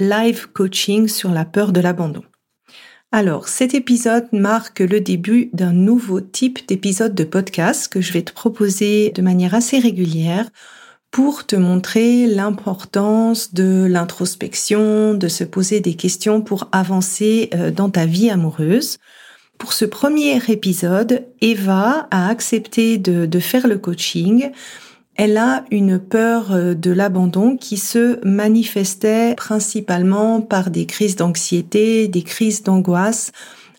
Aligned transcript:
Live 0.00 0.46
Coaching 0.52 1.08
sur 1.08 1.30
la 1.30 1.44
peur 1.44 1.72
de 1.72 1.80
l'abandon. 1.80 2.22
Alors, 3.10 3.48
cet 3.48 3.74
épisode 3.74 4.28
marque 4.32 4.78
le 4.78 5.00
début 5.00 5.50
d'un 5.52 5.72
nouveau 5.72 6.20
type 6.20 6.68
d'épisode 6.68 7.16
de 7.16 7.24
podcast 7.24 7.92
que 7.92 8.00
je 8.00 8.12
vais 8.12 8.22
te 8.22 8.32
proposer 8.32 9.10
de 9.10 9.22
manière 9.22 9.54
assez 9.54 9.80
régulière 9.80 10.48
pour 11.10 11.46
te 11.46 11.56
montrer 11.56 12.28
l'importance 12.28 13.54
de 13.54 13.86
l'introspection, 13.88 15.14
de 15.14 15.26
se 15.26 15.42
poser 15.42 15.80
des 15.80 15.94
questions 15.94 16.42
pour 16.42 16.68
avancer 16.70 17.50
euh, 17.54 17.72
dans 17.72 17.90
ta 17.90 18.06
vie 18.06 18.30
amoureuse. 18.30 18.98
Pour 19.58 19.72
ce 19.72 19.84
premier 19.84 20.40
épisode, 20.48 21.26
Eva 21.40 22.06
a 22.12 22.28
accepté 22.28 22.98
de, 22.98 23.26
de 23.26 23.40
faire 23.40 23.66
le 23.66 23.78
coaching 23.78 24.52
elle 25.18 25.36
a 25.36 25.64
une 25.72 25.98
peur 25.98 26.52
euh, 26.52 26.74
de 26.74 26.92
l'abandon 26.92 27.56
qui 27.56 27.76
se 27.76 28.24
manifestait 28.24 29.34
principalement 29.34 30.40
par 30.40 30.70
des 30.70 30.86
crises 30.86 31.16
d'anxiété, 31.16 32.06
des 32.06 32.22
crises 32.22 32.62
d'angoisse. 32.62 33.32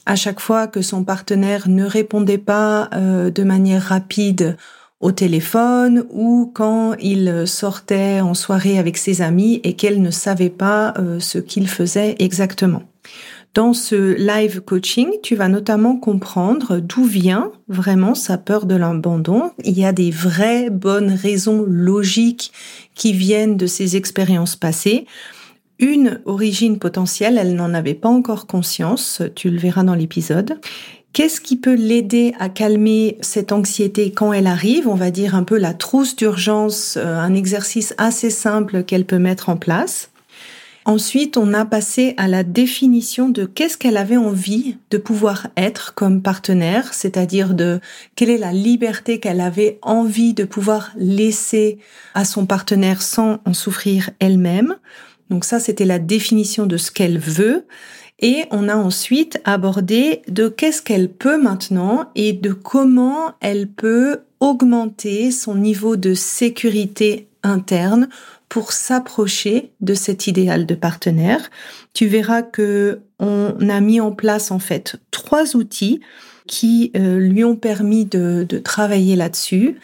À 0.06 0.16
chaque 0.16 0.42
fois 0.42 0.67
que 0.67 0.82
son 0.82 1.06
partenaire 1.06 1.70
ne 1.70 1.86
répondait 1.86 2.38
pas 2.38 2.90
euh, 2.94 3.32
de 3.32 3.44
manière 3.44 3.84
rapide 3.84 4.58
au 5.00 5.14
téléphone 5.14 6.04
ou 6.12 6.52
quand 6.54 6.95
il 7.00 7.48
sortait 7.48 8.20
en 8.20 8.34
soirée 8.34 8.78
avec 8.78 8.98
ses 8.98 9.22
amis 9.22 9.62
et 9.64 9.78
qu'elle 9.78 10.02
ne 10.02 10.12
savait 10.12 10.50
pas 10.50 10.94
euh, 10.98 11.22
ce 11.22 11.38
qu'il 11.38 11.70
faisait 11.70 12.17
exactement. 12.20 12.84
Dans 13.56 13.74
ce 13.74 14.14
live 14.14 14.62
coaching, 14.62 15.10
tu 15.24 15.36
vas 15.36 15.48
notamment 15.48 15.98
comprendre 15.98 16.80
d'où 16.80 17.04
vient 17.04 17.52
vraiment 17.68 18.14
sa 18.14 18.38
peur 18.38 18.66
de 18.66 18.76
l'abandon. 18.76 19.52
Il 19.64 19.78
y 19.78 19.86
a 19.86 19.92
des 19.92 20.12
vraies 20.12 20.70
bonnes 20.70 21.12
raisons 21.12 21.66
logiques 21.68 22.52
qui 22.94 23.12
viennent 23.12 23.58
de 23.58 23.66
ses 23.66 23.96
expériences 23.96 24.56
passées. 24.56 25.06
Une 25.80 26.22
origine 26.26 26.78
potentielle, 26.78 27.40
elle 27.40 27.56
n'en 27.56 27.74
avait 27.74 27.96
pas 27.96 28.10
encore 28.10 28.46
conscience, 28.46 29.22
tu 29.36 29.50
le 29.50 29.58
verras 29.58 29.84
dans 29.84 29.96
l'épisode. 29.96 30.60
Qu'est-ce 31.12 31.42
qui 31.42 31.56
peut 31.56 31.73
l'aider 31.73 32.34
à 32.40 32.50
calmer 32.50 33.18
cette 33.22 33.52
anxiété 33.52 34.12
quand 34.12 34.32
elle 34.32 34.46
arrive? 34.46 34.88
On 34.88 34.96
va 34.96 35.10
dire 35.10 35.34
un 35.34 35.44
peu 35.44 35.58
la 35.58 35.73
trousse 35.73 36.16
d'urgence, 36.16 36.98
euh, 36.98 37.18
un 37.18 37.34
exercice 37.34 37.96
assez 37.98 38.30
simple 38.30 38.84
qu'elle 38.84 39.06
peut 39.06 39.18
mettre 39.18 39.50
en 39.50 39.58
place. 39.58 40.12
Ensuite, 40.86 41.38
on 41.38 41.54
a 41.54 41.66
passé 41.66 42.14
à 42.17 42.28
la 42.28 42.44
définition 42.44 43.30
de 43.30 43.45
qu'est-ce 43.45 43.78
qu'elle 43.78 43.98
avait 43.98 44.17
envie 44.17 44.78
de 44.90 44.98
pouvoir 44.98 45.48
être 45.58 45.94
comme 45.94 46.22
partenaire, 46.22 46.94
c'est-à-dire 46.94 47.54
de 47.54 47.80
quelle 48.16 48.30
est 48.30 48.38
la 48.38 48.54
liberté 48.54 49.20
qu'elle 49.20 49.42
avait 49.42 49.78
envie 49.82 50.34
de 50.34 50.45
pouvoir 50.45 50.92
laisser 50.95 51.80
à 52.14 52.23
son 52.26 52.45
partenaire 52.45 53.02
sans 53.02 53.39
en 53.45 53.54
souffrir 53.54 54.10
elle-même. 54.20 54.78
Donc 55.30 55.44
ça, 55.44 55.60
c'était 55.60 55.86
la 55.86 56.00
définition 56.00 56.66
de 56.66 56.78
ce 56.78 56.92
qu'elle 56.92 57.20
veut. 57.20 57.66
Et 58.22 58.45
on 58.52 58.68
a 58.68 58.76
ensuite 58.76 59.39
abordé 59.45 60.22
de 60.28 60.48
qu'est-ce 60.48 60.82
qu'elle 60.82 61.10
peut 61.10 61.42
maintenant 61.42 62.10
et 62.16 62.34
de 62.34 62.52
comment 62.52 63.34
elle 63.42 63.68
peut 63.68 64.22
augmenter 64.39 65.32
son 65.32 65.56
niveau 65.56 65.95
de 65.95 66.14
sécurité 66.14 67.28
interne 67.44 68.10
pour 68.49 68.71
s'approcher 68.73 69.71
de 69.80 69.93
cet 69.93 70.27
idéal 70.27 70.65
de 70.65 70.76
partenaire. 70.76 71.49
Tu 71.93 72.08
verras 72.08 72.42
que 72.42 73.02
on 73.20 73.70
a 73.70 73.80
mis 73.80 74.02
en 74.02 74.11
place 74.11 74.49
en 74.52 74.60
fait 74.60 74.95
trois 75.11 75.55
outils 75.55 76.02
qui 76.49 76.92
euh, 76.98 77.20
lui 77.20 77.43
ont 77.43 77.55
permis 77.55 78.05
de, 78.05 78.45
travailler 78.64 79.15
là-dessus. 79.15 79.77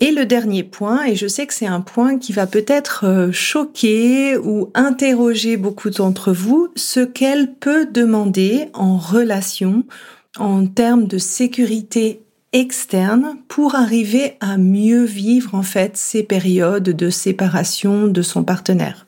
Et 0.00 0.10
le 0.10 0.26
dernier 0.26 0.64
point, 0.64 1.04
et 1.04 1.14
je 1.14 1.28
sais 1.28 1.46
que 1.46 1.54
c'est 1.54 1.66
un 1.66 1.80
point 1.80 2.18
qui 2.18 2.32
va 2.32 2.48
peut-être 2.48 3.04
euh, 3.06 3.30
choquer 3.30 4.36
ou 4.36 4.70
interroger 4.74 5.56
beaucoup 5.56 5.90
d'entre 5.90 6.32
vous, 6.32 6.68
ce 6.74 7.00
qu'elle 7.00 7.54
peut 7.54 7.86
demander 7.86 8.68
en 8.74 8.98
relation 8.98 9.84
en 10.38 10.66
termes 10.66 11.06
de 11.06 11.18
sécurité 11.18 12.22
externe 12.52 13.36
pour 13.48 13.74
arriver 13.74 14.36
à 14.40 14.56
mieux 14.56 15.04
vivre 15.04 15.54
en 15.54 15.62
fait 15.62 15.96
ces 15.96 16.22
périodes 16.22 16.90
de 16.90 17.10
séparation 17.10 18.08
de 18.08 18.22
son 18.22 18.44
partenaire. 18.44 19.06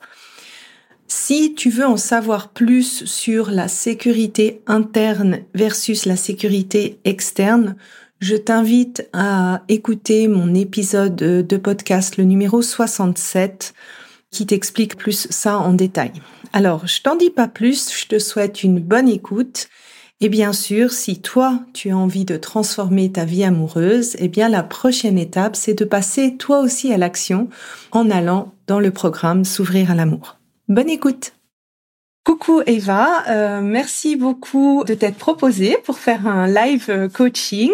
Si 1.07 1.55
tu 1.55 1.69
veux 1.69 1.85
en 1.85 1.97
savoir 1.97 2.49
plus 2.49 3.05
sur 3.05 3.51
la 3.51 3.67
sécurité 3.67 4.61
interne 4.65 5.39
versus 5.53 6.05
la 6.05 6.15
sécurité 6.15 6.99
externe, 7.03 7.75
je 8.19 8.35
t'invite 8.35 9.09
à 9.11 9.63
écouter 9.67 10.27
mon 10.27 10.53
épisode 10.53 11.15
de 11.15 11.57
podcast, 11.57 12.17
le 12.17 12.23
numéro 12.23 12.61
67, 12.61 13.73
qui 14.29 14.45
t'explique 14.45 14.95
plus 14.95 15.27
ça 15.29 15.57
en 15.57 15.73
détail. 15.73 16.13
Alors, 16.53 16.87
je 16.87 17.01
t'en 17.01 17.15
dis 17.15 17.29
pas 17.29 17.47
plus, 17.47 17.91
je 17.93 18.07
te 18.07 18.19
souhaite 18.19 18.63
une 18.63 18.79
bonne 18.79 19.09
écoute 19.09 19.67
et 20.21 20.29
bien 20.29 20.53
sûr, 20.53 20.91
si 20.91 21.19
toi, 21.19 21.59
tu 21.73 21.89
as 21.89 21.97
envie 21.97 22.25
de 22.25 22.37
transformer 22.37 23.11
ta 23.11 23.25
vie 23.25 23.43
amoureuse, 23.43 24.15
eh 24.19 24.27
bien 24.27 24.49
la 24.49 24.61
prochaine 24.61 25.17
étape, 25.17 25.55
c'est 25.55 25.73
de 25.73 25.83
passer 25.83 26.37
toi 26.37 26.59
aussi 26.59 26.93
à 26.93 26.97
l'action 26.97 27.49
en 27.91 28.09
allant 28.11 28.53
dans 28.67 28.79
le 28.79 28.91
programme 28.91 29.45
S'ouvrir 29.45 29.89
à 29.89 29.95
l'amour. 29.95 30.37
Bonne 30.67 30.91
écoute. 30.91 31.33
Coucou 32.23 32.61
Eva, 32.67 33.23
euh, 33.29 33.61
merci 33.61 34.15
beaucoup 34.15 34.83
de 34.85 34.93
t'être 34.93 35.17
proposée 35.17 35.77
pour 35.85 35.97
faire 35.97 36.27
un 36.27 36.45
live 36.45 36.85
euh, 36.89 37.09
coaching. 37.09 37.71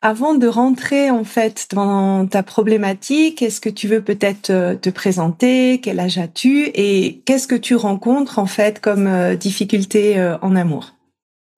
Avant 0.00 0.32
de 0.32 0.46
rentrer 0.46 1.10
en 1.10 1.24
fait 1.24 1.66
dans 1.70 2.26
ta 2.26 2.42
problématique, 2.42 3.42
est-ce 3.42 3.60
que 3.60 3.68
tu 3.68 3.88
veux 3.88 4.00
peut-être 4.00 4.48
euh, 4.48 4.74
te 4.74 4.88
présenter? 4.88 5.82
Quel 5.82 6.00
âge 6.00 6.16
as-tu? 6.16 6.70
Et 6.74 7.20
qu'est-ce 7.26 7.46
que 7.46 7.54
tu 7.54 7.76
rencontres 7.76 8.38
en 8.38 8.46
fait 8.46 8.80
comme 8.80 9.36
difficulté 9.36 10.18
en 10.40 10.56
amour? 10.56 10.93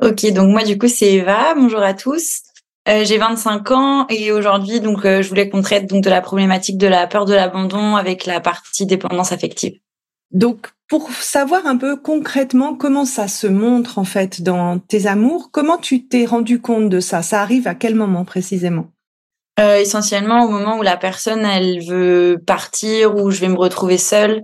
Ok, 0.02 0.30
donc 0.32 0.50
moi 0.50 0.62
du 0.62 0.76
coup 0.76 0.88
c'est 0.88 1.14
Eva. 1.14 1.54
Bonjour 1.54 1.80
à 1.80 1.94
tous. 1.94 2.42
Euh, 2.86 3.04
j'ai 3.04 3.16
25 3.16 3.70
ans 3.70 4.06
et 4.10 4.30
aujourd'hui 4.30 4.80
donc 4.80 5.06
euh, 5.06 5.22
je 5.22 5.28
voulais 5.28 5.48
qu'on 5.48 5.62
traite 5.62 5.86
donc 5.86 6.04
de 6.04 6.10
la 6.10 6.20
problématique 6.20 6.76
de 6.76 6.86
la 6.86 7.06
peur 7.06 7.24
de 7.24 7.32
l'abandon 7.32 7.96
avec 7.96 8.26
la 8.26 8.40
partie 8.40 8.84
dépendance 8.84 9.32
affective. 9.32 9.80
Donc 10.32 10.68
pour 10.86 11.10
savoir 11.10 11.66
un 11.66 11.78
peu 11.78 11.96
concrètement 11.96 12.74
comment 12.74 13.06
ça 13.06 13.26
se 13.26 13.46
montre 13.46 13.98
en 13.98 14.04
fait 14.04 14.42
dans 14.42 14.78
tes 14.78 15.06
amours, 15.06 15.48
comment 15.50 15.78
tu 15.78 16.06
t'es 16.06 16.26
rendu 16.26 16.60
compte 16.60 16.90
de 16.90 17.00
ça? 17.00 17.22
Ça 17.22 17.40
arrive 17.40 17.66
à 17.66 17.74
quel 17.74 17.94
moment 17.94 18.26
précisément? 18.26 18.88
Euh, 19.58 19.78
Essentiellement 19.78 20.44
au 20.44 20.50
moment 20.50 20.76
où 20.76 20.82
la 20.82 20.98
personne 20.98 21.46
elle 21.46 21.82
veut 21.82 22.36
partir 22.46 23.16
ou 23.16 23.30
je 23.30 23.40
vais 23.40 23.48
me 23.48 23.56
retrouver 23.56 23.96
seule 23.96 24.42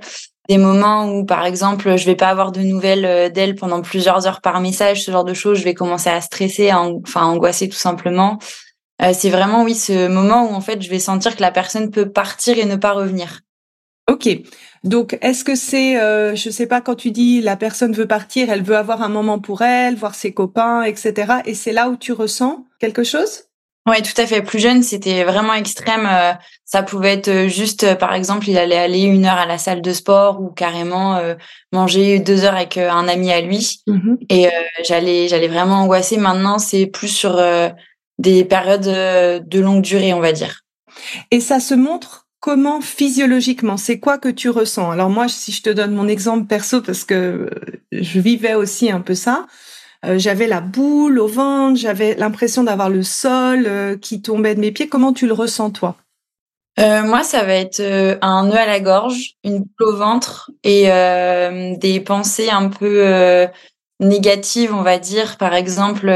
des 0.52 0.58
moments 0.58 1.10
où, 1.10 1.24
par 1.24 1.46
exemple, 1.46 1.96
je 1.96 2.04
vais 2.04 2.14
pas 2.14 2.28
avoir 2.28 2.52
de 2.52 2.60
nouvelles 2.60 3.06
euh, 3.06 3.30
d'elle 3.30 3.54
pendant 3.54 3.80
plusieurs 3.80 4.26
heures 4.26 4.42
par 4.42 4.60
message, 4.60 5.02
ce 5.02 5.10
genre 5.10 5.24
de 5.24 5.32
choses, 5.32 5.58
je 5.58 5.64
vais 5.64 5.72
commencer 5.72 6.10
à 6.10 6.20
stresser, 6.20 6.68
à 6.68 6.80
enfin 6.82 7.24
angoisser 7.24 7.70
tout 7.70 7.78
simplement. 7.78 8.38
Euh, 9.00 9.12
c'est 9.14 9.30
vraiment 9.30 9.62
oui 9.62 9.74
ce 9.74 10.08
moment 10.08 10.50
où 10.50 10.52
en 10.52 10.60
fait 10.60 10.82
je 10.82 10.90
vais 10.90 10.98
sentir 10.98 11.36
que 11.36 11.40
la 11.40 11.50
personne 11.50 11.90
peut 11.90 12.10
partir 12.10 12.58
et 12.58 12.66
ne 12.66 12.76
pas 12.76 12.92
revenir. 12.92 13.40
Ok. 14.10 14.28
Donc 14.84 15.16
est-ce 15.22 15.42
que 15.42 15.54
c'est, 15.54 15.98
euh, 15.98 16.34
je 16.34 16.50
sais 16.50 16.66
pas, 16.66 16.82
quand 16.82 16.96
tu 16.96 17.12
dis 17.12 17.40
la 17.40 17.56
personne 17.56 17.94
veut 17.94 18.06
partir, 18.06 18.50
elle 18.50 18.62
veut 18.62 18.76
avoir 18.76 19.00
un 19.00 19.08
moment 19.08 19.38
pour 19.38 19.62
elle, 19.62 19.96
voir 19.96 20.14
ses 20.14 20.34
copains, 20.34 20.82
etc. 20.82 21.40
Et 21.46 21.54
c'est 21.54 21.72
là 21.72 21.88
où 21.88 21.96
tu 21.96 22.12
ressens 22.12 22.66
quelque 22.78 23.04
chose? 23.04 23.44
Oui, 23.88 24.00
tout 24.02 24.20
à 24.20 24.26
fait. 24.26 24.42
Plus 24.42 24.60
jeune, 24.60 24.82
c'était 24.82 25.24
vraiment 25.24 25.54
extrême. 25.54 26.08
Euh, 26.08 26.32
ça 26.64 26.84
pouvait 26.84 27.14
être 27.14 27.28
euh, 27.28 27.48
juste, 27.48 27.82
euh, 27.82 27.94
par 27.96 28.14
exemple, 28.14 28.48
il 28.48 28.56
allait 28.56 28.78
aller 28.78 29.02
une 29.02 29.24
heure 29.24 29.38
à 29.38 29.46
la 29.46 29.58
salle 29.58 29.82
de 29.82 29.92
sport 29.92 30.40
ou 30.40 30.50
carrément 30.50 31.20
manger 31.72 32.20
deux 32.20 32.44
heures 32.44 32.54
avec 32.54 32.76
un 32.76 33.08
ami 33.08 33.32
à 33.32 33.40
lui. 33.40 33.80
Mmh 33.86 34.14
et 34.28 34.48
j'allais, 34.84 35.28
j'allais 35.28 35.48
vraiment 35.48 35.82
angoisser. 35.82 36.16
Maintenant, 36.16 36.58
c'est 36.58 36.86
plus 36.86 37.08
sur 37.08 37.42
des 38.18 38.44
périodes 38.44 39.46
de 39.46 39.60
longue 39.60 39.82
durée, 39.82 40.12
on 40.12 40.20
va 40.20 40.32
dire. 40.32 40.60
Et 41.30 41.40
ça 41.40 41.58
se 41.60 41.74
montre 41.74 42.26
comment 42.40 42.80
physiologiquement? 42.80 43.76
C'est 43.76 43.98
quoi 43.98 44.18
que 44.18 44.28
tu 44.28 44.48
ressens? 44.48 44.90
Alors 44.90 45.10
moi, 45.10 45.28
si 45.28 45.52
je 45.52 45.62
te 45.62 45.70
donne 45.70 45.94
mon 45.94 46.08
exemple 46.08 46.46
perso, 46.46 46.82
parce 46.82 47.04
que 47.04 47.50
je 47.90 48.20
vivais 48.20 48.54
aussi 48.54 48.90
un 48.90 49.00
peu 49.00 49.14
ça, 49.14 49.46
euh, 50.04 50.18
j'avais 50.18 50.48
la 50.48 50.60
boule 50.60 51.18
au 51.20 51.28
ventre, 51.28 51.78
j'avais 51.78 52.14
l'impression 52.16 52.64
d'avoir 52.64 52.90
le 52.90 53.02
sol 53.02 53.66
euh, 53.66 53.96
qui 53.96 54.20
tombait 54.20 54.54
de 54.54 54.60
mes 54.60 54.72
pieds. 54.72 54.88
Comment 54.88 55.12
tu 55.12 55.26
le 55.26 55.32
ressens 55.32 55.70
toi? 55.70 55.96
Euh, 56.80 57.02
moi, 57.02 57.22
ça 57.22 57.44
va 57.44 57.54
être 57.54 57.80
un 58.22 58.46
nœud 58.46 58.56
à 58.56 58.66
la 58.66 58.80
gorge, 58.80 59.34
une 59.44 59.58
boule 59.58 59.88
au 59.88 59.96
ventre 59.96 60.50
et 60.64 60.84
des 61.76 62.00
pensées 62.00 62.48
un 62.48 62.68
peu 62.70 63.46
négatives, 64.00 64.74
on 64.74 64.80
va 64.80 64.98
dire. 64.98 65.36
Par 65.36 65.52
exemple, 65.52 66.10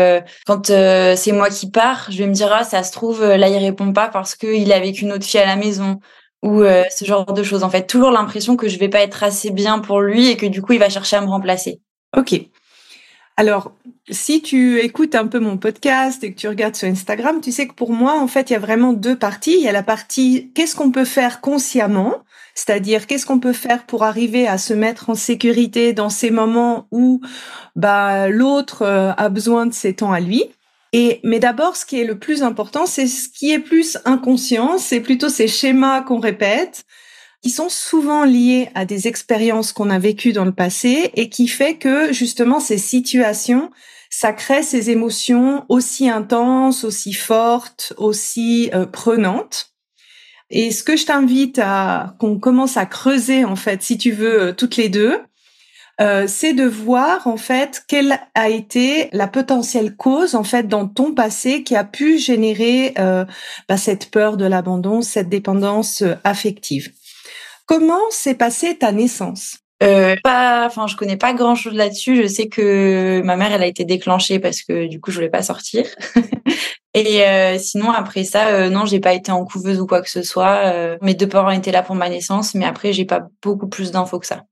quand 0.47 0.67
c'est 0.67 1.33
moi 1.33 1.51
qui 1.51 1.71
pars, 1.71 2.07
je 2.11 2.17
vais 2.17 2.27
me 2.27 2.33
dire 2.33 2.51
ah 2.51 2.65
ça 2.65 2.83
se 2.83 2.91
trouve 2.91 3.23
là 3.23 3.49
il 3.51 3.59
répond 3.59 3.93
pas 3.93 4.09
parce 4.09 4.35
qu'il 4.35 4.71
est 4.71 4.75
avec 4.75 5.03
une 5.03 5.13
autre 5.13 5.27
fille 5.27 5.41
à 5.41 5.47
la 5.47 5.57
maison 5.57 6.01
ou 6.43 6.63
ce 6.63 7.05
genre 7.05 7.31
de 7.31 7.43
choses. 7.43 7.63
En 7.63 7.69
fait, 7.69 7.87
toujours 7.87 8.11
l'impression 8.11 8.57
que 8.57 8.67
je 8.67 8.79
vais 8.79 8.89
pas 8.89 9.03
être 9.03 9.25
assez 9.25 9.51
bien 9.51 9.79
pour 9.81 10.01
lui 10.01 10.29
et 10.29 10.39
que 10.39 10.47
du 10.47 10.63
coup 10.63 10.73
il 10.73 10.79
va 10.79 10.89
chercher 10.89 11.17
à 11.17 11.21
me 11.21 11.29
remplacer. 11.29 11.83
Ok. 12.17 12.35
Alors, 13.39 13.73
si 14.09 14.41
tu 14.41 14.81
écoutes 14.81 15.15
un 15.15 15.27
peu 15.27 15.41
mon 15.41 15.59
podcast 15.59 16.25
et 16.25 16.33
que 16.33 16.39
tu 16.39 16.49
regardes 16.49 16.75
sur 16.75 16.89
Instagram, 16.89 17.41
tu 17.43 17.53
sais 17.53 17.69
que 17.69 17.75
pour 17.75 17.93
moi, 17.93 18.19
en 18.19 18.29
fait, 18.29 18.49
il 18.49 18.55
y 18.55 18.57
a 18.57 18.61
vraiment 18.61 18.95
deux 18.95 19.17
parties. 19.17 19.57
Il 19.57 19.61
y 19.61 19.69
a 19.69 19.73
la 19.73 19.83
partie 19.83 20.51
qu'est-ce 20.55 20.75
qu'on 20.75 20.91
peut 20.91 21.05
faire 21.05 21.43
consciemment, 21.43 22.15
c'est-à-dire 22.55 23.07
qu'est-ce 23.07 23.27
qu'on 23.27 23.39
peut 23.39 23.53
faire 23.53 23.85
pour 23.85 24.05
arriver 24.05 24.49
à 24.49 24.57
se 24.57 24.73
mettre 24.73 25.11
en 25.11 25.15
sécurité 25.15 25.93
dans 25.93 26.09
ces 26.09 26.31
moments 26.31 26.87
où 26.91 27.21
bah, 27.75 28.29
l'autre 28.29 28.83
euh, 28.83 29.13
a 29.19 29.29
besoin 29.29 29.67
de 29.67 29.75
ses 29.75 29.93
temps 29.93 30.13
à 30.13 30.21
lui. 30.21 30.45
Et 30.95 31.21
mais 31.23 31.39
d'abord, 31.39 31.77
ce 31.77 31.85
qui 31.85 32.01
est 32.01 32.07
le 32.07 32.19
plus 32.19 32.43
important, 32.43 32.87
c'est 32.87 33.07
ce 33.07 33.29
qui 33.29 33.53
est 33.53 33.59
plus 33.59 33.99
inconscient, 34.07 34.79
c'est 34.79 35.01
plutôt 35.01 35.29
ces 35.29 35.49
schémas 35.49 36.01
qu'on 36.01 36.21
répète, 36.21 36.87
qui 37.47 37.53
sont 37.53 37.69
souvent 37.69 38.25
liées 38.25 38.71
à 38.75 38.85
des 38.85 39.07
expériences 39.07 39.73
qu'on 39.73 39.89
a 39.89 40.01
vécues 40.01 40.33
dans 40.33 40.45
le 40.45 40.51
passé 40.51 41.13
et 41.15 41.29
qui 41.29 41.47
fait 41.47 41.77
que 41.77 42.13
justement 42.13 42.59
ces 42.59 42.77
situations, 42.77 43.71
ça 44.11 44.33
crée 44.33 44.65
ces 44.65 44.91
émotions 44.91 45.65
aussi 45.69 46.09
intenses, 46.09 46.83
aussi 46.83 47.13
fortes, 47.13 47.93
aussi 47.99 48.69
euh, 48.75 48.85
prenantes. 48.85 49.71
Et 50.51 50.73
ce 50.73 50.83
que 50.83 50.97
je 50.97 51.07
t'invite 51.07 51.61
à 51.63 52.17
qu'on 52.19 52.41
commence 52.41 52.77
à 52.77 52.85
creuser 52.85 53.45
en 53.45 53.55
fait, 53.55 53.81
si 53.81 53.97
tu 53.97 54.11
veux, 54.11 54.43
euh, 54.43 54.53
toutes 54.53 54.77
les 54.77 54.89
deux, 54.89 55.17
euh, 56.01 56.25
c'est 56.27 56.53
de 56.53 56.65
voir 56.65 57.29
en 57.29 57.37
fait 57.37 57.85
quelle 57.87 58.19
a 58.35 58.49
été 58.49 59.09
la 59.13 59.29
potentielle 59.29 59.95
cause 59.95 60.35
en 60.35 60.43
fait 60.43 60.67
dans 60.67 60.89
ton 60.89 61.15
passé 61.15 61.63
qui 61.63 61.77
a 61.77 61.85
pu 61.85 62.19
générer 62.19 62.93
bah, 62.97 63.77
cette 63.77 64.11
peur 64.11 64.37
de 64.37 64.47
l'abandon, 64.47 65.01
cette 65.01 65.29
dépendance 65.29 66.03
affective. 66.25 66.91
Comment 67.67 68.11
s'est 68.11 68.35
passée 68.35 68.79
ta 68.79 68.93
naissance? 68.93 69.59
Euh, 69.83 70.17
pas, 70.23 70.65
enfin, 70.67 70.87
je 70.87 70.97
connais 70.97 71.17
pas 71.17 71.35
grand 71.35 71.55
chose 71.55 71.75
là-dessus. 71.75 72.17
Je 72.17 72.27
sais 72.27 72.49
que 72.49 73.21
ma 73.25 73.37
mère, 73.37 73.53
elle 73.53 73.63
a 73.63 73.67
été 73.67 73.85
déclenchée 73.85 74.39
parce 74.39 74.63
que 74.63 74.87
du 74.87 75.01
coup, 75.01 75.11
je 75.11 75.17
voulais 75.17 75.29
pas 75.29 75.43
sortir. 75.43 75.85
Et 76.97 77.27
euh, 77.27 77.59
sinon, 77.59 77.91
après 77.91 78.25
ça, 78.25 78.49
euh, 78.49 78.71
non, 78.71 78.87
j'ai 78.87 79.01
pas 79.01 79.13
été 79.13 79.31
en 79.31 79.45
couveuse 79.45 79.79
ou 79.81 79.87
quoi 79.87 80.01
que 80.01 80.09
ce 80.09 80.23
soit. 80.23 80.73
Euh, 80.73 80.97
mes 81.03 81.13
deux 81.13 81.29
parents 81.29 81.51
étaient 81.51 81.71
là 81.71 81.83
pour 81.83 81.95
ma 81.95 82.09
naissance, 82.09 82.55
mais 82.55 82.65
après, 82.65 82.95
j'ai 82.95 83.05
pas 83.05 83.29
beaucoup 83.43 83.69
plus 83.69 83.91
d'infos 83.91 84.19
que 84.19 84.27
ça. 84.27 84.45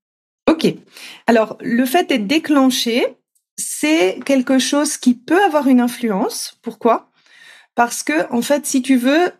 Ok. 0.46 0.66
Alors, 1.26 1.56
le 1.60 1.86
fait 1.86 2.04
d'être 2.04 2.26
déclenché, 2.26 3.16
c'est 3.56 4.18
quelque 4.26 4.58
chose 4.58 4.98
qui 4.98 5.14
peut 5.14 5.42
avoir 5.42 5.68
une 5.68 5.80
influence. 5.80 6.58
Pourquoi? 6.60 7.08
Parce 7.74 8.02
que, 8.02 8.30
en 8.30 8.42
fait, 8.42 8.66
si 8.66 8.82
tu 8.82 8.96
veux, 8.96 9.32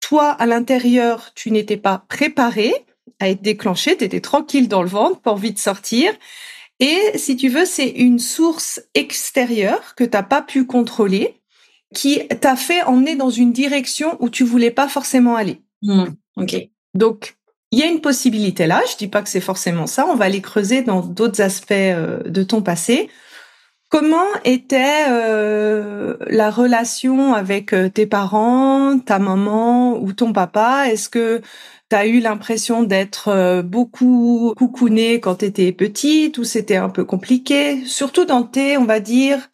toi, 0.00 0.30
à 0.32 0.44
l'intérieur, 0.44 1.30
tu 1.34 1.50
n'étais 1.52 1.78
pas 1.78 2.04
préparé 2.10 2.74
à 3.18 3.28
être 3.28 3.42
déclenché, 3.42 3.96
tu 3.96 4.04
étais 4.04 4.20
tranquille 4.20 4.68
dans 4.68 4.82
le 4.82 4.88
ventre, 4.88 5.20
pas 5.20 5.32
envie 5.32 5.52
de 5.52 5.58
sortir. 5.58 6.12
Et 6.78 6.98
si 7.16 7.36
tu 7.36 7.48
veux, 7.48 7.66
c'est 7.66 7.88
une 7.88 8.18
source 8.18 8.80
extérieure 8.94 9.94
que 9.96 10.04
t'as 10.04 10.22
pas 10.22 10.42
pu 10.42 10.64
contrôler, 10.64 11.40
qui 11.94 12.26
t'a 12.40 12.56
fait 12.56 12.82
emmener 12.82 13.16
dans 13.16 13.30
une 13.30 13.52
direction 13.52 14.16
où 14.20 14.30
tu 14.30 14.44
voulais 14.44 14.70
pas 14.70 14.88
forcément 14.88 15.36
aller. 15.36 15.60
Hmm, 15.82 16.06
ok. 16.36 16.56
Donc, 16.94 17.36
il 17.72 17.78
y 17.78 17.82
a 17.82 17.86
une 17.86 18.00
possibilité 18.00 18.66
là. 18.66 18.82
Je 18.90 18.96
dis 18.96 19.08
pas 19.08 19.22
que 19.22 19.28
c'est 19.28 19.40
forcément 19.40 19.86
ça. 19.86 20.06
On 20.06 20.16
va 20.16 20.24
aller 20.24 20.40
creuser 20.40 20.82
dans 20.82 21.00
d'autres 21.00 21.40
aspects 21.40 21.72
euh, 21.72 22.22
de 22.24 22.42
ton 22.42 22.62
passé. 22.62 23.08
Comment 23.90 24.26
était 24.44 25.06
euh, 25.08 26.16
la 26.28 26.50
relation 26.50 27.34
avec 27.34 27.72
euh, 27.72 27.88
tes 27.88 28.06
parents, 28.06 28.98
ta 29.00 29.18
maman 29.18 30.00
ou 30.00 30.12
ton 30.12 30.32
papa? 30.32 30.88
Est-ce 30.88 31.08
que 31.08 31.42
T'as 31.90 32.06
eu 32.06 32.20
l'impression 32.20 32.84
d'être 32.84 33.28
euh, 33.28 33.62
beaucoup 33.62 34.54
coucounée 34.56 35.18
quand 35.18 35.34
t'étais 35.34 35.72
petite 35.72 36.38
ou 36.38 36.44
c'était 36.44 36.76
un 36.76 36.88
peu 36.88 37.04
compliqué, 37.04 37.84
surtout 37.84 38.24
dans 38.24 38.44
tes, 38.44 38.78
on 38.78 38.84
va 38.84 39.00
dire, 39.00 39.50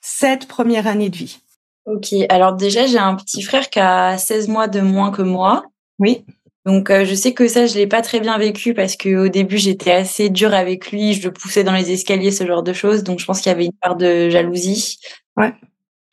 sept 0.00 0.48
premières 0.48 0.86
années 0.86 1.10
de 1.10 1.16
vie. 1.16 1.40
Ok, 1.84 2.14
alors 2.30 2.54
déjà 2.54 2.86
j'ai 2.86 2.96
un 2.96 3.14
petit 3.14 3.42
frère 3.42 3.68
qui 3.68 3.80
a 3.80 4.16
16 4.16 4.48
mois 4.48 4.66
de 4.66 4.80
moins 4.80 5.10
que 5.10 5.20
moi. 5.20 5.64
Oui. 5.98 6.24
Donc 6.64 6.88
euh, 6.88 7.04
je 7.04 7.14
sais 7.14 7.34
que 7.34 7.46
ça 7.48 7.66
je 7.66 7.74
l'ai 7.74 7.86
pas 7.86 8.00
très 8.00 8.20
bien 8.20 8.38
vécu 8.38 8.72
parce 8.72 8.96
que 8.96 9.26
au 9.26 9.28
début 9.28 9.58
j'étais 9.58 9.92
assez 9.92 10.30
dure 10.30 10.54
avec 10.54 10.90
lui, 10.90 11.12
je 11.12 11.28
le 11.28 11.34
poussais 11.34 11.64
dans 11.64 11.74
les 11.74 11.90
escaliers, 11.92 12.30
ce 12.30 12.46
genre 12.46 12.62
de 12.62 12.72
choses. 12.72 13.04
Donc 13.04 13.18
je 13.18 13.26
pense 13.26 13.42
qu'il 13.42 13.52
y 13.52 13.54
avait 13.54 13.66
une 13.66 13.78
part 13.82 13.96
de 13.96 14.30
jalousie. 14.30 14.98
Ouais. 15.36 15.52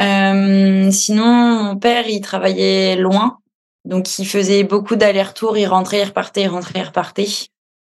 Euh, 0.02 0.92
sinon 0.92 1.64
mon 1.64 1.78
père 1.78 2.10
il 2.10 2.20
travaillait 2.20 2.98
loin, 2.98 3.38
donc, 3.86 4.20
il 4.20 4.28
faisait 4.28 4.64
beaucoup 4.64 4.96
d'allers-retours, 4.96 5.58
il 5.58 5.66
rentrait, 5.66 6.02
il 6.02 6.06
repartait, 6.06 6.44
il 6.44 6.48
rentrait, 6.48 6.80
il 6.80 6.86
repartait. 6.86 7.28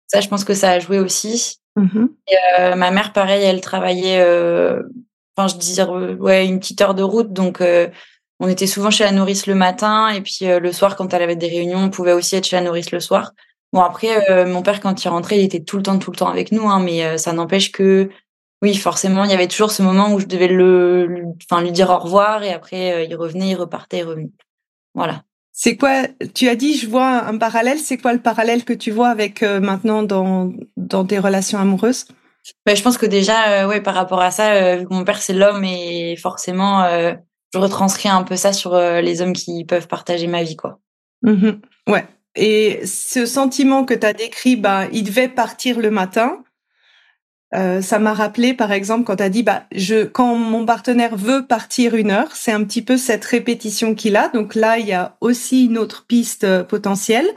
Ça, 0.06 0.20
je 0.20 0.28
pense 0.28 0.44
que 0.44 0.54
ça 0.54 0.72
a 0.72 0.78
joué 0.78 0.98
aussi. 0.98 1.58
Mmh 1.76 2.06
Et, 2.28 2.60
euh, 2.60 2.74
ma 2.74 2.90
mère, 2.90 3.12
pareil, 3.12 3.42
elle 3.44 3.60
travaillait, 3.60 4.20
euh, 4.20 4.82
enfin, 5.36 5.48
je 5.48 5.56
disais, 5.56 5.84
ouais, 5.84 6.46
une 6.46 6.60
petite 6.60 6.80
heure 6.80 6.94
de 6.94 7.02
route. 7.02 7.32
Donc, 7.32 7.60
euh, 7.60 7.88
on 8.40 8.48
était 8.48 8.66
souvent 8.66 8.90
chez 8.90 9.04
la 9.04 9.12
nourrice 9.12 9.46
le 9.46 9.54
matin. 9.54 10.10
Et 10.10 10.20
puis, 10.20 10.40
le 10.42 10.72
soir, 10.72 10.96
quand 10.96 11.12
elle 11.14 11.22
avait 11.22 11.36
des 11.36 11.48
réunions, 11.48 11.78
on 11.78 11.90
pouvait 11.90 12.12
aussi 12.12 12.36
être 12.36 12.46
chez 12.46 12.56
la 12.56 12.62
nourrice 12.62 12.90
le 12.90 13.00
soir. 13.00 13.32
Bon, 13.72 13.80
après, 13.80 14.44
mon 14.44 14.62
père, 14.62 14.80
quand 14.80 15.02
il 15.04 15.08
rentrait, 15.08 15.38
il 15.38 15.44
était 15.44 15.64
tout 15.64 15.78
le 15.78 15.82
temps, 15.82 15.98
tout 15.98 16.10
le 16.10 16.16
temps 16.16 16.28
avec 16.28 16.52
nous. 16.52 16.68
Hein, 16.68 16.80
mais 16.80 17.16
ça 17.16 17.32
n'empêche 17.32 17.72
que, 17.72 18.10
oui, 18.60 18.74
forcément, 18.76 19.24
il 19.24 19.30
y 19.30 19.34
avait 19.34 19.48
toujours 19.48 19.70
ce 19.70 19.82
moment 19.82 20.12
où 20.12 20.20
je 20.20 20.26
devais 20.26 20.48
le, 20.48 21.24
enfin, 21.50 21.62
lui 21.62 21.72
dire 21.72 21.88
au 21.88 21.98
revoir. 21.98 22.42
Et 22.42 22.52
après, 22.52 23.06
il 23.08 23.16
revenait, 23.16 23.48
il 23.48 23.56
repartait, 23.56 24.00
il 24.00 24.04
revenait. 24.04 24.32
Voilà. 24.94 25.22
C'est 25.58 25.78
quoi 25.78 26.02
Tu 26.34 26.48
as 26.48 26.54
dit, 26.54 26.76
je 26.76 26.86
vois 26.86 27.24
un 27.24 27.38
parallèle. 27.38 27.78
C'est 27.78 27.96
quoi 27.96 28.12
le 28.12 28.20
parallèle 28.20 28.62
que 28.62 28.74
tu 28.74 28.90
vois 28.90 29.08
avec 29.08 29.42
euh, 29.42 29.58
maintenant 29.58 30.02
dans 30.02 30.52
dans 30.76 31.06
tes 31.06 31.18
relations 31.18 31.58
amoureuses? 31.58 32.04
Ben, 32.66 32.76
je 32.76 32.82
pense 32.82 32.98
que 32.98 33.06
déjà, 33.06 33.62
euh, 33.62 33.66
ouais, 33.66 33.80
par 33.80 33.94
rapport 33.94 34.20
à 34.20 34.30
ça, 34.30 34.52
euh, 34.52 34.76
vu 34.76 34.86
que 34.86 34.92
mon 34.92 35.04
père 35.04 35.22
c'est 35.22 35.32
l'homme 35.32 35.64
et 35.64 36.14
forcément, 36.16 36.86
je 37.54 37.58
retranscris 37.58 38.10
un 38.10 38.22
peu 38.22 38.36
ça 38.36 38.52
sur 38.52 38.76
les 38.76 39.22
hommes 39.22 39.32
qui 39.32 39.64
peuvent 39.64 39.88
partager 39.88 40.26
ma 40.26 40.42
vie, 40.42 40.56
quoi. 40.56 40.78
Mmh 41.22 41.52
ouais. 41.88 42.06
Et 42.34 42.84
ce 42.84 43.24
sentiment 43.24 43.86
que 43.86 43.94
tu 43.94 44.06
as 44.06 44.12
décrit, 44.12 44.56
bah, 44.56 44.84
il 44.92 45.04
devait 45.04 45.28
partir 45.28 45.80
le 45.80 45.90
matin. 45.90 46.44
Euh, 47.54 47.80
ça 47.80 47.98
m'a 47.98 48.12
rappelé, 48.12 48.54
par 48.54 48.72
exemple, 48.72 49.04
quand 49.04 49.16
tu 49.16 49.22
as 49.22 49.28
dit, 49.28 49.42
bah, 49.42 49.64
je, 49.72 50.04
quand 50.04 50.34
mon 50.34 50.66
partenaire 50.66 51.16
veut 51.16 51.46
partir 51.46 51.94
une 51.94 52.10
heure, 52.10 52.34
c'est 52.34 52.52
un 52.52 52.64
petit 52.64 52.82
peu 52.82 52.96
cette 52.96 53.24
répétition 53.24 53.94
qu'il 53.94 54.16
a. 54.16 54.28
Donc 54.28 54.54
là, 54.54 54.78
il 54.78 54.86
y 54.86 54.92
a 54.92 55.16
aussi 55.20 55.66
une 55.66 55.78
autre 55.78 56.06
piste 56.06 56.44
euh, 56.44 56.64
potentielle. 56.64 57.28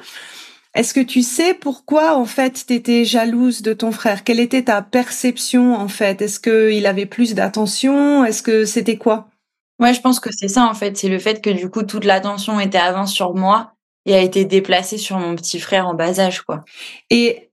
Est-ce 0.74 0.94
que 0.94 1.00
tu 1.00 1.22
sais 1.22 1.54
pourquoi, 1.54 2.16
en 2.16 2.26
fait, 2.26 2.66
tu 2.68 2.74
étais 2.74 3.06
jalouse 3.06 3.62
de 3.62 3.74
ton 3.74 3.92
frère? 3.92 4.24
Quelle 4.24 4.40
était 4.40 4.64
ta 4.64 4.82
perception, 4.82 5.76
en 5.76 5.88
fait? 5.88 6.22
Est-ce 6.22 6.40
qu'il 6.40 6.86
avait 6.86 7.06
plus 7.06 7.36
d'attention? 7.36 8.26
Est-ce 8.26 8.42
que 8.44 8.66
c'était 8.66 8.98
quoi? 8.98 9.30
Ouais, 9.80 9.94
je 9.94 10.02
pense 10.02 10.20
que 10.20 10.30
c'est 10.32 10.48
ça, 10.48 10.66
en 10.66 10.74
fait. 10.74 10.98
C'est 10.98 11.10
le 11.10 11.20
fait 11.20 11.42
que, 11.42 11.50
du 11.50 11.70
coup, 11.70 11.84
toute 11.84 12.06
l'attention 12.06 12.60
était 12.60 12.78
avant 12.78 13.06
sur 13.06 13.36
moi 13.36 13.74
et 14.06 14.16
a 14.16 14.22
été 14.22 14.46
déplacée 14.46 14.98
sur 14.98 15.18
mon 15.18 15.36
petit 15.36 15.60
frère 15.60 15.88
en 15.88 15.94
bas 15.94 16.20
âge, 16.20 16.42
quoi. 16.42 16.64
Et 17.10 17.49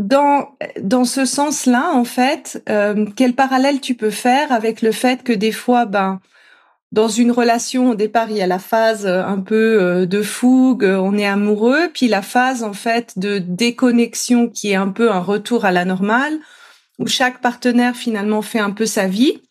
dans, 0.00 0.56
dans 0.80 1.04
ce 1.04 1.24
sens-là, 1.24 1.90
en 1.92 2.04
fait, 2.04 2.62
euh, 2.68 3.06
quel 3.16 3.34
parallèle 3.34 3.80
tu 3.80 3.94
peux 3.94 4.10
faire 4.10 4.50
avec 4.50 4.82
le 4.82 4.92
fait 4.92 5.22
que 5.22 5.32
des 5.32 5.52
fois, 5.52 5.84
ben, 5.84 6.20
dans 6.90 7.08
une 7.08 7.30
relation, 7.30 7.90
au 7.90 7.94
départ, 7.94 8.30
il 8.30 8.38
y 8.38 8.42
a 8.42 8.46
la 8.46 8.58
phase 8.58 9.06
euh, 9.06 9.22
un 9.22 9.38
peu 9.38 9.80
euh, 9.80 10.06
de 10.06 10.22
fougue, 10.22 10.84
on 10.84 11.16
est 11.18 11.26
amoureux, 11.26 11.90
puis 11.92 12.08
la 12.08 12.22
phase, 12.22 12.62
en 12.64 12.72
fait, 12.72 13.18
de 13.18 13.38
déconnexion 13.38 14.48
qui 14.48 14.70
est 14.70 14.76
un 14.76 14.88
peu 14.88 15.10
un 15.12 15.20
retour 15.20 15.64
à 15.64 15.70
la 15.70 15.84
normale, 15.84 16.38
où 16.98 17.06
chaque 17.06 17.40
partenaire, 17.40 17.94
finalement, 17.94 18.42
fait 18.42 18.58
un 18.58 18.70
peu 18.70 18.86
sa 18.86 19.06
vie, 19.06 19.42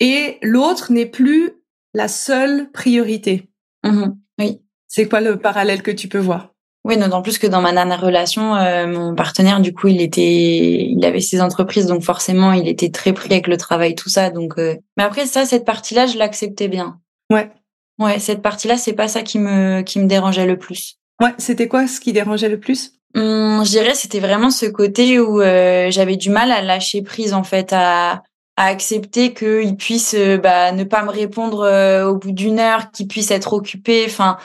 et 0.00 0.38
l'autre 0.42 0.92
n'est 0.92 1.06
plus 1.06 1.52
la 1.94 2.08
seule 2.08 2.70
priorité. 2.72 3.48
Mmh 3.84 4.12
oui. 4.38 4.60
C'est 4.88 5.08
quoi 5.08 5.20
le 5.20 5.38
parallèle 5.38 5.82
que 5.82 5.90
tu 5.90 6.08
peux 6.08 6.18
voir? 6.18 6.54
Oui, 6.84 6.96
d'autant 6.96 7.22
plus 7.22 7.38
que 7.38 7.46
dans 7.46 7.60
ma 7.60 7.72
dernière 7.72 8.00
relation, 8.00 8.56
euh, 8.56 8.86
mon 8.86 9.14
partenaire, 9.14 9.60
du 9.60 9.74
coup, 9.74 9.88
il 9.88 10.00
était, 10.00 10.86
il 10.88 11.04
avait 11.04 11.20
ses 11.20 11.40
entreprises, 11.42 11.86
donc 11.86 12.02
forcément, 12.02 12.52
il 12.52 12.68
était 12.68 12.90
très 12.90 13.12
pris 13.12 13.30
avec 13.30 13.46
le 13.46 13.56
travail, 13.56 13.94
tout 13.94 14.08
ça. 14.08 14.30
Donc, 14.30 14.58
euh, 14.58 14.76
mais 14.96 15.04
après 15.04 15.26
ça, 15.26 15.44
cette 15.44 15.64
partie-là, 15.64 16.06
je 16.06 16.16
l'acceptais 16.16 16.68
bien. 16.68 16.98
Ouais. 17.30 17.50
Ouais, 17.98 18.18
cette 18.18 18.40
partie-là, 18.40 18.78
c'est 18.78 18.94
pas 18.94 19.08
ça 19.08 19.22
qui 19.22 19.38
me 19.38 19.82
qui 19.82 19.98
me 19.98 20.06
dérangeait 20.06 20.46
le 20.46 20.56
plus. 20.56 20.96
Ouais, 21.20 21.34
c'était 21.36 21.68
quoi 21.68 21.86
ce 21.86 22.00
qui 22.00 22.14
dérangeait 22.14 22.48
le 22.48 22.58
plus? 22.58 22.92
Hum, 23.14 23.62
Je 23.62 23.70
dirais 23.70 23.94
c'était 23.94 24.20
vraiment 24.20 24.50
ce 24.50 24.64
côté 24.66 25.20
où 25.20 25.42
euh, 25.42 25.90
j'avais 25.90 26.16
du 26.16 26.30
mal 26.30 26.50
à 26.50 26.62
lâcher 26.62 27.02
prise 27.02 27.34
en 27.34 27.42
fait, 27.42 27.72
à, 27.72 28.22
à 28.56 28.66
accepter 28.66 29.34
qu'il 29.34 29.76
puisse 29.76 30.14
euh, 30.16 30.38
bah, 30.38 30.72
ne 30.72 30.84
pas 30.84 31.02
me 31.02 31.10
répondre 31.10 31.60
euh, 31.60 32.06
au 32.06 32.16
bout 32.16 32.32
d'une 32.32 32.58
heure, 32.58 32.90
qu'il 32.90 33.06
puisse 33.06 33.30
être 33.30 33.52
occupé. 33.52 34.04
Enfin, 34.06 34.38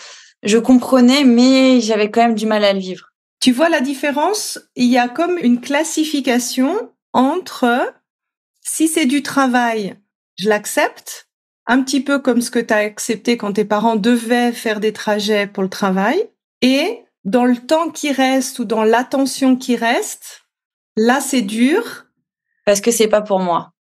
je 0.45 0.57
comprenais, 0.57 1.23
mais 1.25 1.81
j'avais 1.81 2.09
quand 2.09 2.21
même 2.21 2.35
du 2.35 2.45
mal 2.45 2.63
à 2.63 2.73
le 2.73 2.79
vivre. 2.79 3.11
Tu 3.41 3.51
vois 3.51 3.69
la 3.69 3.81
différence? 3.81 4.59
Il 4.75 4.85
y 4.85 4.97
a 4.97 5.09
comme 5.09 5.37
une 5.37 5.59
classification 5.59 6.91
entre 7.13 7.93
si 8.61 8.87
c'est 8.87 9.05
du 9.05 9.21
travail, 9.21 9.95
je 10.37 10.49
l'accepte, 10.49 11.29
un 11.67 11.81
petit 11.83 12.01
peu 12.01 12.19
comme 12.19 12.41
ce 12.41 12.51
que 12.51 12.59
tu 12.59 12.73
as 12.73 12.77
accepté 12.77 13.37
quand 13.37 13.53
tes 13.53 13.65
parents 13.65 13.95
devaient 13.95 14.51
faire 14.51 14.79
des 14.79 14.93
trajets 14.93 15.47
pour 15.47 15.63
le 15.63 15.69
travail, 15.69 16.29
et 16.61 17.01
dans 17.23 17.45
le 17.45 17.57
temps 17.57 17.89
qui 17.89 18.11
reste 18.11 18.59
ou 18.59 18.65
dans 18.65 18.83
l'attention 18.83 19.55
qui 19.55 19.75
reste, 19.75 20.43
là 20.95 21.19
c'est 21.21 21.41
dur. 21.41 22.05
Parce 22.65 22.81
que 22.81 22.89
c'est 22.89 23.07
pas 23.07 23.21
pour 23.21 23.39
moi. 23.39 23.73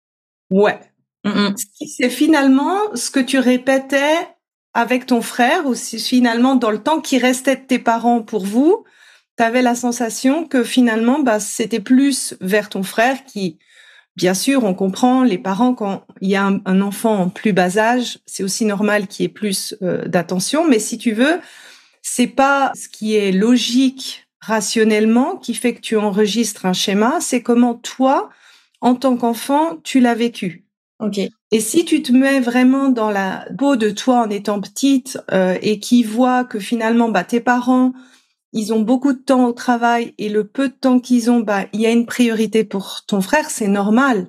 Ouais. 0.50 0.78
C'est 1.87 2.11
finalement 2.11 2.94
ce 2.94 3.11
que 3.11 3.21
tu 3.21 3.38
répétais 3.38 4.28
avec 4.75 5.07
ton 5.07 5.23
frère 5.23 5.66
ou 5.66 5.75
si 5.75 5.99
finalement 5.99 6.57
dans 6.57 6.71
le 6.71 6.83
temps 6.83 7.00
qui 7.00 7.19
restait 7.19 7.57
de 7.57 7.62
tes 7.62 7.78
parents 7.78 8.23
pour 8.23 8.45
vous, 8.45 8.85
tu 9.37 9.43
avais 9.43 9.62
la 9.62 9.75
sensation 9.75 10.47
que 10.47 10.62
finalement 10.62 11.21
bah, 11.21 11.40
c'était 11.40 11.81
plus 11.81 12.37
vers 12.40 12.69
ton 12.69 12.83
frère 12.83 13.25
qui 13.25 13.59
Bien 14.16 14.35
sûr, 14.35 14.62
on 14.62 14.75
comprend 14.75 15.25
les 15.25 15.38
parents 15.38 15.75
quand 15.75 16.07
il 16.21 16.28
y 16.28 16.37
a 16.37 16.45
un, 16.45 16.81
enfant 16.81 17.23
en 17.23 17.28
plus 17.28 17.52
bas 17.52 17.78
âge, 17.78 18.19
c'est 18.26 18.45
aussi 18.45 18.64
normal 18.64 19.09
qu'il 19.09 19.25
y 19.25 19.26
ait 19.26 19.33
plus 19.33 19.75
euh, 19.83 20.07
d'attention. 20.07 20.69
Mais 20.69 20.78
si 20.78 20.99
tu 20.99 21.12
veux, 21.12 21.40
c'est 22.00 22.28
pas 22.28 22.71
ce 22.76 22.88
qui 22.88 23.16
est 23.16 23.33
logique 23.33 24.28
rationnellement 24.40 25.37
qui 25.37 25.54
fait 25.54 25.75
que 25.75 25.81
tu 25.81 25.97
enregistres 25.97 26.64
un 26.64 26.73
schéma. 26.73 27.16
C'est 27.21 27.43
comment 27.43 27.75
toi, 27.75 28.31
en 28.81 28.95
tant 28.95 29.16
qu'enfant, 29.16 29.78
tu 29.83 29.99
l'as 29.99 30.14
vécu. 30.14 30.63
Ok. 31.00 31.18
Et 31.18 31.60
si 31.60 31.84
tu 31.84 32.02
te 32.02 32.12
mets 32.12 32.40
vraiment 32.40 32.88
dans 32.88 33.10
la 33.10 33.46
peau 33.58 33.76
de 33.76 33.90
toi 33.90 34.26
en 34.26 34.30
étant 34.30 34.60
petite 34.60 35.18
euh, 35.32 35.58
et 35.60 35.80
qui 35.80 36.02
voit 36.02 36.44
que 36.44 36.58
finalement, 36.58 37.08
bah, 37.08 37.24
tes 37.24 37.40
parents 37.40 37.92
ils 38.54 38.72
ont 38.72 38.80
beaucoup 38.80 39.12
de 39.12 39.18
temps 39.18 39.46
au 39.46 39.52
travail 39.52 40.14
et 40.16 40.28
le 40.28 40.46
peu 40.46 40.68
de 40.68 40.74
temps 40.74 41.00
qu'ils 41.00 41.30
ont, 41.30 41.40
bah, 41.40 41.66
il 41.72 41.80
y 41.80 41.86
a 41.86 41.90
une 41.90 42.06
priorité 42.06 42.62
pour 42.62 43.00
ton 43.06 43.20
frère, 43.20 43.50
c'est 43.50 43.66
normal 43.66 44.28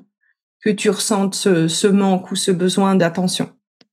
que 0.64 0.72
tu 0.72 0.90
ressentes 0.90 1.36
ce, 1.36 1.88
manque 1.88 2.32
ou 2.32 2.36
ce 2.36 2.50
besoin 2.50 2.96
d'attention. 2.96 3.52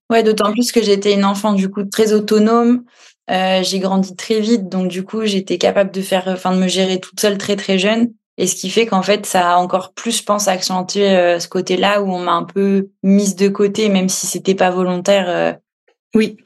Ouais, 0.09 0.23
d'autant 0.23 0.51
plus 0.51 0.71
que 0.71 0.81
j'étais 0.81 1.13
une 1.13 1.23
enfant 1.23 1.53
du 1.53 1.69
coup 1.69 1.83
très 1.83 2.13
autonome. 2.13 2.83
Euh, 3.29 3.61
j'ai 3.63 3.79
grandi 3.79 4.15
très 4.15 4.39
vite, 4.39 4.67
donc 4.69 4.89
du 4.89 5.03
coup 5.03 5.23
j'étais 5.23 5.59
capable 5.59 5.91
de 5.91 6.01
faire, 6.01 6.27
enfin 6.27 6.53
de 6.53 6.59
me 6.59 6.67
gérer 6.67 6.99
toute 6.99 7.19
seule 7.19 7.37
très 7.37 7.55
très 7.55 7.77
jeune. 7.77 8.11
Et 8.37 8.47
ce 8.47 8.55
qui 8.55 8.69
fait 8.69 8.85
qu'en 8.85 9.03
fait, 9.03 9.25
ça 9.25 9.53
a 9.53 9.57
encore 9.57 9.93
plus, 9.93 10.17
je 10.17 10.23
pense, 10.23 10.47
accentué 10.47 11.09
euh, 11.09 11.39
ce 11.39 11.47
côté-là 11.47 12.01
où 12.01 12.11
on 12.11 12.19
m'a 12.19 12.33
un 12.33 12.43
peu 12.43 12.89
mise 13.03 13.35
de 13.35 13.47
côté, 13.47 13.89
même 13.89 14.09
si 14.09 14.25
c'était 14.25 14.55
pas 14.55 14.71
volontaire. 14.71 15.25
Euh. 15.29 15.53
Oui, 16.15 16.37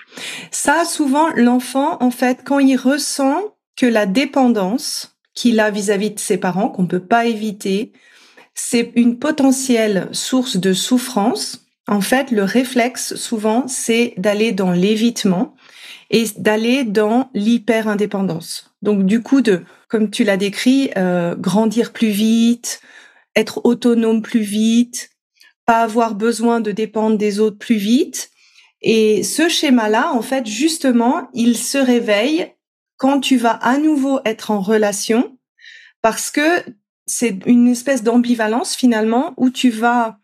ça 0.51 0.86
souvent 0.86 1.27
l'enfant, 1.36 1.98
en 2.01 2.12
fait, 2.12 2.39
quand 2.46 2.60
il 2.60 2.77
ressent 2.77 3.56
que 3.75 3.86
la 3.86 4.06
dépendance 4.06 5.17
qu'il 5.34 5.60
a 5.60 5.70
vis-à-vis 5.70 6.12
de 6.12 6.20
ses 6.20 6.38
parents, 6.38 6.70
qu'on 6.70 6.88
peut 6.88 7.03
pas 7.03 7.25
éviter, 7.25 7.91
c'est 8.53 8.91
une 8.96 9.20
potentielle 9.20 10.10
source 10.12 10.58
de 10.58 10.74
souffrance. 10.74 11.67
En 11.88 12.01
fait, 12.01 12.32
le 12.32 12.44
réflexe, 12.44 13.15
souvent, 13.15 13.65
c'est 13.67 14.13
d'aller 14.17 14.51
dans 14.51 14.72
l'évitement 14.72 15.56
et 16.10 16.26
d'aller 16.38 16.84
dans 16.84 17.30
l'hyper-indépendance. 17.34 18.74
Donc, 18.82 19.06
du 19.06 19.22
coup, 19.22 19.42
de, 19.42 19.64
comme 19.88 20.10
tu 20.10 20.24
l'as 20.24 20.38
décrit, 20.38 20.92
euh, 20.98 21.36
grandir 21.36 21.92
plus 21.92 22.10
vite, 22.10 22.82
être 23.36 23.62
autonome 23.66 24.22
plus 24.22 24.42
vite, 24.42 25.10
pas 25.66 25.82
avoir 25.82 26.16
besoin 26.16 26.62
de 26.62 26.72
dépendre 26.72 27.18
des 27.18 27.40
autres 27.40 27.58
plus 27.58 27.76
vite. 27.76 28.32
Et 28.82 29.24
ce 29.24 29.50
schéma-là, 29.50 30.14
en 30.14 30.22
fait, 30.22 30.46
justement, 30.46 31.30
il 31.34 31.58
se 31.58 31.78
réveille 31.78 32.54
quand 32.98 33.20
tu 33.20 33.38
vas 33.38 33.52
à 33.52 33.78
nouveau 33.78 34.20
être 34.26 34.52
en 34.52 34.60
relation, 34.60 35.38
parce 36.02 36.32
que 36.32 36.64
c'est 37.06 37.40
une 37.46 37.68
espèce 37.68 38.04
d'ambivalence 38.04 38.76
finalement 38.76 39.34
où 39.38 39.50
tu 39.50 39.70
vas 39.70 40.18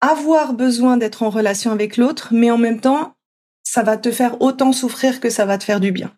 avoir 0.00 0.52
besoin 0.52 0.96
d'être 0.96 1.22
en 1.22 1.30
relation 1.30 1.72
avec 1.72 1.96
l'autre, 1.96 2.28
mais 2.32 2.50
en 2.50 2.58
même 2.58 2.80
temps, 2.80 3.15
ça 3.76 3.82
va 3.82 3.98
te 3.98 4.10
faire 4.10 4.40
autant 4.40 4.72
souffrir 4.72 5.20
que 5.20 5.28
ça 5.28 5.44
va 5.44 5.58
te 5.58 5.64
faire 5.64 5.80
du 5.80 5.92
bien. 5.92 6.10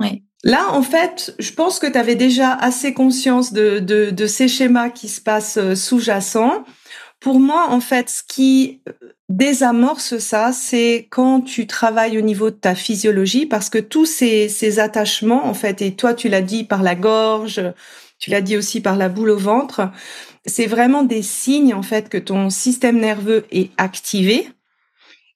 Oui. 0.00 0.22
Là, 0.44 0.72
en 0.72 0.80
fait, 0.80 1.34
je 1.38 1.52
pense 1.52 1.78
que 1.78 1.86
tu 1.86 1.98
avais 1.98 2.14
déjà 2.14 2.52
assez 2.54 2.94
conscience 2.94 3.52
de, 3.52 3.80
de, 3.80 4.08
de, 4.08 4.26
ces 4.26 4.48
schémas 4.48 4.88
qui 4.88 5.08
se 5.08 5.20
passent 5.20 5.58
euh, 5.58 5.74
sous-jacents. 5.74 6.64
Pour 7.20 7.38
moi, 7.38 7.66
en 7.68 7.80
fait, 7.80 8.08
ce 8.08 8.22
qui 8.26 8.80
euh, 8.88 8.92
désamorce 9.28 10.16
ça, 10.16 10.52
c'est 10.52 11.06
quand 11.10 11.42
tu 11.42 11.66
travailles 11.66 12.16
au 12.16 12.22
niveau 12.22 12.48
de 12.48 12.56
ta 12.56 12.74
physiologie, 12.74 13.44
parce 13.44 13.68
que 13.68 13.78
tous 13.78 14.06
ces, 14.06 14.48
ces 14.48 14.78
attachements, 14.78 15.44
en 15.44 15.52
fait, 15.52 15.82
et 15.82 15.94
toi, 15.94 16.14
tu 16.14 16.30
l'as 16.30 16.40
dit 16.40 16.64
par 16.64 16.82
la 16.82 16.94
gorge, 16.94 17.60
tu 18.18 18.30
l'as 18.30 18.40
dit 18.40 18.56
aussi 18.56 18.80
par 18.80 18.96
la 18.96 19.10
boule 19.10 19.30
au 19.30 19.38
ventre, 19.38 19.90
c'est 20.46 20.66
vraiment 20.66 21.02
des 21.02 21.20
signes, 21.20 21.74
en 21.74 21.82
fait, 21.82 22.08
que 22.08 22.16
ton 22.16 22.48
système 22.48 22.98
nerveux 22.98 23.44
est 23.50 23.70
activé 23.76 24.48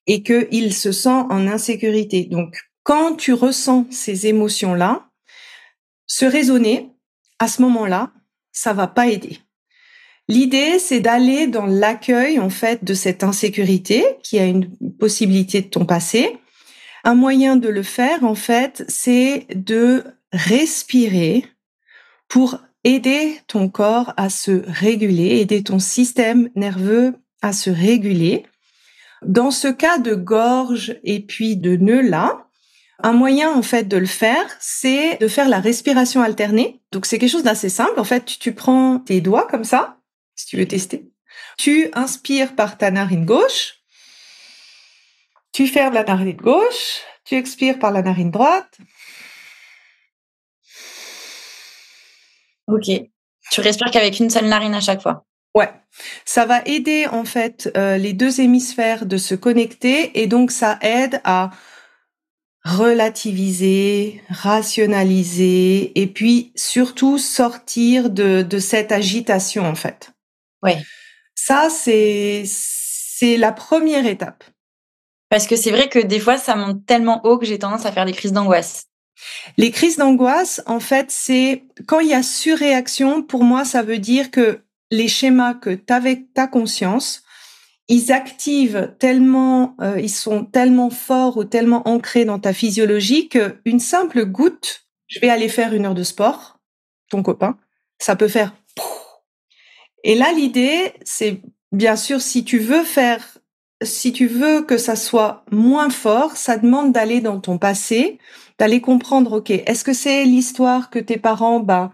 et 0.07 0.23
qu'il 0.23 0.73
se 0.73 0.91
sent 0.91 1.09
en 1.09 1.47
insécurité. 1.47 2.25
Donc, 2.25 2.55
quand 2.83 3.15
tu 3.15 3.33
ressens 3.33 3.85
ces 3.91 4.27
émotions-là, 4.27 5.09
se 6.07 6.25
raisonner, 6.25 6.89
à 7.39 7.47
ce 7.47 7.61
moment-là, 7.61 8.11
ça 8.51 8.73
va 8.73 8.87
pas 8.87 9.07
aider. 9.07 9.39
L'idée, 10.27 10.79
c'est 10.79 10.99
d'aller 10.99 11.47
dans 11.47 11.65
l'accueil, 11.65 12.39
en 12.39 12.49
fait, 12.49 12.83
de 12.83 12.93
cette 12.93 13.23
insécurité 13.23 14.03
qui 14.23 14.39
a 14.39 14.45
une 14.45 14.69
possibilité 14.99 15.61
de 15.61 15.67
ton 15.67 15.85
passé. 15.85 16.37
Un 17.03 17.15
moyen 17.15 17.55
de 17.55 17.67
le 17.67 17.83
faire, 17.83 18.23
en 18.23 18.35
fait, 18.35 18.85
c'est 18.87 19.47
de 19.55 20.03
respirer 20.31 21.45
pour 22.27 22.59
aider 22.83 23.39
ton 23.47 23.69
corps 23.69 24.13
à 24.17 24.29
se 24.29 24.63
réguler, 24.67 25.39
aider 25.39 25.63
ton 25.63 25.79
système 25.79 26.49
nerveux 26.55 27.13
à 27.41 27.53
se 27.53 27.69
réguler. 27.69 28.45
Dans 29.23 29.51
ce 29.51 29.67
cas 29.67 29.97
de 29.97 30.15
gorge 30.15 30.99
et 31.03 31.19
puis 31.19 31.55
de 31.55 31.75
nœud 31.75 32.01
là, 32.01 32.47
un 33.03 33.13
moyen 33.13 33.51
en 33.51 33.61
fait 33.61 33.83
de 33.83 33.97
le 33.97 34.05
faire, 34.05 34.45
c'est 34.59 35.17
de 35.17 35.27
faire 35.27 35.49
la 35.49 35.59
respiration 35.59 36.21
alternée. 36.21 36.81
Donc 36.91 37.05
c'est 37.05 37.19
quelque 37.19 37.31
chose 37.31 37.43
d'assez 37.43 37.69
simple. 37.69 37.99
En 37.99 38.03
fait, 38.03 38.25
tu 38.25 38.53
prends 38.53 38.99
tes 38.99 39.21
doigts 39.21 39.47
comme 39.47 39.63
ça 39.63 39.97
si 40.35 40.45
tu 40.45 40.57
veux 40.57 40.67
tester. 40.67 41.11
Tu 41.57 41.89
inspires 41.93 42.55
par 42.55 42.77
ta 42.77 42.91
narine 42.91 43.25
gauche, 43.25 43.75
tu 45.51 45.67
fermes 45.67 45.93
la 45.93 46.03
narine 46.03 46.35
gauche, 46.35 47.01
tu 47.25 47.35
expires 47.35 47.79
par 47.79 47.91
la 47.91 48.01
narine 48.01 48.31
droite. 48.31 48.77
Ok. 52.67 52.89
Tu 53.51 53.61
respires 53.61 53.91
qu'avec 53.91 54.19
une 54.19 54.29
seule 54.29 54.47
narine 54.47 54.73
à 54.73 54.79
chaque 54.79 55.01
fois. 55.01 55.25
Ouais, 55.55 55.69
ça 56.25 56.45
va 56.45 56.61
aider 56.65 57.07
en 57.07 57.25
fait 57.25 57.69
euh, 57.75 57.97
les 57.97 58.13
deux 58.13 58.39
hémisphères 58.39 59.05
de 59.05 59.17
se 59.17 59.35
connecter 59.35 60.21
et 60.21 60.27
donc 60.27 60.51
ça 60.51 60.79
aide 60.81 61.19
à 61.23 61.51
relativiser, 62.63 64.21
rationaliser 64.29 65.99
et 65.99 66.07
puis 66.07 66.53
surtout 66.55 67.17
sortir 67.17 68.09
de, 68.09 68.43
de 68.43 68.59
cette 68.59 68.91
agitation 68.91 69.65
en 69.65 69.75
fait. 69.75 70.11
Oui. 70.63 70.73
Ça, 71.35 71.69
c'est, 71.69 72.43
c'est 72.45 73.37
la 73.37 73.51
première 73.51 74.05
étape. 74.05 74.43
Parce 75.29 75.47
que 75.47 75.55
c'est 75.55 75.71
vrai 75.71 75.89
que 75.89 75.97
des 75.97 76.19
fois, 76.19 76.37
ça 76.37 76.55
monte 76.55 76.85
tellement 76.85 77.25
haut 77.25 77.37
que 77.37 77.45
j'ai 77.45 77.57
tendance 77.57 77.85
à 77.85 77.91
faire 77.91 78.05
des 78.05 78.11
crises 78.11 78.33
d'angoisse. 78.33 78.87
Les 79.57 79.71
crises 79.71 79.97
d'angoisse, 79.97 80.61
en 80.65 80.79
fait, 80.79 81.09
c'est 81.09 81.63
quand 81.87 81.99
il 81.99 82.09
y 82.09 82.13
a 82.13 82.21
surréaction, 82.21 83.23
pour 83.23 83.43
moi, 83.43 83.65
ça 83.65 83.81
veut 83.81 83.97
dire 83.97 84.29
que 84.29 84.61
les 84.91 85.07
schémas 85.07 85.55
que 85.55 85.71
tu 85.71 85.91
avec 85.91 86.33
ta 86.33 86.47
conscience, 86.47 87.23
ils 87.87 88.11
activent 88.11 88.93
tellement, 88.99 89.75
euh, 89.81 89.99
ils 89.99 90.09
sont 90.09 90.45
tellement 90.45 90.89
forts 90.89 91.37
ou 91.37 91.43
tellement 91.43 91.87
ancrés 91.87 92.25
dans 92.25 92.39
ta 92.39 92.53
physiologie 92.53 93.29
qu'une 93.29 93.79
simple 93.79 94.25
goutte, 94.25 94.85
je 95.07 95.19
vais 95.19 95.29
aller 95.29 95.49
faire 95.49 95.73
une 95.73 95.85
heure 95.85 95.95
de 95.95 96.03
sport, 96.03 96.59
ton 97.09 97.23
copain, 97.23 97.57
ça 97.99 98.15
peut 98.15 98.27
faire 98.27 98.53
et 100.03 100.15
là, 100.15 100.31
l'idée, 100.33 100.93
c'est 101.03 101.41
bien 101.71 101.95
sûr, 101.95 102.21
si 102.21 102.43
tu 102.43 102.59
veux 102.59 102.83
faire, 102.83 103.37
si 103.83 104.11
tu 104.11 104.27
veux 104.27 104.61
que 104.63 104.77
ça 104.77 104.95
soit 104.95 105.45
moins 105.51 105.89
fort, 105.89 106.35
ça 106.37 106.57
demande 106.57 106.91
d'aller 106.91 107.21
dans 107.21 107.39
ton 107.39 107.57
passé, 107.57 108.19
d'aller 108.57 108.81
comprendre, 108.81 109.37
OK, 109.37 109.51
est-ce 109.51 109.83
que 109.83 109.93
c'est 109.93 110.25
l'histoire 110.25 110.89
que 110.89 110.99
tes 110.99 111.17
parents, 111.17 111.59
bah, 111.59 111.91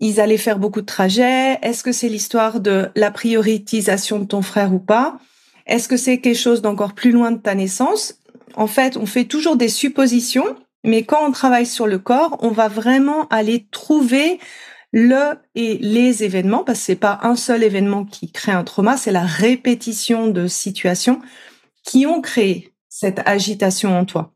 ils 0.00 0.20
allaient 0.20 0.36
faire 0.36 0.58
beaucoup 0.58 0.80
de 0.80 0.86
trajets? 0.86 1.58
Est-ce 1.62 1.82
que 1.82 1.92
c'est 1.92 2.08
l'histoire 2.08 2.60
de 2.60 2.90
la 2.94 3.10
prioritisation 3.10 4.18
de 4.18 4.24
ton 4.24 4.42
frère 4.42 4.72
ou 4.74 4.78
pas? 4.78 5.18
Est-ce 5.66 5.88
que 5.88 5.96
c'est 5.96 6.20
quelque 6.20 6.38
chose 6.38 6.62
d'encore 6.62 6.94
plus 6.94 7.10
loin 7.10 7.32
de 7.32 7.38
ta 7.38 7.54
naissance? 7.54 8.20
en 8.56 8.66
fait, 8.66 8.96
on 8.96 9.06
fait 9.06 9.26
toujours 9.26 9.56
des 9.56 9.68
suppositions, 9.68 10.56
mais 10.82 11.04
quand 11.04 11.24
on 11.24 11.30
travaille 11.30 11.66
sur 11.66 11.86
le 11.86 11.98
corps, 11.98 12.38
on 12.40 12.50
va 12.50 12.68
vraiment 12.68 13.28
aller 13.28 13.66
trouver 13.70 14.40
le 14.92 15.34
et 15.54 15.76
les 15.78 16.24
événements, 16.24 16.64
parce 16.64 16.78
que 16.78 16.84
c'est 16.86 16.96
pas 16.96 17.20
un 17.22 17.36
seul 17.36 17.62
événement 17.62 18.04
qui 18.04 18.32
crée 18.32 18.52
un 18.52 18.64
trauma, 18.64 18.96
c'est 18.96 19.12
la 19.12 19.24
répétition 19.24 20.28
de 20.28 20.46
situations 20.46 21.20
qui 21.84 22.06
ont 22.06 22.22
créé 22.22 22.72
cette 22.88 23.20
agitation 23.26 23.98
en 23.98 24.04
toi. 24.04 24.32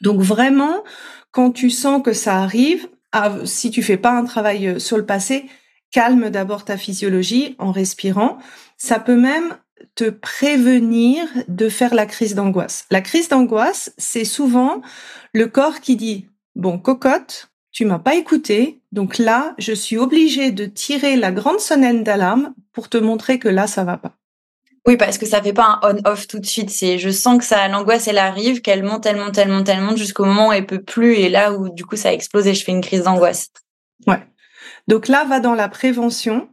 Donc 0.00 0.20
vraiment, 0.20 0.82
quand 1.30 1.52
tu 1.52 1.70
sens 1.70 2.02
que 2.02 2.12
ça 2.12 2.38
arrive, 2.38 2.88
si 3.44 3.70
tu 3.70 3.82
fais 3.82 3.96
pas 3.96 4.12
un 4.12 4.24
travail 4.24 4.66
euh, 4.66 4.78
sur 4.78 4.96
le 4.96 5.06
passé, 5.06 5.46
calme 5.90 6.30
d'abord 6.30 6.64
ta 6.64 6.76
physiologie 6.76 7.56
en 7.58 7.72
respirant. 7.72 8.38
Ça 8.76 9.00
peut 9.00 9.16
même 9.16 9.56
te 9.94 10.10
prévenir 10.10 11.26
de 11.48 11.68
faire 11.68 11.94
la 11.94 12.06
crise 12.06 12.34
d'angoisse. 12.34 12.84
La 12.90 13.00
crise 13.00 13.28
d'angoisse, 13.28 13.92
c'est 13.96 14.24
souvent 14.24 14.82
le 15.32 15.46
corps 15.46 15.80
qui 15.80 15.96
dit, 15.96 16.26
bon, 16.56 16.78
cocotte, 16.78 17.50
tu 17.72 17.84
m'as 17.84 17.98
pas 17.98 18.16
écouté, 18.16 18.80
donc 18.92 19.18
là, 19.18 19.54
je 19.58 19.72
suis 19.72 19.96
obligée 19.96 20.50
de 20.50 20.64
tirer 20.66 21.16
la 21.16 21.30
grande 21.30 21.60
sonnette 21.60 22.02
d'alarme 22.02 22.54
pour 22.72 22.88
te 22.88 22.98
montrer 22.98 23.38
que 23.38 23.48
là, 23.48 23.66
ça 23.66 23.84
va 23.84 23.96
pas. 23.96 24.16
Oui, 24.88 24.96
parce 24.96 25.18
que 25.18 25.26
ça 25.26 25.42
fait 25.42 25.52
pas 25.52 25.80
un 25.82 25.96
on-off 25.96 26.26
tout 26.26 26.38
de 26.38 26.46
suite. 26.46 26.70
C'est, 26.70 26.98
je 26.98 27.10
sens 27.10 27.36
que 27.36 27.44
ça, 27.44 27.68
l'angoisse, 27.68 28.08
elle 28.08 28.16
arrive, 28.16 28.62
qu'elle 28.62 28.82
monte, 28.82 29.04
elle 29.04 29.18
monte, 29.18 29.36
elle 29.36 29.50
monte, 29.50 29.68
elle 29.68 29.82
monte 29.82 29.98
jusqu'au 29.98 30.24
moment 30.24 30.48
où 30.48 30.52
elle 30.54 30.64
peut 30.64 30.80
plus 30.80 31.16
et 31.16 31.28
là 31.28 31.52
où, 31.52 31.68
du 31.68 31.84
coup, 31.84 31.94
ça 31.94 32.08
a 32.08 32.12
explosé. 32.12 32.54
Je 32.54 32.64
fais 32.64 32.72
une 32.72 32.80
crise 32.80 33.02
d'angoisse. 33.02 33.50
Ouais. 34.06 34.26
Donc 34.86 35.08
là, 35.08 35.24
va 35.24 35.40
dans 35.40 35.52
la 35.52 35.68
prévention, 35.68 36.48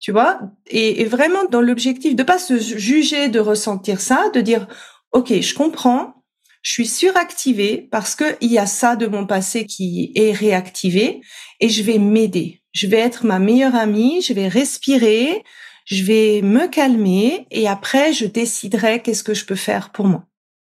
tu 0.00 0.12
vois, 0.12 0.40
et, 0.68 1.04
vraiment 1.04 1.44
dans 1.50 1.60
l'objectif 1.60 2.16
de 2.16 2.22
pas 2.22 2.38
se 2.38 2.58
juger 2.58 3.28
de 3.28 3.38
ressentir 3.38 4.00
ça, 4.00 4.30
de 4.32 4.40
dire, 4.40 4.66
OK, 5.12 5.38
je 5.38 5.54
comprends, 5.54 6.24
je 6.62 6.72
suis 6.72 6.86
suractivée 6.86 7.86
parce 7.90 8.14
que 8.14 8.24
il 8.40 8.50
y 8.50 8.58
a 8.58 8.64
ça 8.64 8.96
de 8.96 9.06
mon 9.06 9.26
passé 9.26 9.66
qui 9.66 10.12
est 10.14 10.32
réactivé 10.32 11.20
et 11.60 11.68
je 11.68 11.82
vais 11.82 11.98
m'aider. 11.98 12.62
Je 12.72 12.86
vais 12.86 12.96
être 12.96 13.26
ma 13.26 13.38
meilleure 13.38 13.74
amie, 13.74 14.22
je 14.22 14.32
vais 14.32 14.48
respirer, 14.48 15.44
je 15.88 16.04
vais 16.04 16.42
me 16.42 16.68
calmer 16.68 17.46
et 17.50 17.66
après 17.66 18.12
je 18.12 18.26
déciderai 18.26 19.00
qu'est-ce 19.00 19.24
que 19.24 19.34
je 19.34 19.46
peux 19.46 19.54
faire 19.56 19.90
pour 19.90 20.06
moi. 20.06 20.24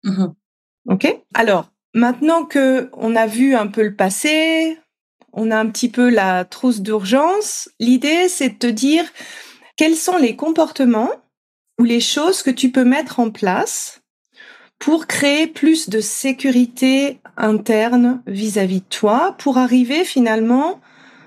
Mm-hmm. 0.05 0.35
Ok? 0.91 1.17
Alors 1.35 1.71
maintenant 1.95 2.45
que 2.45 2.91
on 2.93 3.17
a 3.17 3.27
vu 3.27 3.55
un 3.55 3.67
peu 3.69 3.83
le 3.83 3.95
passé, 3.95 4.79
on 5.33 5.51
a 5.51 5.59
un 5.59 5.67
petit 5.67 5.89
peu 5.89 6.11
la 6.11 6.45
trousse 6.45 6.83
d'urgence. 6.83 7.71
L'idée 7.81 8.29
c'est 8.29 8.51
de 8.51 8.59
te 8.59 8.67
dire 8.67 9.05
quels 9.77 9.97
sont 9.97 10.19
les 10.19 10.37
comportements 10.37 11.11
ou 11.81 11.85
les 11.85 12.01
choses 12.01 12.43
que 12.43 12.51
tu 12.51 12.71
peux 12.71 12.85
mettre 12.85 13.19
en 13.19 13.31
place 13.31 14.03
pour 14.79 15.07
créer 15.07 15.47
plus 15.47 15.89
de 15.89 16.01
sécurité 16.01 17.19
interne 17.37 18.23
vis-à-vis 18.27 18.79
-vis 18.79 18.85
de 18.85 18.89
toi, 18.91 19.37
pour 19.39 19.57
arriver 19.57 20.05
finalement 20.05 20.81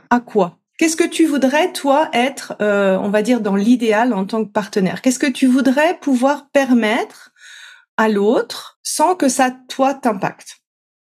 à 0.09 0.19
quoi? 0.19 0.60
Qu'est-ce 0.81 0.97
que 0.97 1.07
tu 1.07 1.27
voudrais, 1.27 1.71
toi, 1.73 2.09
être, 2.11 2.55
euh, 2.59 2.97
on 2.97 3.09
va 3.09 3.21
dire, 3.21 3.39
dans 3.39 3.55
l'idéal 3.55 4.15
en 4.15 4.25
tant 4.25 4.43
que 4.43 4.49
partenaire? 4.49 5.03
Qu'est-ce 5.03 5.19
que 5.19 5.29
tu 5.29 5.45
voudrais 5.45 5.99
pouvoir 5.99 6.47
permettre 6.51 7.29
à 7.97 8.09
l'autre 8.09 8.79
sans 8.81 9.13
que 9.13 9.29
ça, 9.29 9.51
toi, 9.69 9.93
t'impacte? 9.93 10.55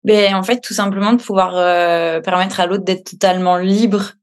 Ben, 0.03 0.33
En 0.33 0.41
fait, 0.41 0.59
tout 0.59 0.73
simplement 0.73 1.13
de 1.13 1.21
pouvoir 1.21 1.55
euh, 1.55 2.19
permettre 2.19 2.59
à 2.59 2.65
l'autre 2.65 2.83
d'être 2.83 3.11
totalement 3.11 3.57
libre 3.57 4.13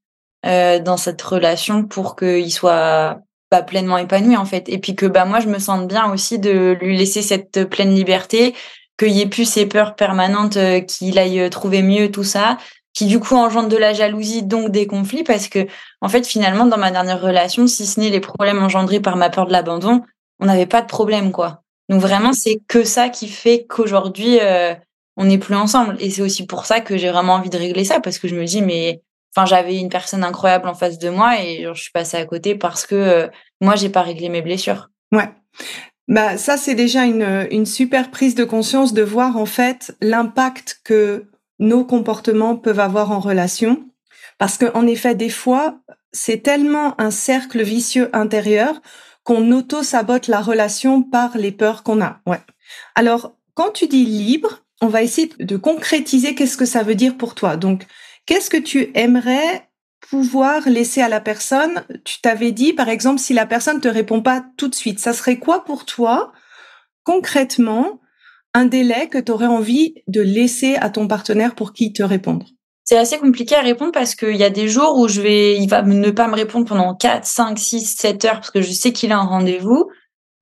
euh, 0.44 0.80
dans 0.80 0.96
cette 0.96 1.22
relation 1.22 1.84
pour 1.84 2.16
qu'il 2.16 2.52
soit 2.52 3.20
pas 3.48 3.62
pleinement 3.62 3.98
épanoui, 3.98 4.36
en 4.36 4.46
fait. 4.46 4.68
Et 4.68 4.78
puis 4.78 4.96
que 4.96 5.06
bah, 5.06 5.26
moi, 5.26 5.38
je 5.38 5.46
me 5.46 5.60
sente 5.60 5.86
bien 5.86 6.12
aussi 6.12 6.40
de 6.40 6.76
lui 6.80 6.98
laisser 6.98 7.22
cette 7.22 7.66
pleine 7.70 7.94
liberté, 7.94 8.56
qu'il 8.98 9.12
n'y 9.12 9.20
ait 9.20 9.28
plus 9.28 9.48
ces 9.48 9.66
peurs 9.66 9.94
permanentes, 9.94 10.58
qu'il 10.88 11.20
aille 11.20 11.48
trouver 11.50 11.82
mieux, 11.82 12.10
tout 12.10 12.24
ça, 12.24 12.58
qui 12.96 13.04
du 13.04 13.20
coup 13.20 13.36
engendre 13.36 13.68
de 13.68 13.76
la 13.76 13.92
jalousie, 13.92 14.42
donc 14.42 14.70
des 14.70 14.86
conflits, 14.86 15.22
parce 15.22 15.48
que 15.48 15.66
en 16.00 16.08
fait 16.08 16.26
finalement 16.26 16.64
dans 16.64 16.78
ma 16.78 16.90
dernière 16.90 17.20
relation, 17.20 17.66
si 17.66 17.84
ce 17.84 18.00
n'est 18.00 18.08
les 18.08 18.20
problèmes 18.20 18.62
engendrés 18.62 19.00
par 19.00 19.16
ma 19.16 19.28
peur 19.28 19.46
de 19.46 19.52
l'abandon, 19.52 20.00
on 20.40 20.46
n'avait 20.46 20.66
pas 20.66 20.80
de 20.80 20.86
problème 20.86 21.30
quoi. 21.30 21.62
Donc 21.90 22.00
vraiment 22.00 22.32
c'est 22.32 22.58
que 22.66 22.84
ça 22.84 23.10
qui 23.10 23.28
fait 23.28 23.66
qu'aujourd'hui 23.68 24.38
euh, 24.40 24.74
on 25.18 25.26
n'est 25.26 25.36
plus 25.36 25.54
ensemble, 25.54 25.96
et 26.00 26.10
c'est 26.10 26.22
aussi 26.22 26.46
pour 26.46 26.64
ça 26.64 26.80
que 26.80 26.96
j'ai 26.96 27.10
vraiment 27.10 27.34
envie 27.34 27.50
de 27.50 27.58
régler 27.58 27.84
ça, 27.84 28.00
parce 28.00 28.18
que 28.18 28.28
je 28.28 28.34
me 28.34 28.44
dis 28.46 28.62
mais 28.62 29.02
enfin 29.36 29.44
j'avais 29.44 29.76
une 29.76 29.90
personne 29.90 30.24
incroyable 30.24 30.66
en 30.66 30.74
face 30.74 30.98
de 30.98 31.10
moi 31.10 31.38
et 31.38 31.66
je 31.74 31.78
suis 31.78 31.92
passée 31.92 32.16
à 32.16 32.24
côté 32.24 32.54
parce 32.54 32.86
que 32.86 32.94
euh, 32.94 33.28
moi 33.60 33.76
j'ai 33.76 33.90
pas 33.90 34.02
réglé 34.02 34.30
mes 34.30 34.40
blessures. 34.40 34.88
Ouais. 35.12 35.28
Bah 36.08 36.38
ça 36.38 36.56
c'est 36.56 36.74
déjà 36.74 37.04
une, 37.04 37.46
une 37.50 37.66
super 37.66 38.10
prise 38.10 38.34
de 38.34 38.44
conscience 38.44 38.94
de 38.94 39.02
voir 39.02 39.36
en 39.36 39.44
fait 39.44 39.94
l'impact 40.00 40.80
que 40.82 41.26
nos 41.58 41.84
comportements 41.84 42.56
peuvent 42.56 42.80
avoir 42.80 43.12
en 43.12 43.20
relation. 43.20 43.88
Parce 44.38 44.58
que, 44.58 44.66
en 44.74 44.86
effet, 44.86 45.14
des 45.14 45.30
fois, 45.30 45.78
c'est 46.12 46.42
tellement 46.42 47.00
un 47.00 47.10
cercle 47.10 47.62
vicieux 47.62 48.10
intérieur 48.12 48.80
qu'on 49.24 49.50
auto-sabote 49.52 50.28
la 50.28 50.40
relation 50.40 51.02
par 51.02 51.36
les 51.36 51.52
peurs 51.52 51.82
qu'on 51.82 52.00
a. 52.00 52.20
Ouais. 52.26 52.40
Alors, 52.94 53.36
quand 53.54 53.70
tu 53.70 53.86
dis 53.88 54.04
libre, 54.04 54.62
on 54.80 54.88
va 54.88 55.02
essayer 55.02 55.32
de 55.38 55.56
concrétiser 55.56 56.34
qu'est-ce 56.34 56.56
que 56.56 56.64
ça 56.64 56.82
veut 56.82 56.94
dire 56.94 57.16
pour 57.16 57.34
toi. 57.34 57.56
Donc, 57.56 57.86
qu'est-ce 58.26 58.50
que 58.50 58.56
tu 58.56 58.90
aimerais 58.94 59.68
pouvoir 60.10 60.68
laisser 60.68 61.00
à 61.00 61.08
la 61.08 61.20
personne? 61.20 61.84
Tu 62.04 62.20
t'avais 62.20 62.52
dit, 62.52 62.72
par 62.72 62.88
exemple, 62.88 63.18
si 63.18 63.32
la 63.32 63.46
personne 63.46 63.80
te 63.80 63.88
répond 63.88 64.22
pas 64.22 64.44
tout 64.56 64.68
de 64.68 64.74
suite, 64.74 65.00
ça 65.00 65.12
serait 65.12 65.38
quoi 65.38 65.64
pour 65.64 65.86
toi? 65.86 66.32
Concrètement 67.02 68.00
un 68.56 68.64
délai 68.64 69.08
que 69.08 69.18
tu 69.18 69.30
aurais 69.32 69.46
envie 69.46 69.94
de 70.08 70.22
laisser 70.22 70.76
à 70.76 70.88
ton 70.88 71.06
partenaire 71.06 71.54
pour 71.54 71.74
qu'il 71.74 71.92
te 71.92 72.02
réponde? 72.02 72.44
C'est 72.84 72.96
assez 72.96 73.18
compliqué 73.18 73.54
à 73.54 73.60
répondre 73.60 73.92
parce 73.92 74.14
qu'il 74.14 74.36
y 74.36 74.44
a 74.44 74.50
des 74.50 74.68
jours 74.68 74.96
où 74.98 75.08
je 75.08 75.20
vais, 75.20 75.56
il 75.58 75.68
va 75.68 75.82
ne 75.82 76.10
pas 76.10 76.26
me 76.26 76.34
répondre 76.34 76.66
pendant 76.66 76.94
4, 76.94 77.26
5, 77.26 77.58
6, 77.58 77.96
7 77.96 78.24
heures 78.24 78.34
parce 78.34 78.50
que 78.50 78.62
je 78.62 78.70
sais 78.70 78.92
qu'il 78.92 79.12
a 79.12 79.18
un 79.18 79.26
rendez-vous. 79.26 79.90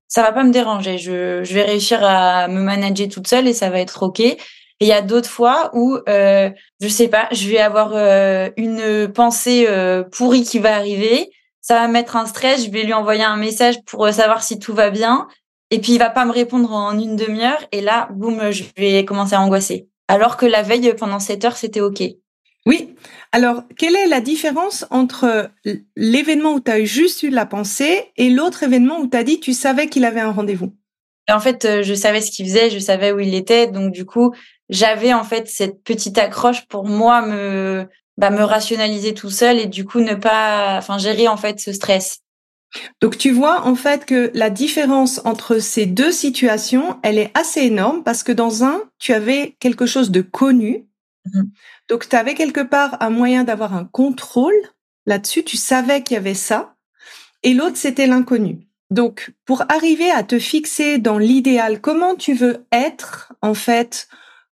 Ça 0.07 0.21
va 0.21 0.31
pas 0.31 0.45
me 0.45 0.51
déranger. 0.51 0.97
Je, 0.97 1.43
vais 1.53 1.63
réussir 1.63 2.03
à 2.03 2.47
me 2.47 2.61
manager 2.61 3.09
toute 3.09 3.27
seule 3.27 3.47
et 3.47 3.53
ça 3.53 3.69
va 3.69 3.79
être 3.79 4.03
OK. 4.03 4.21
Et 4.21 4.37
il 4.79 4.87
y 4.87 4.93
a 4.93 5.01
d'autres 5.01 5.29
fois 5.29 5.71
où, 5.73 5.97
euh, 6.07 6.49
je 6.79 6.87
sais 6.87 7.09
pas, 7.09 7.27
je 7.31 7.49
vais 7.49 7.59
avoir 7.59 7.91
euh, 7.95 8.49
une 8.55 9.11
pensée 9.11 9.65
euh, 9.67 10.03
pourrie 10.03 10.43
qui 10.43 10.59
va 10.59 10.75
arriver. 10.75 11.31
Ça 11.61 11.79
va 11.79 11.87
mettre 11.87 12.15
un 12.15 12.27
stress. 12.27 12.63
Je 12.65 12.71
vais 12.71 12.83
lui 12.83 12.93
envoyer 12.93 13.23
un 13.23 13.37
message 13.37 13.83
pour 13.85 14.05
euh, 14.05 14.11
savoir 14.11 14.43
si 14.43 14.59
tout 14.59 14.73
va 14.73 14.91
bien. 14.91 15.27
Et 15.75 15.79
puis 15.79 15.91
il 15.91 15.99
va 15.99 16.09
pas 16.09 16.23
me 16.23 16.31
répondre 16.31 16.71
en 16.71 16.97
une 16.97 17.17
demi-heure 17.17 17.61
et 17.73 17.81
là, 17.81 18.07
boum, 18.13 18.49
je 18.49 18.63
vais 18.77 19.03
commencer 19.03 19.35
à 19.35 19.41
angoisser. 19.41 19.89
Alors 20.07 20.37
que 20.37 20.45
la 20.45 20.61
veille, 20.61 20.93
pendant 20.97 21.19
7 21.19 21.43
heures, 21.43 21.57
c'était 21.57 21.81
OK. 21.81 22.01
Oui. 22.65 22.95
Alors, 23.33 23.63
quelle 23.77 23.97
est 23.97 24.07
la 24.07 24.21
différence 24.21 24.85
entre 24.89 25.51
l'événement 25.97 26.53
où 26.53 26.61
tu 26.61 26.71
as 26.71 26.85
juste 26.85 27.23
eu 27.23 27.29
la 27.29 27.45
pensée 27.45 28.05
et 28.15 28.29
l'autre 28.29 28.63
événement 28.63 29.01
où 29.01 29.07
tu 29.09 29.17
as 29.17 29.23
dit 29.23 29.41
tu 29.41 29.51
savais 29.51 29.87
qu'il 29.87 30.05
avait 30.05 30.21
un 30.21 30.31
rendez-vous? 30.31 30.73
En 31.29 31.41
fait, 31.41 31.65
euh, 31.65 31.83
je 31.83 31.93
savais 31.93 32.21
ce 32.21 32.31
qu'il 32.31 32.45
faisait, 32.45 32.69
je 32.69 32.79
savais 32.79 33.11
où 33.11 33.19
il 33.19 33.35
était, 33.35 33.67
donc 33.67 33.91
du 33.91 34.05
coup, 34.05 34.33
j'avais 34.69 35.13
en 35.13 35.25
fait 35.25 35.49
cette 35.49 35.83
petite 35.83 36.17
accroche 36.17 36.65
pour 36.67 36.85
moi 36.85 37.21
me 37.21 37.85
bah, 38.15 38.29
me 38.29 38.43
rationaliser 38.43 39.13
tout 39.13 39.29
seul 39.29 39.59
et 39.59 39.65
du 39.65 39.83
coup 39.83 39.99
ne 39.99 40.15
pas 40.15 40.77
enfin 40.77 40.99
gérer 40.99 41.27
en 41.27 41.35
fait 41.35 41.59
ce 41.59 41.73
stress. 41.73 42.21
Donc 43.01 43.17
tu 43.17 43.31
vois 43.31 43.65
en 43.65 43.75
fait 43.75 44.05
que 44.05 44.31
la 44.33 44.49
différence 44.49 45.21
entre 45.25 45.59
ces 45.59 45.85
deux 45.85 46.11
situations, 46.11 46.97
elle 47.03 47.17
est 47.17 47.31
assez 47.33 47.61
énorme 47.61 48.03
parce 48.03 48.23
que 48.23 48.31
dans 48.31 48.63
un, 48.63 48.81
tu 48.99 49.13
avais 49.13 49.55
quelque 49.59 49.85
chose 49.85 50.11
de 50.11 50.21
connu. 50.21 50.85
Mm-hmm. 51.27 51.45
Donc 51.89 52.09
tu 52.09 52.15
avais 52.15 52.33
quelque 52.33 52.61
part 52.61 52.97
un 52.99 53.09
moyen 53.09 53.43
d'avoir 53.43 53.75
un 53.75 53.85
contrôle 53.85 54.55
là-dessus, 55.05 55.43
tu 55.43 55.57
savais 55.57 56.03
qu'il 56.03 56.15
y 56.15 56.17
avait 56.17 56.33
ça. 56.33 56.75
Et 57.43 57.53
l'autre, 57.53 57.77
c'était 57.77 58.07
l'inconnu. 58.07 58.67
Donc 58.89 59.33
pour 59.45 59.63
arriver 59.69 60.11
à 60.11 60.23
te 60.23 60.39
fixer 60.39 60.97
dans 60.97 61.17
l'idéal, 61.17 61.81
comment 61.81 62.15
tu 62.15 62.33
veux 62.33 62.65
être 62.71 63.33
en 63.41 63.53
fait 63.53 64.07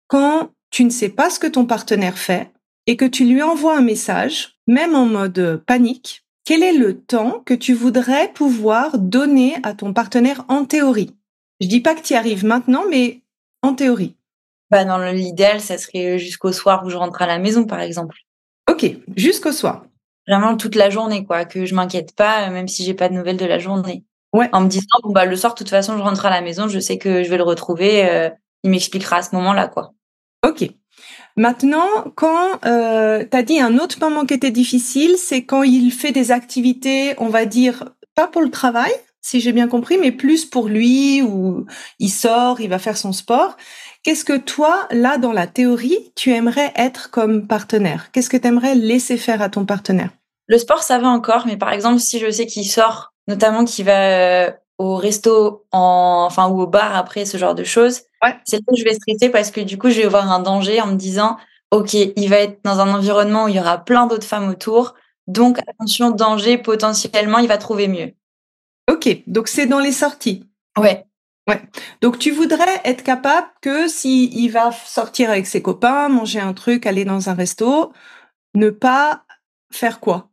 quand 0.07 0.51
tu 0.69 0.83
ne 0.83 0.89
sais 0.89 1.09
pas 1.09 1.29
ce 1.29 1.39
que 1.39 1.47
ton 1.47 1.65
partenaire 1.65 2.17
fait 2.17 2.51
et 2.87 2.97
que 2.97 3.05
tu 3.05 3.25
lui 3.25 3.41
envoies 3.41 3.77
un 3.77 3.81
message, 3.81 4.57
même 4.67 4.95
en 4.95 5.05
mode 5.05 5.63
panique, 5.65 6.22
quel 6.45 6.63
est 6.63 6.73
le 6.73 6.99
temps 6.99 7.41
que 7.45 7.53
tu 7.53 7.73
voudrais 7.73 8.31
pouvoir 8.33 8.97
donner 8.97 9.55
à 9.63 9.73
ton 9.73 9.93
partenaire 9.93 10.43
en 10.49 10.65
théorie? 10.65 11.15
Je 11.61 11.67
dis 11.67 11.79
pas 11.79 11.95
que 11.95 12.01
tu 12.01 12.13
y 12.13 12.15
arrives 12.15 12.45
maintenant, 12.45 12.83
mais 12.89 13.21
en 13.61 13.73
théorie. 13.73 14.15
Bah 14.69 14.83
dans 14.85 14.97
l'idéal, 14.97 15.61
ça 15.61 15.77
serait 15.77 16.19
jusqu'au 16.19 16.51
soir 16.51 16.83
où 16.85 16.89
je 16.89 16.97
rentre 16.97 17.21
à 17.21 17.27
la 17.27 17.39
maison, 17.39 17.65
par 17.65 17.79
exemple. 17.79 18.17
Ok, 18.69 18.85
jusqu'au 19.15 19.51
soir. 19.51 19.85
Vraiment 20.27 20.57
toute 20.57 20.75
la 20.75 20.89
journée, 20.89 21.25
quoi, 21.25 21.45
que 21.45 21.65
je 21.65 21.75
m'inquiète 21.75 22.15
pas, 22.15 22.49
même 22.49 22.67
si 22.67 22.83
j'ai 22.83 22.93
pas 22.93 23.09
de 23.09 23.13
nouvelles 23.13 23.37
de 23.37 23.45
la 23.45 23.59
journée. 23.59 24.03
Ouais. 24.33 24.49
En 24.51 24.61
me 24.61 24.67
disant, 24.67 24.87
bon, 25.03 25.11
bah 25.11 25.25
le 25.25 25.35
soir, 25.35 25.53
de 25.53 25.57
toute 25.57 25.69
façon, 25.69 25.97
je 25.97 26.01
rentre 26.01 26.25
à 26.25 26.29
la 26.29 26.41
maison, 26.41 26.67
je 26.67 26.79
sais 26.79 26.97
que 26.97 27.23
je 27.23 27.29
vais 27.29 27.37
le 27.37 27.43
retrouver. 27.43 28.09
Euh, 28.09 28.29
il 28.63 28.71
m'expliquera 28.71 29.17
à 29.17 29.21
ce 29.21 29.35
moment-là, 29.35 29.67
quoi. 29.67 29.93
Ok. 30.45 30.69
Maintenant, 31.35 31.87
quand 32.15 32.63
euh, 32.65 33.25
tu 33.29 33.37
as 33.37 33.43
dit 33.43 33.59
un 33.59 33.77
autre 33.79 33.97
moment 33.99 34.25
qui 34.25 34.35
était 34.35 34.51
difficile, 34.51 35.15
c'est 35.17 35.43
quand 35.45 35.63
il 35.63 35.91
fait 35.91 36.11
des 36.11 36.31
activités, 36.31 37.15
on 37.17 37.29
va 37.29 37.45
dire, 37.45 37.85
pas 38.13 38.27
pour 38.27 38.41
le 38.41 38.51
travail, 38.51 38.91
si 39.21 39.39
j'ai 39.39 39.53
bien 39.53 39.67
compris, 39.67 39.97
mais 39.97 40.11
plus 40.11 40.45
pour 40.45 40.67
lui 40.67 41.21
ou 41.21 41.65
il 41.97 42.09
sort, 42.09 42.61
il 42.61 42.69
va 42.69 42.77
faire 42.77 42.97
son 42.97 43.13
sport. 43.13 43.57
Qu'est-ce 44.03 44.25
que 44.25 44.37
toi, 44.37 44.87
là, 44.91 45.17
dans 45.17 45.31
la 45.31 45.47
théorie, 45.47 46.11
tu 46.15 46.31
aimerais 46.31 46.71
être 46.75 47.09
comme 47.09 47.47
partenaire? 47.47 48.11
Qu'est-ce 48.11 48.29
que 48.29 48.37
tu 48.37 48.47
aimerais 48.47 48.75
laisser 48.75 49.17
faire 49.17 49.41
à 49.41 49.49
ton 49.49 49.65
partenaire? 49.65 50.09
Le 50.47 50.57
sport, 50.57 50.83
ça 50.83 50.99
va 50.99 51.07
encore, 51.07 51.47
mais 51.47 51.57
par 51.57 51.71
exemple, 51.71 51.99
si 51.99 52.19
je 52.19 52.29
sais 52.29 52.45
qu'il 52.45 52.65
sort, 52.65 53.13
notamment 53.27 53.63
qu'il 53.63 53.85
va 53.85 54.53
au 54.77 54.95
resto, 54.95 55.65
en, 55.71 56.25
enfin 56.27 56.47
ou 56.49 56.61
au 56.61 56.67
bar 56.67 56.95
après 56.95 57.25
ce 57.25 57.37
genre 57.37 57.55
de 57.55 57.63
choses, 57.63 58.01
c'est 58.45 58.57
là 58.57 58.61
que 58.67 58.77
je 58.77 58.83
vais 58.83 58.93
stresser 58.95 59.29
parce 59.29 59.51
que 59.51 59.61
du 59.61 59.77
coup, 59.77 59.89
je 59.89 60.01
vais 60.01 60.07
voir 60.07 60.31
un 60.31 60.39
danger 60.39 60.81
en 60.81 60.87
me 60.87 60.95
disant, 60.95 61.37
ok, 61.71 61.93
il 61.93 62.27
va 62.29 62.37
être 62.37 62.59
dans 62.63 62.79
un 62.79 62.93
environnement 62.93 63.45
où 63.45 63.47
il 63.49 63.55
y 63.55 63.59
aura 63.59 63.77
plein 63.77 64.07
d'autres 64.07 64.27
femmes 64.27 64.49
autour, 64.49 64.95
donc 65.27 65.59
attention, 65.59 66.11
danger, 66.11 66.57
potentiellement, 66.57 67.39
il 67.39 67.47
va 67.47 67.57
trouver 67.57 67.87
mieux. 67.87 68.13
Ok, 68.91 69.23
donc 69.27 69.47
c'est 69.47 69.65
dans 69.65 69.79
les 69.79 69.91
sorties. 69.91 70.49
Ouais. 70.77 71.05
Ouais. 71.47 71.61
Donc 72.01 72.19
tu 72.19 72.31
voudrais 72.31 72.81
être 72.85 73.03
capable 73.03 73.47
que 73.61 73.87
si 73.87 74.29
il 74.33 74.49
va 74.49 74.71
sortir 74.71 75.29
avec 75.29 75.45
ses 75.45 75.61
copains, 75.61 76.07
manger 76.07 76.39
un 76.39 76.53
truc, 76.53 76.85
aller 76.85 77.03
dans 77.03 77.29
un 77.29 77.33
resto, 77.33 77.91
ne 78.55 78.69
pas 78.69 79.25
faire 79.71 79.99
quoi? 79.99 80.29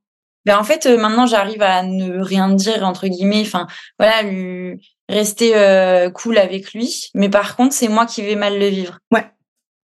Ben 0.46 0.58
en 0.58 0.64
fait 0.64 0.86
euh, 0.86 0.98
maintenant 0.98 1.26
j'arrive 1.26 1.62
à 1.62 1.82
ne 1.82 2.20
rien 2.20 2.48
dire 2.50 2.84
entre 2.84 3.06
guillemets, 3.08 3.42
enfin 3.42 3.66
voilà, 3.98 4.22
lui 4.22 4.80
rester 5.08 5.52
euh, 5.56 6.10
cool 6.10 6.38
avec 6.38 6.72
lui, 6.72 7.10
mais 7.14 7.28
par 7.28 7.56
contre 7.56 7.74
c'est 7.74 7.88
moi 7.88 8.06
qui 8.06 8.22
vais 8.22 8.36
mal 8.36 8.58
le 8.58 8.66
vivre. 8.66 8.98
Ouais. 9.12 9.26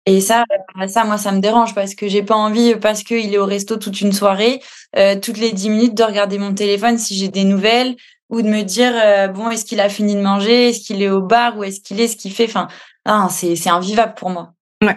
Et 0.08 0.20
ça, 0.20 0.44
ça, 0.86 1.02
moi, 1.02 1.18
ça 1.18 1.32
me 1.32 1.40
dérange 1.40 1.74
parce 1.74 1.96
que 1.96 2.06
j'ai 2.06 2.22
pas 2.22 2.36
envie, 2.36 2.76
parce 2.76 3.02
qu'il 3.02 3.34
est 3.34 3.38
au 3.38 3.44
resto 3.44 3.76
toute 3.76 4.00
une 4.00 4.12
soirée, 4.12 4.62
euh, 4.96 5.16
toutes 5.20 5.38
les 5.38 5.50
dix 5.50 5.68
minutes 5.68 5.94
de 5.94 6.04
regarder 6.04 6.38
mon 6.38 6.54
téléphone 6.54 6.96
si 6.96 7.16
j'ai 7.16 7.26
des 7.26 7.42
nouvelles, 7.42 7.96
ou 8.28 8.42
de 8.42 8.48
me 8.48 8.62
dire 8.62 8.92
euh, 8.94 9.28
bon 9.28 9.50
est-ce 9.50 9.64
qu'il 9.64 9.80
a 9.80 9.88
fini 9.88 10.14
de 10.14 10.20
manger? 10.20 10.68
Est-ce 10.68 10.80
qu'il 10.80 11.02
est 11.02 11.10
au 11.10 11.22
bar 11.22 11.56
ou 11.58 11.64
est-ce 11.64 11.80
qu'il 11.80 12.00
est 12.00 12.08
ce 12.08 12.16
qu'il 12.16 12.32
fait? 12.32 12.46
Enfin 12.46 12.68
ah, 13.04 13.28
c'est 13.30 13.56
c'est 13.56 13.70
invivable 13.70 14.14
pour 14.14 14.30
moi. 14.30 14.54
Ouais. 14.82 14.96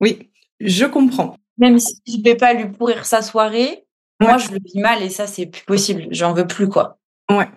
Oui 0.00 0.30
je 0.60 0.86
comprends. 0.86 1.36
Même 1.58 1.78
si 1.78 2.00
je 2.06 2.22
vais 2.22 2.34
pas 2.34 2.54
lui 2.54 2.68
pourrir 2.70 3.04
sa 3.04 3.22
soirée 3.22 3.85
moi 4.20 4.38
je 4.38 4.50
le 4.50 4.58
vis 4.64 4.80
mal 4.80 5.02
et 5.02 5.10
ça 5.10 5.26
c'est 5.26 5.46
plus 5.46 5.64
possible. 5.64 6.06
J'en 6.10 6.32
veux 6.32 6.46
plus 6.46 6.68
quoi. 6.68 6.98
Ouais. 7.30 7.48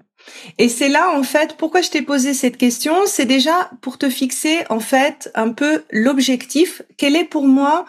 Et 0.57 0.67
c'est 0.67 0.89
là 0.89 1.11
en 1.17 1.23
fait 1.23 1.55
pourquoi 1.57 1.81
je 1.81 1.89
t'ai 1.89 2.01
posé 2.01 2.33
cette 2.33 2.57
question? 2.57 2.93
C'est 3.05 3.25
déjà 3.25 3.71
pour 3.81 3.97
te 3.97 4.09
fixer 4.09 4.65
en 4.69 4.79
fait 4.79 5.31
un 5.35 5.51
peu 5.51 5.83
l'objectif. 5.91 6.81
Quel 6.97 7.15
est 7.15 7.25
pour 7.25 7.47
moi 7.47 7.85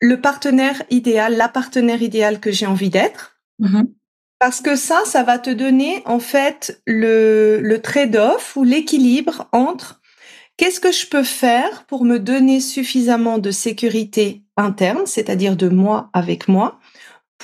le 0.00 0.20
partenaire 0.20 0.82
idéal 0.90 1.36
la 1.36 1.48
partenaire 1.48 2.02
idéale 2.02 2.40
que 2.40 2.52
j'ai 2.52 2.66
envie 2.66 2.90
d'être? 2.90 3.36
Mmh 3.58 3.82
parce 4.38 4.60
que 4.60 4.76
ça, 4.76 5.02
ça 5.06 5.22
va 5.22 5.38
te 5.38 5.50
donner 5.50 6.02
en 6.04 6.18
fait 6.18 6.80
le, 6.86 7.60
le 7.62 7.80
trade-off 7.80 8.56
ou 8.56 8.64
l'équilibre 8.64 9.48
entre 9.52 10.00
qu'est-ce 10.56 10.80
que 10.80 10.92
je 10.92 11.06
peux 11.06 11.22
faire 11.22 11.84
pour 11.84 12.04
me 12.04 12.18
donner 12.18 12.60
suffisamment 12.60 13.38
de 13.38 13.50
sécurité 13.50 14.42
interne, 14.56 15.06
c'est-à-dire 15.06 15.56
de 15.56 15.68
moi 15.68 16.10
avec 16.12 16.48
moi, 16.48 16.78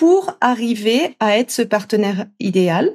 pour 0.02 0.36
arriver 0.40 1.14
à 1.20 1.38
être 1.38 1.52
ce 1.52 1.62
partenaire 1.62 2.26
idéal 2.40 2.90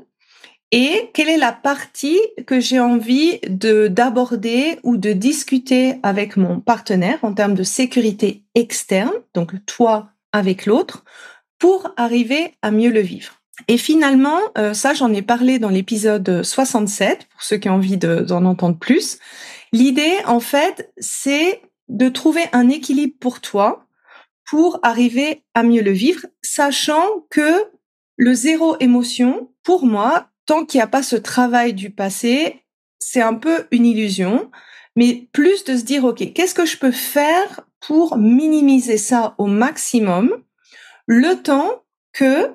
et 0.74 1.10
quelle 1.14 1.30
est 1.30 1.38
la 1.38 1.54
partie 1.54 2.20
que 2.46 2.60
j'ai 2.60 2.82
envie 2.82 3.40
de 3.48 3.88
d'aborder 3.88 4.78
ou 4.84 4.98
de 4.98 5.14
discuter 5.14 6.00
avec 6.04 6.36
mon 6.36 6.60
partenaire 6.60 7.18
en 7.22 7.34
termes 7.34 7.54
de 7.54 7.64
sécurité 7.64 8.44
externe, 8.56 9.14
donc 9.34 9.54
toi 9.66 10.10
avec 10.34 10.66
l'autre, 10.66 11.06
pour 11.60 11.94
arriver 11.96 12.56
à 12.62 12.72
mieux 12.72 12.92
le 12.92 13.00
vivre. 13.00 13.36
Et 13.70 13.78
finalement, 13.78 14.42
euh, 14.58 14.74
ça 14.74 14.94
j'en 14.94 15.14
ai 15.14 15.22
parlé 15.22 15.60
dans 15.60 15.70
l'épisode 15.70 16.44
67, 16.44 17.26
pour 17.32 17.42
ceux 17.42 17.56
qui 17.56 17.70
ont 17.70 17.76
envie 17.76 17.96
d'en 17.96 18.44
entendre 18.44 18.78
plus. 18.78 19.18
L'idée, 19.72 20.18
en 20.26 20.42
fait, 20.42 20.92
c'est 20.98 21.62
de 21.88 22.10
trouver 22.10 22.44
un 22.52 22.68
équilibre 22.68 23.16
pour 23.18 23.40
toi 23.40 23.87
pour 24.48 24.80
arriver 24.82 25.44
à 25.54 25.64
mieux 25.64 25.82
le 25.82 25.92
vivre, 25.92 26.26
sachant 26.42 27.26
que 27.30 27.66
le 28.16 28.34
zéro 28.34 28.78
émotion, 28.80 29.52
pour 29.64 29.86
moi, 29.86 30.30
tant 30.46 30.66
qu'il 30.66 30.80
n'y 30.80 30.84
a 30.84 30.88
pas 30.88 31.04
ce 31.04 31.16
travail 31.16 31.74
du 31.74 31.92
passé, 31.92 32.64
c'est 33.00 33.22
un 33.22 33.36
peu 33.36 33.68
une 33.72 33.86
illusion, 33.86 34.50
mais 34.96 35.28
plus 35.34 35.64
de 35.66 35.78
se 35.78 35.84
dire, 35.84 36.06
OK, 36.06 36.34
qu'est-ce 36.34 36.56
que 36.56 36.66
je 36.66 36.78
peux 36.78 36.92
faire 36.92 37.62
pour 37.80 38.18
minimiser 38.18 38.98
ça 38.98 39.36
au 39.38 39.46
maximum, 39.46 40.32
le 41.06 41.36
temps 41.36 41.84
que 42.14 42.52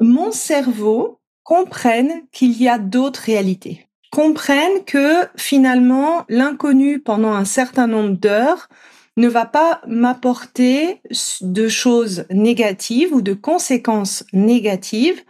mon 0.00 0.32
cerveau 0.32 1.20
comprenne 1.44 2.22
qu'il 2.32 2.60
y 2.60 2.68
a 2.68 2.78
d'autres 2.78 3.20
réalités, 3.20 3.86
comprenne 4.10 4.84
que 4.84 5.26
finalement 5.36 6.24
l'inconnu 6.28 7.00
pendant 7.00 7.32
un 7.32 7.44
certain 7.44 7.86
nombre 7.86 8.16
d'heures 8.16 8.68
ne 9.16 9.28
va 9.28 9.46
pas 9.46 9.80
m'apporter 9.86 11.00
de 11.40 11.68
choses 11.68 12.24
négatives 12.30 13.12
ou 13.12 13.22
de 13.22 13.34
conséquences 13.34 14.24
négatives. 14.32 15.22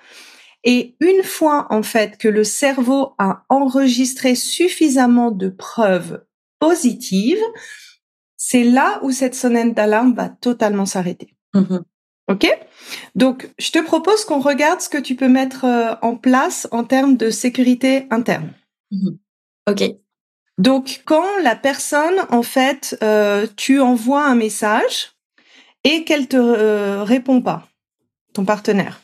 Et 0.64 0.96
une 1.00 1.22
fois 1.22 1.66
en 1.70 1.82
fait 1.82 2.16
que 2.16 2.28
le 2.28 2.44
cerveau 2.44 3.14
a 3.18 3.44
enregistré 3.50 4.34
suffisamment 4.34 5.30
de 5.30 5.50
preuves 5.50 6.24
positives, 6.58 7.42
c'est 8.36 8.64
là 8.64 9.00
où 9.02 9.10
cette 9.10 9.34
sonnette 9.34 9.74
d'alarme 9.74 10.14
va 10.14 10.28
totalement 10.28 10.86
s'arrêter. 10.86 11.36
Mmh 11.54 11.78
Ok? 12.26 12.46
Donc, 13.14 13.50
je 13.58 13.70
te 13.70 13.84
propose 13.84 14.24
qu'on 14.24 14.40
regarde 14.40 14.80
ce 14.80 14.88
que 14.88 14.96
tu 14.96 15.14
peux 15.14 15.28
mettre 15.28 15.66
euh, 15.66 15.94
en 16.00 16.16
place 16.16 16.66
en 16.70 16.82
termes 16.84 17.18
de 17.18 17.28
sécurité 17.28 18.06
interne. 18.10 18.54
Mhm. 18.90 19.18
Ok. 19.68 19.82
Donc, 20.58 21.02
quand 21.04 21.26
la 21.42 21.56
personne, 21.56 22.14
en 22.30 22.42
fait, 22.42 22.96
euh, 23.02 23.46
tu 23.56 23.80
envoies 23.80 24.24
un 24.24 24.34
message 24.34 25.12
et 25.82 26.04
qu'elle 26.04 26.28
te 26.28 26.36
euh, 26.36 27.02
répond 27.02 27.40
pas, 27.40 27.66
ton 28.32 28.44
partenaire, 28.44 29.00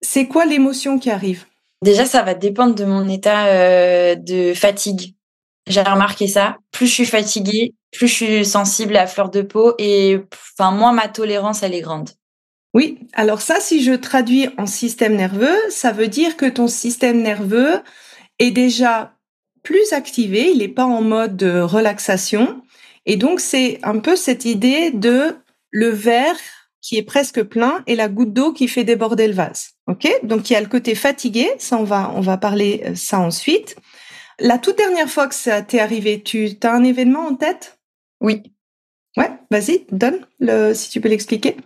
c'est 0.00 0.26
quoi 0.26 0.44
l'émotion 0.44 0.98
qui 0.98 1.10
arrive? 1.10 1.46
Déjà, 1.82 2.04
ça 2.04 2.22
va 2.22 2.34
dépendre 2.34 2.74
de 2.74 2.84
mon 2.84 3.08
état 3.08 4.16
de 4.16 4.54
fatigue. 4.54 5.14
J'ai 5.66 5.82
remarqué 5.82 6.26
ça. 6.28 6.58
Plus 6.72 6.86
je 6.86 6.92
suis 6.92 7.06
fatiguée, 7.06 7.74
plus 7.92 8.08
je 8.08 8.14
suis 8.14 8.44
sensible 8.44 8.96
à 8.96 9.06
fleur 9.06 9.30
de 9.30 9.42
peau 9.42 9.74
et 9.78 10.18
enfin 10.58 10.72
moins 10.72 10.92
ma 10.92 11.08
tolérance 11.08 11.62
elle 11.62 11.74
est 11.74 11.80
grande. 11.80 12.10
Oui, 12.74 12.98
alors 13.12 13.40
ça, 13.40 13.60
si 13.60 13.82
je 13.82 13.92
traduis 13.92 14.48
en 14.58 14.66
système 14.66 15.14
nerveux, 15.14 15.56
ça 15.70 15.92
veut 15.92 16.08
dire 16.08 16.36
que 16.36 16.46
ton 16.46 16.66
système 16.66 17.22
nerveux 17.22 17.80
est 18.40 18.50
déjà 18.50 19.14
plus 19.64 19.92
activé, 19.92 20.52
il 20.52 20.58
n'est 20.58 20.68
pas 20.68 20.84
en 20.84 21.02
mode 21.02 21.36
de 21.36 21.60
relaxation. 21.60 22.62
Et 23.06 23.16
donc, 23.16 23.40
c'est 23.40 23.80
un 23.82 23.98
peu 23.98 24.14
cette 24.14 24.44
idée 24.44 24.92
de 24.92 25.36
le 25.70 25.88
verre 25.88 26.38
qui 26.80 26.96
est 26.96 27.02
presque 27.02 27.42
plein 27.42 27.82
et 27.88 27.96
la 27.96 28.08
goutte 28.08 28.32
d'eau 28.32 28.52
qui 28.52 28.68
fait 28.68 28.84
déborder 28.84 29.26
le 29.26 29.34
vase. 29.34 29.70
OK? 29.88 30.06
Donc, 30.22 30.48
il 30.48 30.52
y 30.52 30.56
a 30.56 30.60
le 30.60 30.68
côté 30.68 30.94
fatigué, 30.94 31.50
ça, 31.58 31.78
on 31.78 31.84
va, 31.84 32.12
on 32.14 32.20
va 32.20 32.36
parler 32.36 32.82
euh, 32.86 32.94
ça 32.94 33.18
ensuite. 33.18 33.74
La 34.38 34.58
toute 34.58 34.76
dernière 34.76 35.08
fois 35.08 35.26
que 35.26 35.34
ça 35.34 35.62
t'est 35.62 35.80
arrivé, 35.80 36.22
tu 36.22 36.50
as 36.62 36.72
un 36.72 36.84
événement 36.84 37.26
en 37.26 37.34
tête? 37.34 37.78
Oui. 38.20 38.42
Ouais, 39.16 39.30
vas-y, 39.50 39.86
donne 39.90 40.26
le, 40.40 40.74
si 40.74 40.90
tu 40.90 41.00
peux 41.00 41.08
l'expliquer. 41.08 41.56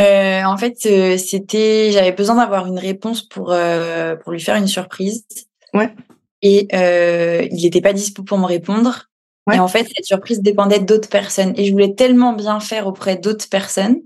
Euh, 0.00 0.42
en 0.42 0.56
fait, 0.56 0.74
euh, 0.86 1.16
c'était, 1.16 1.92
j'avais 1.92 2.12
besoin 2.12 2.36
d'avoir 2.36 2.66
une 2.66 2.78
réponse 2.78 3.22
pour 3.22 3.52
euh, 3.52 4.16
pour 4.16 4.32
lui 4.32 4.40
faire 4.40 4.56
une 4.56 4.66
surprise. 4.66 5.24
Ouais. 5.72 5.94
Et 6.44 6.68
il 7.50 7.62
n'était 7.62 7.80
pas 7.80 7.92
dispo 7.92 8.22
pour 8.22 8.38
me 8.38 8.46
répondre. 8.46 9.08
Et 9.52 9.58
en 9.58 9.68
fait, 9.68 9.86
cette 9.94 10.04
surprise 10.04 10.40
dépendait 10.40 10.78
d'autres 10.78 11.08
personnes. 11.08 11.52
Et 11.56 11.64
je 11.64 11.72
voulais 11.72 11.94
tellement 11.94 12.32
bien 12.32 12.60
faire 12.60 12.86
auprès 12.86 13.16
d'autres 13.16 13.48
personnes 13.48 14.00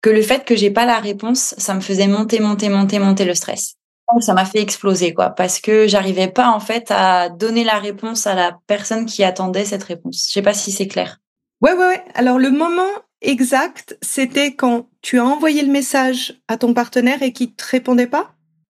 que 0.00 0.10
le 0.10 0.22
fait 0.22 0.44
que 0.44 0.54
j'ai 0.54 0.70
pas 0.70 0.86
la 0.86 1.00
réponse, 1.00 1.54
ça 1.58 1.74
me 1.74 1.80
faisait 1.80 2.06
monter, 2.06 2.38
monter, 2.40 2.68
monter, 2.68 2.98
monter 3.00 3.24
le 3.24 3.34
stress. 3.34 3.74
Donc 4.12 4.22
ça 4.22 4.32
m'a 4.32 4.44
fait 4.44 4.60
exploser, 4.60 5.12
quoi, 5.12 5.30
parce 5.30 5.60
que 5.60 5.86
j'arrivais 5.86 6.28
pas 6.28 6.50
en 6.50 6.60
fait 6.60 6.86
à 6.90 7.28
donner 7.28 7.64
la 7.64 7.78
réponse 7.78 8.26
à 8.26 8.34
la 8.34 8.56
personne 8.66 9.04
qui 9.04 9.24
attendait 9.24 9.66
cette 9.66 9.82
réponse. 9.82 10.24
Je 10.28 10.32
sais 10.32 10.42
pas 10.42 10.54
si 10.54 10.72
c'est 10.72 10.86
clair. 10.86 11.18
Ouais, 11.60 11.72
ouais, 11.72 11.86
ouais. 11.86 12.04
Alors 12.14 12.38
le 12.38 12.50
moment 12.50 12.88
exact, 13.20 13.98
c'était 14.00 14.54
quand 14.54 14.88
tu 15.02 15.18
as 15.18 15.24
envoyé 15.24 15.62
le 15.62 15.72
message 15.72 16.40
à 16.46 16.56
ton 16.56 16.72
partenaire 16.72 17.22
et 17.22 17.32
qu'il 17.32 17.52
te 17.54 17.64
répondait 17.66 18.06
pas? 18.06 18.30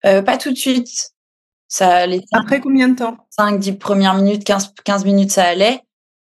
Euh, 0.06 0.21
Pas 0.21 0.38
tout 0.38 0.52
de 0.52 0.58
suite. 0.58 1.11
Ça 1.71 1.95
allait. 1.95 2.21
Après 2.34 2.60
combien 2.60 2.89
de 2.89 2.97
temps? 2.97 3.15
5, 3.29 3.57
10 3.57 3.73
premières 3.77 4.15
minutes, 4.15 4.43
15, 4.43 4.73
15 4.84 5.05
minutes, 5.05 5.31
ça 5.31 5.45
allait. 5.45 5.79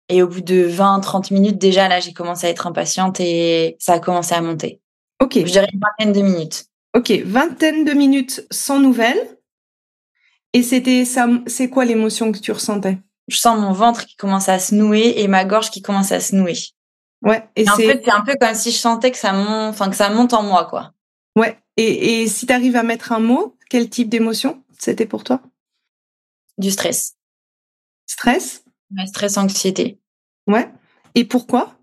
Et 0.10 0.23
au 0.23 0.27
bout 0.27 0.41
de 0.41 0.63
20, 0.63 1.01
30 1.01 1.29
minutes, 1.29 1.60
déjà, 1.60 1.88
là, 1.88 1.99
j'ai 1.99 2.13
commencé 2.13 2.47
à 2.47 2.49
être 2.49 2.65
impatiente 2.65 3.19
et 3.19 3.75
ça 3.79 3.93
a 3.93 3.99
commencé 3.99 4.34
à 4.34 4.41
monter. 4.41 4.81
Ok. 5.21 5.34
Je 5.36 5.43
dirais 5.43 5.67
une 5.71 5.79
vingtaine 5.79 6.13
de 6.13 6.21
minutes. 6.27 6.65
Ok, 6.97 7.12
vingtaine 7.25 7.86
de 7.86 7.93
minutes 7.93 8.43
sans 8.49 8.79
nouvelles. 8.79 9.38
Et 10.53 10.63
c'était 10.63 11.05
ça, 11.05 11.27
c'est 11.45 11.69
quoi 11.69 11.86
l'émotion 11.86 12.31
que 12.31 12.39
tu 12.39 12.51
ressentais? 12.51 12.97
Je 13.27 13.38
sens 13.38 13.60
mon 13.60 13.71
ventre 13.71 14.08
qui 14.08 14.15
commence 14.15 14.49
à 14.49 14.58
se 14.58 14.73
nouer 14.73 15.13
et 15.17 15.27
ma 15.27 15.45
gorge 15.45 15.69
qui 15.69 15.84
commence 15.84 16.12
à 16.12 16.21
se 16.21 16.36
nouer. 16.36 16.58
Ouais. 17.21 17.47
Et, 17.55 17.69
en 17.69 17.75
fait, 17.75 18.01
c'est 18.03 18.12
un 18.12 18.21
peu 18.21 18.34
comme 18.41 18.55
si 18.55 18.71
je 18.71 18.77
sentais 18.77 19.12
que 19.12 19.17
ça 19.17 19.31
monte, 19.31 19.75
enfin 19.75 19.91
que 19.91 19.95
ça 19.95 20.10
monte 20.10 20.34
en 20.34 20.41
moi, 20.41 20.65
quoi. 20.65 20.93
Ouais. 21.36 21.60
Et, 21.77 22.23
et 22.23 22.27
si 22.27 22.47
tu 22.47 22.53
arrives 22.53 22.77
à 22.77 22.84
mettre 22.84 23.12
un 23.12 23.19
mot, 23.19 23.55
quel 23.69 23.89
type 23.89 24.10
d'émotion? 24.10 24.63
C'était 24.79 25.05
pour 25.05 25.23
toi? 25.23 25.41
Du 26.57 26.71
stress. 26.71 27.15
Stress? 28.07 28.63
Stress, 29.07 29.38
anxiété. 29.38 29.99
Ouais. 30.47 30.71
Et 31.15 31.25
pourquoi? 31.25 31.77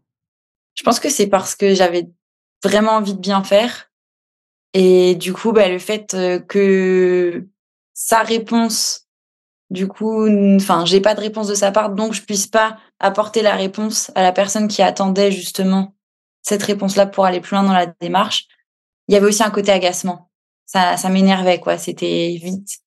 Je 0.75 0.83
pense 0.83 1.01
que 1.01 1.11
c'est 1.11 1.27
parce 1.27 1.55
que 1.55 1.75
j'avais 1.75 2.11
vraiment 2.63 2.93
envie 2.93 3.15
de 3.15 3.21
bien 3.21 3.43
faire. 3.45 3.91
Et 4.73 5.15
du 5.17 5.33
coup, 5.33 5.53
bah, 5.53 5.69
le 5.69 5.79
fait 5.79 6.15
euh, 6.15 6.39
que 6.39 7.47
sa 7.93 8.23
réponse, 8.23 9.09
du 9.71 9.87
coup, 9.87 10.27
enfin, 10.57 10.85
j'ai 10.87 11.01
pas 11.01 11.15
de 11.15 11.21
réponse 11.21 11.49
de 11.49 11.55
sa 11.55 11.73
part, 11.73 11.91
donc 11.91 12.15
je 12.15 12.23
puisse 12.23 12.47
pas 12.47 12.79
apporter 12.99 13.43
la 13.43 13.55
réponse 13.55 14.11
à 14.15 14.23
la 14.23 14.33
personne 14.33 14.69
qui 14.69 14.83
attendait 14.83 15.33
justement 15.33 15.95
cette 16.43 16.63
réponse-là 16.63 17.07
pour 17.07 17.25
aller 17.25 17.41
plus 17.41 17.55
loin 17.55 17.65
dans 17.65 17.73
la 17.73 17.87
démarche. 17.87 18.47
Il 19.09 19.15
y 19.15 19.17
avait 19.17 19.27
aussi 19.27 19.43
un 19.43 19.51
côté 19.51 19.71
agacement. 19.73 20.31
Ça, 20.67 20.97
ça 20.97 21.09
m'énervait, 21.09 21.61
quoi. 21.61 21.79
C'était 21.79 22.39
vite. 22.43 22.79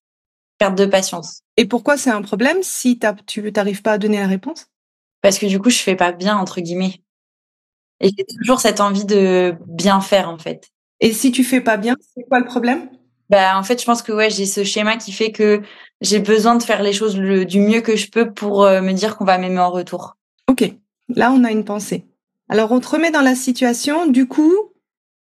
Perte 0.58 0.76
de 0.76 0.86
patience. 0.86 1.42
Et 1.58 1.66
pourquoi 1.66 1.98
c'est 1.98 2.10
un 2.10 2.22
problème 2.22 2.58
si 2.62 3.00
tu 3.28 3.52
n'arrives 3.52 3.82
pas 3.82 3.94
à 3.94 3.98
donner 3.98 4.20
la 4.20 4.28
réponse? 4.28 4.68
Parce 5.22 5.38
que 5.38 5.46
du 5.46 5.60
coup, 5.60 5.70
je 5.70 5.80
fais 5.80 5.96
pas 5.96 6.12
bien, 6.12 6.38
entre 6.38 6.62
guillemets. 6.62 7.02
Et 8.00 8.10
j'ai 8.18 8.26
toujours 8.38 8.60
cette 8.60 8.80
envie 8.80 9.06
de 9.06 9.56
bien 9.68 10.02
faire, 10.02 10.30
en 10.30 10.38
fait. 10.38 10.70
Et 11.02 11.14
si 11.14 11.32
tu 11.32 11.44
fais 11.44 11.62
pas 11.62 11.78
bien, 11.78 11.96
c'est 12.14 12.24
quoi 12.24 12.40
le 12.40 12.46
problème? 12.46 12.90
Bah, 13.30 13.58
en 13.58 13.64
fait, 13.64 13.80
je 13.80 13.86
pense 13.86 14.02
que 14.02 14.12
ouais, 14.12 14.30
j'ai 14.30 14.46
ce 14.46 14.64
schéma 14.64 14.98
qui 14.98 15.12
fait 15.12 15.32
que 15.32 15.62
j'ai 16.02 16.20
besoin 16.20 16.56
de 16.56 16.64
faire 16.64 16.84
les 16.84 16.94
choses 16.94 17.18
le, 17.18 17.46
du 17.46 17.60
mieux 17.60 17.82
que 17.82 17.96
je 17.96 18.10
peux 18.10 18.32
pour 18.32 18.64
euh, 18.64 18.82
me 18.82 18.94
dire 18.94 19.18
qu'on 19.18 19.26
va 19.26 19.38
m'aimer 19.38 19.60
en 19.60 19.72
retour. 19.72 20.18
Ok, 20.48 20.72
là 21.10 21.32
on 21.32 21.44
a 21.44 21.52
une 21.52 21.66
pensée. 21.66 22.06
Alors 22.50 22.72
on 22.72 22.80
te 22.80 22.88
remet 22.88 23.12
dans 23.12 23.22
la 23.22 23.36
situation, 23.36 24.06
du 24.06 24.28
coup, 24.28 24.54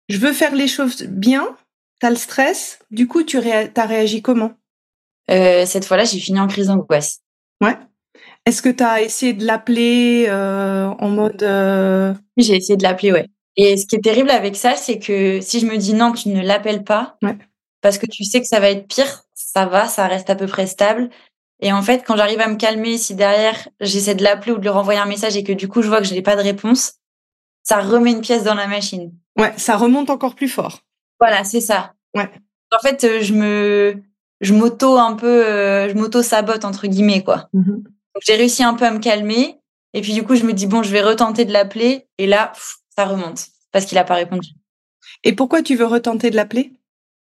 je 0.09 0.19
veux 0.19 0.33
faire 0.33 0.53
les 0.53 0.67
choses 0.67 1.03
bien, 1.03 1.55
t'as 1.99 2.09
le 2.09 2.15
stress, 2.15 2.79
du 2.91 3.07
coup 3.07 3.23
tu 3.23 3.37
as 3.39 3.85
réagi 3.85 4.21
comment? 4.21 4.51
Euh, 5.29 5.65
Cette 5.65 5.85
fois-là, 5.85 6.05
j'ai 6.05 6.19
fini 6.19 6.39
en 6.39 6.47
crise 6.47 6.67
d'angoisse. 6.67 7.19
Ouais. 7.61 7.77
Est-ce 8.45 8.61
que 8.61 8.69
tu 8.69 8.83
as 8.83 9.01
essayé 9.01 9.33
de 9.33 9.45
l'appeler 9.45 10.25
euh, 10.29 10.87
en 10.99 11.09
mode... 11.09 11.43
Euh... 11.43 12.13
J'ai 12.37 12.55
essayé 12.55 12.77
de 12.77 12.83
l'appeler, 12.83 13.11
ouais. 13.11 13.27
Et 13.57 13.75
ce 13.75 13.85
qui 13.85 13.95
est 13.95 14.01
terrible 14.01 14.29
avec 14.29 14.55
ça, 14.55 14.75
c'est 14.75 14.99
que 14.99 15.41
si 15.41 15.59
je 15.59 15.65
me 15.65 15.77
dis 15.77 15.93
non, 15.93 16.13
tu 16.13 16.29
ne 16.29 16.41
l'appelles 16.41 16.83
pas, 16.83 17.17
ouais. 17.23 17.37
parce 17.81 17.97
que 17.97 18.05
tu 18.05 18.23
sais 18.23 18.39
que 18.39 18.47
ça 18.47 18.59
va 18.59 18.69
être 18.69 18.87
pire, 18.87 19.23
ça 19.33 19.65
va, 19.65 19.87
ça 19.87 20.07
reste 20.07 20.29
à 20.29 20.35
peu 20.35 20.45
près 20.45 20.67
stable. 20.67 21.09
Et 21.59 21.73
en 21.73 21.81
fait, 21.81 22.03
quand 22.05 22.15
j'arrive 22.15 22.39
à 22.39 22.47
me 22.47 22.55
calmer, 22.55 22.97
si 22.99 23.15
derrière 23.15 23.67
j'essaie 23.81 24.13
de 24.13 24.23
l'appeler 24.23 24.51
ou 24.51 24.57
de 24.57 24.61
lui 24.61 24.69
renvoyer 24.69 24.99
un 24.99 25.07
message 25.07 25.35
et 25.35 25.43
que 25.43 25.53
du 25.53 25.67
coup 25.67 25.81
je 25.81 25.87
vois 25.87 25.99
que 25.99 26.07
je 26.07 26.13
n'ai 26.13 26.21
pas 26.21 26.35
de 26.35 26.41
réponse, 26.41 26.93
ça 27.63 27.81
remet 27.81 28.11
une 28.11 28.21
pièce 28.21 28.43
dans 28.43 28.53
la 28.53 28.67
machine. 28.67 29.11
Ouais, 29.37 29.51
ça 29.57 29.75
remonte 29.75 30.11
encore 30.11 30.35
plus 30.35 30.49
fort. 30.49 30.81
Voilà, 31.19 31.43
c'est 31.43 31.61
ça. 31.61 31.93
Ouais. 32.15 32.29
En 32.71 32.79
fait, 32.79 33.03
euh, 33.03 33.21
je 33.21 33.33
me, 33.33 34.01
je 34.41 34.53
m'auto 34.53 34.97
un 34.97 35.13
peu, 35.13 35.45
euh, 35.45 35.89
je 35.89 35.93
m'auto 35.95 36.21
sabote 36.21 36.65
entre 36.65 36.87
guillemets 36.87 37.23
quoi. 37.23 37.49
Mmh 37.53 37.77
j'ai 38.25 38.35
réussi 38.35 38.63
un 38.63 38.73
peu 38.73 38.83
à 38.83 38.89
me 38.89 38.97
calmer 38.97 39.59
et 39.93 40.01
puis 40.01 40.13
du 40.13 40.23
coup 40.23 40.35
je 40.35 40.43
me 40.43 40.53
dis 40.53 40.65
bon, 40.65 40.81
je 40.81 40.89
vais 40.89 41.01
retenter 41.01 41.45
de 41.45 41.53
l'appeler 41.53 42.07
et 42.17 42.25
là 42.25 42.51
ça 42.95 43.05
remonte 43.05 43.45
parce 43.71 43.85
qu'il 43.85 43.97
a 43.99 44.03
pas 44.03 44.15
répondu. 44.15 44.49
Et 45.23 45.33
pourquoi 45.33 45.61
tu 45.61 45.75
veux 45.75 45.85
retenter 45.85 46.29
de 46.29 46.35
l'appeler? 46.35 46.73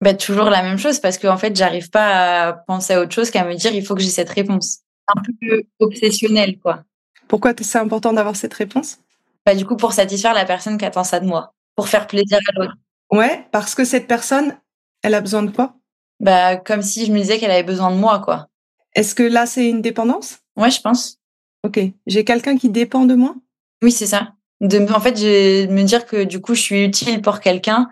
Bah, 0.01 0.13
toujours 0.13 0.49
la 0.49 0.63
même 0.63 0.77
chose 0.77 0.99
parce 0.99 1.17
qu'en 1.17 1.38
fait 1.38 1.56
j'arrive 1.56 1.89
pas 1.89 2.47
à 2.47 2.54
penser 2.54 2.93
à 2.93 3.01
autre 3.01 3.13
chose 3.13 3.32
qu'à 3.32 3.45
me 3.45 3.56
dire 3.56 3.73
il 3.73 3.86
faut 3.86 3.95
que 3.95 4.01
j'ai 4.01 4.10
cette 4.10 4.30
réponse. 4.30 4.80
Un 5.08 5.21
peu 5.21 5.63
obsessionnel 5.80 6.60
quoi. 6.60 6.84
Pourquoi 7.27 7.54
c'est 7.62 7.77
important 7.77 8.12
d'avoir 8.12 8.36
cette 8.36 8.54
réponse? 8.54 8.97
Bah 9.45 9.56
du 9.56 9.65
coup 9.65 9.77
pour 9.77 9.93
satisfaire 9.93 10.34
la 10.34 10.43
personne 10.45 10.77
qui 10.77 10.86
attend 10.86 11.04
ça 11.04 11.19
de 11.19 11.25
moi, 11.25 11.54
pour 11.75 11.88
faire 11.88 12.06
plaisir 12.06 12.39
à 12.49 12.60
l'autre. 12.60 12.75
Ouais, 13.12 13.45
parce 13.52 13.76
que 13.76 13.84
cette 13.84 14.08
personne, 14.08 14.58
elle 15.04 15.13
a 15.13 15.21
besoin 15.21 15.43
de 15.43 15.52
quoi? 15.52 15.76
Bah 16.19 16.56
comme 16.56 16.82
si 16.82 17.06
je 17.06 17.12
me 17.12 17.19
disais 17.19 17.39
qu'elle 17.39 17.52
avait 17.52 17.63
besoin 17.63 17.91
de 17.91 17.97
moi 17.97 18.19
quoi. 18.19 18.47
Est-ce 18.95 19.15
que 19.15 19.24
là 19.24 19.45
c'est 19.45 19.67
une 19.67 19.82
dépendance? 19.82 20.39
Ouais, 20.56 20.71
je 20.71 20.82
pense. 20.82 21.17
Ok, 21.63 21.80
j'ai 22.08 22.24
quelqu'un 22.24 22.58
qui 22.58 22.69
dépend 22.69 23.06
de 23.06 23.15
moi? 23.15 23.36
Oui, 23.82 23.91
c'est 23.91 24.08
ça. 24.08 24.34
De, 24.62 24.80
en 24.93 25.00
fait, 25.00 25.17
je, 25.17 25.67
me 25.67 25.84
dire 25.84 26.06
que 26.06 26.24
du 26.24 26.41
coup, 26.41 26.54
je 26.56 26.62
suis 26.62 26.84
utile 26.86 27.21
pour 27.21 27.39
quelqu'un. 27.39 27.89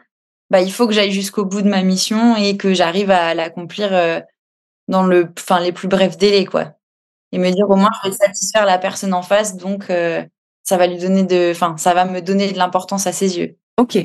Bah, 0.49 0.61
il 0.61 0.71
faut 0.71 0.87
que 0.87 0.93
j'aille 0.93 1.11
jusqu'au 1.11 1.45
bout 1.45 1.61
de 1.61 1.69
ma 1.69 1.83
mission 1.83 2.35
et 2.35 2.57
que 2.57 2.73
j'arrive 2.73 3.11
à 3.11 3.33
l'accomplir 3.33 3.93
euh, 3.93 4.19
dans 4.87 5.03
le, 5.03 5.31
enfin, 5.37 5.59
les 5.59 5.71
plus 5.71 5.87
brefs 5.87 6.17
délais, 6.17 6.45
quoi. 6.45 6.73
Et 7.31 7.39
me 7.39 7.51
dire 7.51 7.69
au 7.69 7.75
moins, 7.75 7.89
je 8.03 8.09
vais 8.09 8.15
satisfaire 8.15 8.65
la 8.65 8.79
personne 8.79 9.13
en 9.13 9.21
face, 9.21 9.55
donc 9.57 9.89
euh, 9.89 10.23
ça 10.63 10.77
va 10.77 10.87
lui 10.87 10.97
donner 10.97 11.23
de, 11.23 11.51
enfin, 11.51 11.77
ça 11.77 11.93
va 11.93 12.05
me 12.05 12.21
donner 12.21 12.51
de 12.51 12.57
l'importance 12.57 13.07
à 13.07 13.11
ses 13.11 13.37
yeux. 13.37 13.57
Ok. 13.79 13.97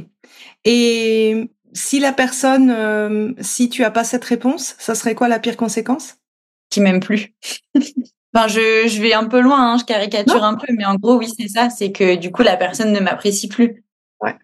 Et 0.65 1.51
si 1.73 1.99
la 1.99 2.13
personne, 2.13 2.71
euh, 2.71 3.33
si 3.41 3.69
tu 3.69 3.83
as 3.83 3.91
pas 3.91 4.05
cette 4.05 4.25
réponse, 4.25 4.77
ça 4.79 4.95
serait 4.95 5.17
quoi 5.17 5.27
la 5.27 5.41
pire 5.41 5.57
conséquence? 5.57 6.15
Qui 6.71 6.81
m'aime 6.81 7.01
plus. 7.01 7.35
Enfin, 8.37 8.49
je, 8.49 8.89
je 8.89 9.01
vais 9.01 9.13
un 9.13 9.27
peu 9.27 9.41
loin, 9.41 9.75
hein, 9.75 9.79
je 9.79 9.85
caricature 9.85 10.43
un 10.43 10.57
peu, 10.57 10.67
mais 10.77 10.85
en 10.85 10.97
gros, 10.97 11.17
oui, 11.19 11.33
c'est 11.39 11.47
ça, 11.47 11.71
c'est 11.71 11.93
que 11.93 12.17
du 12.17 12.33
coup, 12.33 12.43
la 12.43 12.57
personne 12.57 12.91
ne 12.91 12.99
m'apprécie 12.99 13.47
plus. 13.47 13.85
Ouais. 14.21 14.35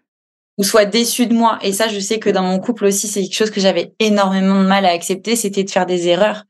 Ou 0.57 0.63
soit 0.63 0.85
déçue 0.85 1.27
de 1.27 1.33
moi. 1.33 1.59
Et 1.61 1.73
ça, 1.73 1.89
je 1.89 1.99
sais 1.99 2.17
que 2.17 2.29
dans 2.29 2.41
mon 2.41 2.59
couple 2.59 2.85
aussi, 2.85 3.09
c'est 3.09 3.21
quelque 3.21 3.35
chose 3.35 3.51
que 3.51 3.59
j'avais 3.59 3.93
énormément 3.99 4.63
de 4.63 4.65
mal 4.65 4.85
à 4.85 4.91
accepter, 4.91 5.35
c'était 5.35 5.65
de 5.65 5.69
faire 5.69 5.85
des 5.85 6.07
erreurs. 6.07 6.45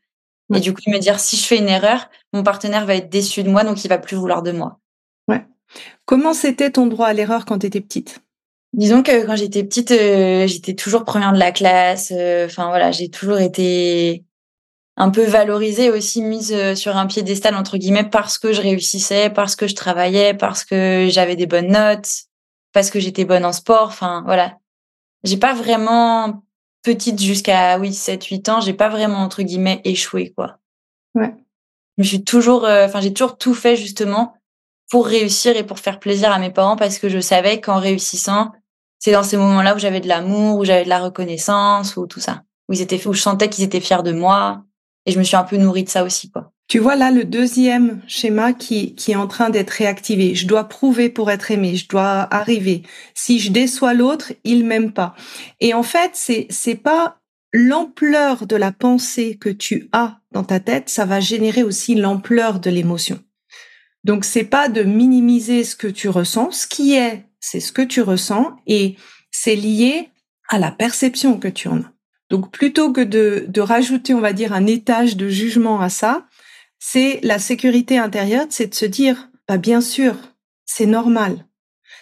Et 0.54 0.60
du 0.60 0.72
coup, 0.72 0.82
me 0.86 1.00
dire, 1.00 1.20
si 1.20 1.36
je 1.36 1.48
fais 1.48 1.58
une 1.58 1.67
erreur, 1.67 2.12
mon 2.32 2.44
partenaire 2.44 2.86
va 2.86 2.94
être 2.94 3.10
déçu 3.10 3.41
de 3.41 3.50
moi, 3.50 3.63
donc 3.63 3.84
il 3.84 3.88
va 3.88 3.98
plus 3.98 4.17
vouloir 4.17 4.44
de 4.44 4.52
moi. 4.52 4.80
Ouais. 5.28 5.44
Comment 6.06 6.34
c'était 6.36 6.70
ton 6.70 6.86
droit 6.86 7.08
à 7.08 7.13
l'erreur 7.13 7.46
quand 7.46 7.58
tu 7.58 7.65
étais 7.65 7.82
petite? 7.82 8.22
Disons 8.74 9.04
que 9.04 9.26
quand 9.26 9.36
j'étais 9.36 9.64
petite, 9.64 9.92
euh, 9.92 10.48
j'étais 10.48 10.76
toujours 10.76 11.04
première 11.04 11.34
de 11.34 11.40
la 11.40 11.52
classe. 11.52 12.14
Euh, 12.16 12.46
enfin 12.46 12.68
voilà, 12.68 12.92
j'ai 12.92 13.10
toujours 13.10 13.40
été 13.40 14.24
un 14.98 15.10
peu 15.10 15.24
valorisée 15.24 15.90
aussi, 15.90 16.22
mise 16.22 16.54
euh, 16.54 16.76
sur 16.76 16.96
un 16.96 17.08
piédestal 17.08 17.56
entre 17.56 17.78
guillemets 17.78 18.10
parce 18.10 18.38
que 18.38 18.54
je 18.54 18.62
réussissais, 18.62 19.30
parce 19.30 19.56
que 19.56 19.68
je 19.68 19.76
travaillais, 19.76 20.34
parce 20.34 20.64
que 20.64 21.08
j'avais 21.10 21.36
des 21.36 21.48
bonnes 21.48 21.72
notes, 21.72 22.26
parce 22.74 22.92
que 22.92 23.00
j'étais 23.00 23.26
bonne 23.26 23.46
en 23.46 23.52
sport. 23.52 23.88
Enfin 23.88 24.22
voilà, 24.26 24.58
j'ai 25.24 25.38
pas 25.38 25.54
vraiment 25.54 26.44
petite 26.84 27.22
jusqu'à 27.22 27.78
oui 27.80 27.94
7 27.94 28.24
8 28.24 28.50
ans, 28.50 28.62
j'ai 28.62 28.74
pas 28.74 28.90
vraiment 28.90 29.20
entre 29.20 29.44
guillemets 29.44 29.82
échoué 29.84 30.34
quoi. 30.36 30.58
Ouais. 31.16 31.34
Je 31.98 32.04
suis 32.04 32.24
toujours 32.24 32.66
euh, 32.66 32.86
enfin 32.86 33.02
j'ai 33.02 33.14
toujours 33.14 33.38
tout 33.38 33.54
fait 33.54 33.76
justement 33.76 34.36
pour 34.90 35.08
réussir 35.08 35.56
et 35.56 35.64
pour 35.64 35.80
faire 35.80 36.00
plaisir 36.00 36.32
à 36.32 36.40
mes 36.40 36.52
parents 36.52 36.76
parce 36.76 37.00
que 37.00 37.10
je 37.10 37.20
savais 37.20 37.62
qu'en 37.62 37.80
réussissant, 37.80 38.52
c'est 39.02 39.12
dans 39.12 39.24
ces 39.24 39.36
moments-là 39.36 39.76
où 39.76 39.80
j'avais 39.80 40.00
de 40.00 40.08
l'amour, 40.08 40.60
où 40.60 40.64
j'avais 40.64 40.86
de 40.86 40.90
la 40.90 41.00
reconnaissance 41.00 41.98
ou 41.98 42.06
tout 42.06 42.20
ça. 42.20 42.44
Où 42.70 42.74
ils 42.74 42.82
étaient 42.82 43.06
où 43.08 43.14
je 43.14 43.20
sentais 43.20 43.50
qu'ils 43.50 43.66
étaient 43.66 43.82
fiers 43.82 44.04
de 44.04 44.14
moi 44.14 44.64
et 45.06 45.12
je 45.12 45.20
me 45.20 45.24
suis 45.24 45.36
un 45.36 45.44
peu 45.44 45.58
nourrie 45.58 45.84
de 45.84 45.90
ça 45.90 46.04
aussi, 46.04 46.30
quoi. 46.30 46.54
Tu 46.68 46.80
vois 46.80 46.96
là 46.96 47.12
le 47.12 47.26
deuxième 47.26 48.02
schéma 48.08 48.54
qui, 48.54 48.96
qui 48.96 49.12
est 49.12 49.18
en 49.18 49.28
train 49.28 49.50
d'être 49.50 49.72
réactivé. 49.72 50.36
Je 50.36 50.48
dois 50.48 50.70
prouver 50.70 51.10
pour 51.10 51.30
être 51.30 51.52
aimé, 51.52 51.76
je 51.76 51.88
dois 51.88 52.34
arriver. 52.34 52.84
Si 53.14 53.40
je 53.40 53.52
déçois 53.52 53.94
l'autre, 53.94 54.32
il 54.46 54.66
m'aime 54.66 54.94
pas. 54.94 55.14
Et 55.60 55.74
en 55.74 55.84
fait, 55.84 56.12
c'est 56.14 56.48
c'est 56.50 56.76
pas 56.76 57.18
l'ampleur 57.52 58.46
de 58.46 58.56
la 58.56 58.72
pensée 58.72 59.38
que 59.38 59.50
tu 59.50 59.90
as 59.92 60.20
dans 60.32 60.46
ta 60.46 60.62
tête, 60.62 60.88
ça 60.88 61.06
va 61.06 61.20
générer 61.20 61.64
aussi 61.64 61.96
l'ampleur 61.96 62.60
de 62.60 62.70
l'émotion. 62.70 63.20
Donc 64.06 64.24
c'est 64.24 64.46
pas 64.46 64.70
de 64.70 64.84
minimiser 64.84 65.64
ce 65.64 65.76
que 65.76 65.88
tu 65.88 66.08
ressens, 66.08 66.52
ce 66.52 66.68
qui 66.68 66.96
est, 66.96 67.26
c'est 67.41 67.60
ce 67.60 67.73
que 67.73 67.82
tu 67.82 68.01
ressens 68.01 68.56
et 68.67 68.95
c'est 69.32 69.56
lié 69.56 70.10
à 70.47 70.60
la 70.60 70.71
perception 70.71 71.38
que 71.38 71.49
tu 71.49 71.67
en 71.67 71.80
as. 71.80 71.91
Donc 72.30 72.49
plutôt 72.51 72.93
que 72.93 73.01
de, 73.01 73.45
de 73.49 73.62
rajouter, 73.62 74.13
on 74.13 74.21
va 74.21 74.32
dire, 74.32 74.54
un 74.54 74.65
étage 74.65 75.17
de 75.17 75.27
jugement 75.27 75.82
à 75.82 75.89
ça, 75.89 76.27
c'est 76.80 77.19
la 77.23 77.39
sécurité 77.39 77.97
intérieure, 77.97 78.47
c'est 78.49 78.67
de 78.67 78.75
se 78.75 78.86
dire, 78.86 79.30
bah 79.47 79.58
bien 79.58 79.82
sûr, 79.82 80.15
c'est 80.65 80.86
normal. 80.86 81.45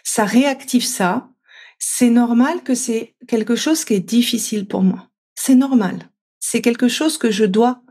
Ça 0.04 0.26
réactive 0.26 0.86
ça. 0.86 1.30
C'est 1.80 2.10
normal 2.10 2.62
que 2.64 2.76
c'est 2.76 3.16
quelque 3.28 3.56
chose 3.56 3.86
qui 3.86 3.96
est 3.96 4.00
difficile 4.00 4.68
pour 4.68 4.84
moi. 4.84 5.10
C'est 5.36 5.56
normal. 5.56 6.10
C'est 6.40 6.62
quelque 6.62 6.88
chose 6.88 7.18
que 7.18 7.32
je 7.32 7.46
dois 7.46 7.82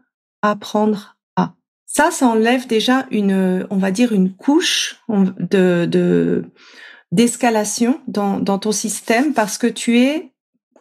apprendre 0.42 1.16
à. 1.36 1.54
Ça, 1.86 2.10
ça 2.10 2.26
enlève 2.26 2.66
déjà 2.66 3.06
une, 3.10 3.66
on 3.70 3.78
va 3.78 3.90
dire, 3.90 4.12
une 4.12 4.34
couche 4.34 5.02
de, 5.08 5.86
de 5.86 6.44
d'escalation 7.12 8.00
dans, 8.06 8.38
dans 8.38 8.58
ton 8.58 8.72
système 8.72 9.32
parce 9.32 9.58
que 9.58 9.66
tu 9.66 10.00
es 10.00 10.32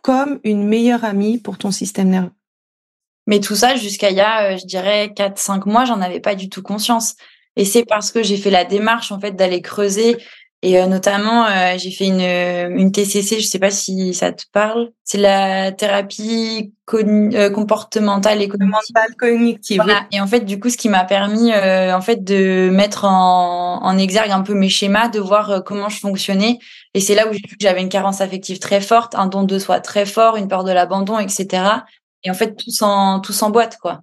comme 0.02 0.40
une 0.44 0.66
meilleure 0.66 1.04
amie 1.04 1.38
pour 1.38 1.58
ton 1.58 1.72
système 1.72 2.10
nerveux. 2.10 2.32
Mais 3.28 3.42
tout 3.42 3.56
ça, 3.56 3.76
jusqu'à 3.76 4.10
il 4.10 4.18
y 4.18 4.22
a, 4.22 4.54
euh, 4.54 4.58
je 4.58 4.66
dirais, 4.66 5.14
4-5 5.16 5.68
mois, 5.70 5.86
j'en 5.86 6.02
avais 6.02 6.22
pas 6.22 6.34
du 6.34 6.50
tout 6.50 6.62
conscience. 6.62 7.16
Et 7.58 7.66
c'est 7.66 7.84
parce 7.84 8.12
que 8.12 8.24
j'ai 8.24 8.38
fait 8.38 8.50
la 8.50 8.64
démarche, 8.64 9.12
en 9.12 9.20
fait, 9.20 9.32
d'aller 9.32 9.62
creuser. 9.62 10.18
Et 10.64 10.80
euh, 10.80 10.88
notamment, 10.88 11.46
euh, 11.46 11.76
j'ai 11.78 11.92
fait 11.92 12.08
une, 12.08 12.20
une 12.80 12.92
TCC, 12.92 13.40
je 13.40 13.46
sais 13.46 13.60
pas 13.60 13.70
si 13.70 14.14
ça 14.16 14.32
te 14.32 14.44
parle. 14.52 14.90
C'est 15.04 15.20
la 15.20 15.72
thérapie 15.72 16.74
comportementale 16.86 18.42
et 18.42 18.48
cognitive. 18.48 18.96
cognitive. 19.20 19.82
Voilà. 19.84 20.08
Et 20.12 20.20
en 20.20 20.26
fait, 20.26 20.42
du 20.42 20.60
coup, 20.60 20.70
ce 20.70 20.78
qui 20.78 20.90
m'a 20.90 21.04
permis, 21.04 21.54
en 21.54 22.02
fait, 22.02 22.24
de 22.24 22.70
mettre 22.72 23.06
en, 23.06 23.84
en 23.84 23.98
exergue 23.98 24.32
un 24.32 24.42
peu 24.42 24.56
mes 24.56 24.70
schémas, 24.70 25.10
de 25.10 25.20
voir 25.20 25.64
comment 25.64 25.90
je 25.90 26.00
fonctionnais 26.00 26.60
et 26.98 27.00
c'est 27.00 27.14
là 27.14 27.28
où 27.28 27.32
j'ai 27.32 27.42
vu 27.48 27.56
que 27.56 27.62
j'avais 27.62 27.82
une 27.82 27.90
carence 27.90 28.22
affective 28.22 28.58
très 28.58 28.82
forte, 28.82 29.14
un 29.14 29.28
don 29.28 29.44
de 29.44 29.60
soi 29.60 29.80
très 29.80 30.08
fort, 30.08 30.36
une 30.36 30.48
peur 30.48 30.64
de 30.64 30.72
l'abandon, 30.72 31.20
etc. 31.20 31.64
Et 32.24 32.32
en 32.32 32.34
fait, 32.34 32.56
tout 32.56 33.34
s'emboîte, 33.34 33.78
quoi. 33.78 34.02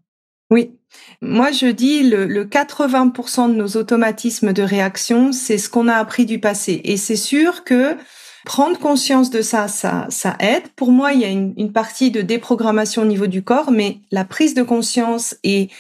Oui. 0.51 0.73
Moi, 1.21 1.51
je 1.51 1.67
dis 1.67 2.03
le, 2.03 2.27
le 2.27 2.45
80% 2.45 3.49
de 3.49 3.55
nos 3.55 3.77
automatismes 3.77 4.53
de 4.53 4.63
réaction, 4.63 5.33
c'est 5.33 5.59
ce 5.59 5.69
qu'on 5.69 5.89
a 5.89 5.95
appris 5.95 6.27
du 6.27 6.39
passé. 6.39 6.81
Et 6.85 6.97
c'est 6.97 7.17
sûr 7.17 7.65
que 7.65 7.97
prendre 8.45 8.79
conscience 8.79 9.31
de 9.31 9.43
ça, 9.43 9.69
ça, 9.69 10.37
aide. 10.39 10.69
Pour 10.77 10.93
moi, 10.93 11.13
il 11.13 11.21
y 11.21 11.25
a 11.25 11.29
une, 11.29 11.73
partie 11.73 12.11
de 12.11 12.23
déprogrammation 12.23 13.03
au 13.03 13.07
niveau 13.07 13.27
du 13.27 13.43
corps, 13.43 13.71
mais 13.71 13.99
la 14.11 14.25
prise 14.25 14.55
de 14.55 14.63
conscience 14.63 15.37
et, 15.43 15.71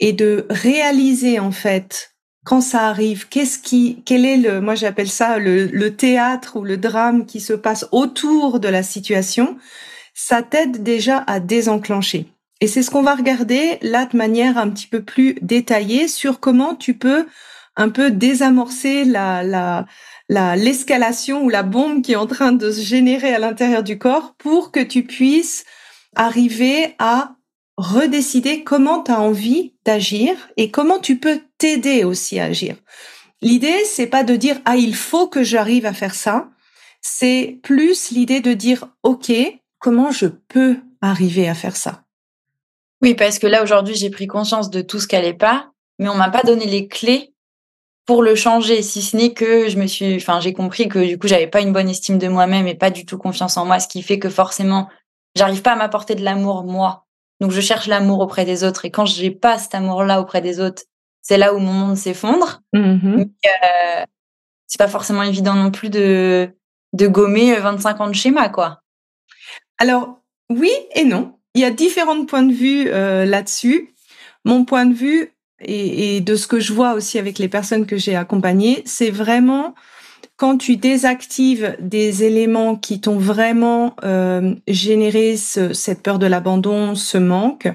et 0.00 0.12
de 0.12 0.46
réaliser, 0.48 1.38
en 1.38 1.50
fait, 1.50 2.14
quand 2.44 2.60
ça 2.60 2.86
arrive, 2.88 3.28
qu'est-ce 3.28 3.58
qui, 3.58 4.02
quel 4.04 4.24
est 4.24 4.36
le, 4.36 4.60
moi 4.60 4.74
j'appelle 4.74 5.08
ça 5.08 5.38
le, 5.38 5.66
le 5.66 5.94
théâtre 5.94 6.56
ou 6.56 6.64
le 6.64 6.76
drame 6.76 7.26
qui 7.26 7.40
se 7.40 7.52
passe 7.52 7.86
autour 7.92 8.58
de 8.58 8.68
la 8.68 8.82
situation, 8.82 9.56
ça 10.14 10.42
t'aide 10.42 10.82
déjà 10.82 11.18
à 11.26 11.38
désenclencher. 11.38 12.31
Et 12.62 12.68
c'est 12.68 12.84
ce 12.84 12.92
qu'on 12.92 13.02
va 13.02 13.16
regarder 13.16 13.78
là 13.82 14.06
de 14.06 14.16
manière 14.16 14.56
un 14.56 14.70
petit 14.70 14.86
peu 14.86 15.02
plus 15.02 15.34
détaillée 15.42 16.06
sur 16.06 16.38
comment 16.38 16.76
tu 16.76 16.94
peux 16.94 17.26
un 17.74 17.88
peu 17.88 18.12
désamorcer 18.12 19.04
la, 19.04 19.42
la, 19.42 19.84
la, 20.28 20.54
l'escalation 20.54 21.42
ou 21.42 21.48
la 21.48 21.64
bombe 21.64 22.02
qui 22.02 22.12
est 22.12 22.16
en 22.16 22.28
train 22.28 22.52
de 22.52 22.70
se 22.70 22.80
générer 22.80 23.34
à 23.34 23.40
l'intérieur 23.40 23.82
du 23.82 23.98
corps 23.98 24.36
pour 24.38 24.70
que 24.70 24.78
tu 24.78 25.02
puisses 25.02 25.64
arriver 26.14 26.94
à 27.00 27.34
redécider 27.76 28.62
comment 28.62 29.02
tu 29.02 29.10
as 29.10 29.20
envie 29.20 29.74
d'agir 29.84 30.36
et 30.56 30.70
comment 30.70 31.00
tu 31.00 31.18
peux 31.18 31.40
t'aider 31.58 32.04
aussi 32.04 32.38
à 32.38 32.44
agir. 32.44 32.76
L'idée, 33.40 33.82
c'est 33.86 34.06
pas 34.06 34.22
de 34.22 34.36
dire 34.36 34.60
ah 34.66 34.76
il 34.76 34.94
faut 34.94 35.26
que 35.26 35.42
j'arrive 35.42 35.84
à 35.84 35.92
faire 35.92 36.14
ça, 36.14 36.48
c'est 37.00 37.58
plus 37.64 38.12
l'idée 38.12 38.38
de 38.38 38.52
dire 38.52 38.86
OK, 39.02 39.32
comment 39.80 40.12
je 40.12 40.26
peux 40.26 40.76
arriver 41.00 41.48
à 41.48 41.54
faire 41.54 41.74
ça? 41.74 42.01
Oui, 43.02 43.14
parce 43.14 43.38
que 43.38 43.46
là 43.46 43.62
aujourd'hui, 43.62 43.94
j'ai 43.94 44.10
pris 44.10 44.26
conscience 44.26 44.70
de 44.70 44.80
tout 44.80 45.00
ce 45.00 45.08
qui 45.08 45.16
n'allait 45.16 45.34
pas, 45.34 45.70
mais 45.98 46.08
on 46.08 46.14
m'a 46.14 46.30
pas 46.30 46.42
donné 46.42 46.66
les 46.66 46.88
clés 46.88 47.32
pour 48.06 48.22
le 48.22 48.34
changer, 48.34 48.82
si 48.82 49.00
ce 49.00 49.16
n'est 49.16 49.32
que 49.32 49.68
je 49.68 49.78
me 49.78 49.86
suis, 49.86 50.16
enfin, 50.16 50.40
j'ai 50.40 50.52
compris 50.52 50.88
que 50.88 50.98
du 50.98 51.18
coup, 51.18 51.28
j'avais 51.28 51.46
pas 51.46 51.60
une 51.60 51.72
bonne 51.72 51.88
estime 51.88 52.18
de 52.18 52.28
moi-même 52.28 52.66
et 52.66 52.74
pas 52.74 52.90
du 52.90 53.06
tout 53.06 53.16
confiance 53.16 53.56
en 53.56 53.64
moi, 53.64 53.78
ce 53.78 53.86
qui 53.86 54.02
fait 54.02 54.18
que 54.18 54.28
forcément, 54.28 54.88
j'arrive 55.36 55.62
pas 55.62 55.72
à 55.72 55.76
m'apporter 55.76 56.14
de 56.14 56.24
l'amour 56.24 56.64
moi. 56.64 57.06
Donc 57.40 57.50
je 57.50 57.60
cherche 57.60 57.86
l'amour 57.86 58.20
auprès 58.20 58.44
des 58.44 58.64
autres 58.64 58.84
et 58.84 58.90
quand 58.90 59.06
j'ai 59.06 59.30
pas 59.30 59.58
cet 59.58 59.74
amour-là 59.74 60.20
auprès 60.20 60.40
des 60.40 60.60
autres, 60.60 60.82
c'est 61.22 61.38
là 61.38 61.54
où 61.54 61.58
mon 61.58 61.72
monde 61.72 61.96
s'effondre. 61.96 62.60
Mm 62.72 63.20
euh, 63.20 64.04
c'est 64.66 64.78
pas 64.78 64.88
forcément 64.88 65.22
évident 65.22 65.54
non 65.54 65.70
plus 65.70 65.90
de 65.90 66.50
de 66.94 67.06
gommer 67.06 67.54
25 67.54 68.00
ans 68.00 68.08
de 68.08 68.14
schéma, 68.14 68.48
quoi. 68.48 68.80
Alors 69.78 70.20
oui 70.48 70.72
et 70.94 71.04
non. 71.04 71.38
Il 71.54 71.60
y 71.60 71.64
a 71.64 71.70
différents 71.70 72.24
points 72.24 72.42
de 72.42 72.52
vue 72.52 72.88
euh, 72.88 73.24
là-dessus. 73.24 73.94
Mon 74.44 74.64
point 74.64 74.86
de 74.86 74.94
vue 74.94 75.32
et, 75.60 76.16
et, 76.16 76.20
de 76.20 76.34
ce 76.34 76.46
que 76.46 76.60
je 76.60 76.72
vois 76.72 76.94
aussi 76.94 77.18
avec 77.18 77.38
les 77.38 77.48
personnes 77.48 77.86
que 77.86 77.96
j'ai 77.96 78.16
accompagnées, 78.16 78.82
c'est 78.86 79.10
vraiment 79.10 79.74
quand 80.36 80.58
tu 80.58 80.76
désactives 80.76 81.76
des 81.78 82.24
éléments 82.24 82.74
qui 82.74 83.00
t'ont 83.00 83.18
vraiment 83.18 83.94
euh, 84.02 84.56
généré 84.66 85.36
ce, 85.36 85.72
cette 85.72 86.02
peur 86.02 86.18
de 86.18 86.26
l'abandon, 86.26 86.96
ce 86.96 87.16
manque, 87.16 87.68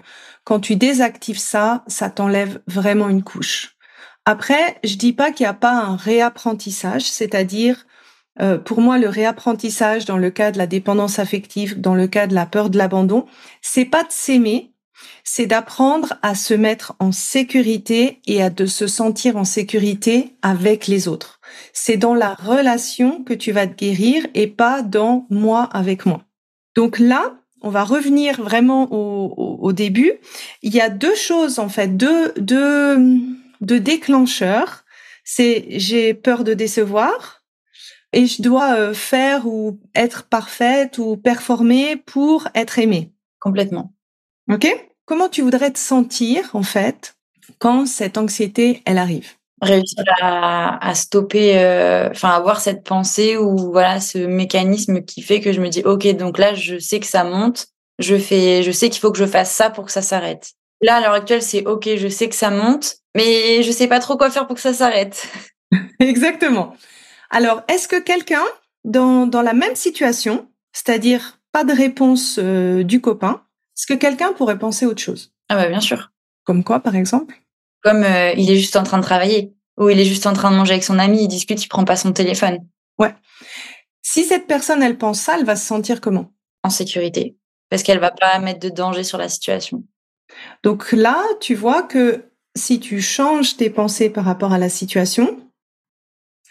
quand 0.43 0.59
tu 0.59 0.75
désactives 0.75 1.39
ça, 1.39 1.83
ça 1.87 2.09
t'enlève 2.09 2.61
vraiment 2.67 3.07
une 3.07 3.23
couche. 3.23 3.77
Après, 4.25 4.77
je 4.83 4.95
dis 4.95 5.13
pas 5.13 5.31
qu'il 5.31 5.45
n'y 5.45 5.49
a 5.49 5.53
pas 5.53 5.71
un 5.71 5.95
réapprentissage, 5.95 7.03
c'est-à-dire 7.03 7.85
euh, 8.39 8.57
pour 8.57 8.81
moi 8.81 8.97
le 8.97 9.09
réapprentissage 9.09 10.05
dans 10.05 10.17
le 10.17 10.29
cas 10.29 10.51
de 10.51 10.57
la 10.57 10.67
dépendance 10.67 11.19
affective, 11.19 11.79
dans 11.79 11.95
le 11.95 12.07
cas 12.07 12.27
de 12.27 12.35
la 12.35 12.45
peur 12.45 12.69
de 12.69 12.77
l'abandon, 12.77 13.25
c'est 13.61 13.85
pas 13.85 14.03
de 14.03 14.11
s'aimer, 14.11 14.71
c'est 15.23 15.45
d'apprendre 15.45 16.13
à 16.21 16.35
se 16.35 16.53
mettre 16.53 16.95
en 16.99 17.11
sécurité 17.11 18.21
et 18.27 18.41
à 18.41 18.49
de 18.49 18.65
se 18.65 18.87
sentir 18.87 19.37
en 19.37 19.43
sécurité 19.43 20.35
avec 20.41 20.87
les 20.87 21.07
autres. 21.07 21.39
C'est 21.73 21.97
dans 21.97 22.15
la 22.15 22.33
relation 22.33 23.23
que 23.23 23.33
tu 23.33 23.51
vas 23.51 23.67
te 23.67 23.75
guérir 23.75 24.25
et 24.33 24.47
pas 24.47 24.81
dans 24.81 25.25
moi 25.29 25.63
avec 25.63 26.05
moi. 26.05 26.21
Donc 26.75 26.99
là, 26.99 27.35
on 27.61 27.69
va 27.69 27.83
revenir 27.83 28.41
vraiment 28.41 28.87
au, 28.91 29.73
début. 29.73 30.13
Il 30.61 30.73
y 30.73 30.79
a 30.79 30.89
deux 30.89 31.15
choses 31.15 31.59
en 31.59 31.69
fait, 31.69 31.97
deux, 31.97 32.31
deux, 32.37 32.97
deux 33.61 33.79
déclencheurs. 33.79 34.85
C'est 35.25 35.65
j'ai 35.71 36.13
peur 36.13 36.43
de 36.43 36.53
décevoir 36.53 37.36
et 38.13 38.25
je 38.25 38.41
dois 38.41 38.75
euh, 38.75 38.93
faire 38.93 39.47
ou 39.47 39.79
être 39.95 40.23
parfaite 40.23 40.97
ou 40.97 41.17
performer 41.17 41.97
pour 41.97 42.47
être 42.55 42.79
aimée. 42.79 43.11
Complètement. 43.39 43.93
Ok? 44.51 44.67
Comment 45.05 45.29
tu 45.29 45.41
voudrais 45.41 45.71
te 45.71 45.79
sentir, 45.79 46.49
en 46.53 46.63
fait, 46.63 47.15
quand 47.59 47.85
cette 47.85 48.17
anxiété, 48.17 48.81
elle 48.85 48.97
arrive? 48.97 49.31
Réussir 49.61 50.03
à, 50.21 50.93
stopper, 50.93 51.57
euh, 51.57 52.09
enfin, 52.11 52.29
avoir 52.29 52.61
cette 52.61 52.83
pensée 52.83 53.37
ou 53.37 53.71
voilà, 53.71 53.99
ce 53.99 54.19
mécanisme 54.19 55.01
qui 55.01 55.21
fait 55.21 55.39
que 55.39 55.51
je 55.51 55.61
me 55.61 55.69
dis, 55.69 55.81
OK, 55.83 56.05
donc 56.15 56.37
là, 56.37 56.53
je 56.53 56.77
sais 56.77 56.99
que 56.99 57.07
ça 57.07 57.23
monte, 57.23 57.67
je 57.97 58.17
fais, 58.17 58.61
je 58.61 58.71
sais 58.71 58.89
qu'il 58.89 58.99
faut 58.99 59.11
que 59.11 59.17
je 59.17 59.25
fasse 59.25 59.51
ça 59.51 59.69
pour 59.69 59.85
que 59.85 59.91
ça 59.91 60.03
s'arrête. 60.03 60.51
Là, 60.81 60.97
à 60.97 61.01
l'heure 61.01 61.13
actuelle, 61.13 61.41
c'est 61.41 61.65
OK, 61.65 61.89
je 61.95 62.07
sais 62.07 62.29
que 62.29 62.35
ça 62.35 62.51
monte, 62.51 62.97
mais 63.15 63.63
je 63.63 63.71
sais 63.71 63.87
pas 63.87 63.99
trop 63.99 64.15
quoi 64.15 64.29
faire 64.29 64.45
pour 64.45 64.55
que 64.55 64.61
ça 64.61 64.73
s'arrête. 64.73 65.27
Exactement. 65.99 66.75
Alors, 67.29 67.63
est-ce 67.67 67.87
que 67.87 67.99
quelqu'un, 67.99 68.43
dans, 68.83 69.27
dans 69.27 69.41
la 69.41 69.53
même 69.53 69.75
situation, 69.75 70.49
c'est-à-dire 70.71 71.39
pas 71.51 71.63
de 71.63 71.73
réponse 71.73 72.39
euh, 72.41 72.83
du 72.83 73.01
copain, 73.01 73.43
est-ce 73.75 73.87
que 73.87 73.93
quelqu'un 73.93 74.33
pourrait 74.33 74.59
penser 74.59 74.85
autre 74.85 75.01
chose? 75.01 75.33
Ah 75.49 75.55
bah 75.55 75.67
bien 75.67 75.79
sûr. 75.79 76.11
Comme 76.43 76.63
quoi, 76.63 76.79
par 76.79 76.95
exemple? 76.95 77.41
Comme 77.83 78.03
euh, 78.03 78.33
il 78.33 78.49
est 78.49 78.57
juste 78.57 78.75
en 78.75 78.83
train 78.83 78.97
de 78.97 79.03
travailler, 79.03 79.53
ou 79.77 79.89
il 79.89 79.99
est 79.99 80.05
juste 80.05 80.25
en 80.25 80.33
train 80.33 80.51
de 80.51 80.55
manger 80.55 80.73
avec 80.73 80.83
son 80.83 80.99
ami, 80.99 81.23
il 81.23 81.27
discute, 81.27 81.63
il 81.63 81.67
prend 81.67 81.85
pas 81.85 81.95
son 81.95 82.11
téléphone. 82.11 82.59
Ouais. 82.97 83.13
Si 84.01 84.23
cette 84.23 84.47
personne, 84.47 84.81
elle 84.81 84.97
pense 84.97 85.19
ça, 85.19 85.37
elle 85.37 85.45
va 85.45 85.55
se 85.55 85.65
sentir 85.65 86.01
comment? 86.01 86.31
En 86.63 86.69
sécurité, 86.69 87.37
parce 87.69 87.83
qu'elle 87.83 87.99
va 87.99 88.11
pas 88.11 88.39
mettre 88.39 88.59
de 88.59 88.69
danger 88.69 89.03
sur 89.03 89.17
la 89.17 89.29
situation. 89.29 89.83
Donc 90.63 90.91
là, 90.91 91.21
tu 91.39 91.55
vois 91.55 91.83
que 91.83 92.31
si 92.55 92.79
tu 92.79 93.01
changes 93.01 93.57
tes 93.57 93.69
pensées 93.69 94.09
par 94.09 94.25
rapport 94.25 94.53
à 94.53 94.57
la 94.57 94.69
situation, 94.69 95.37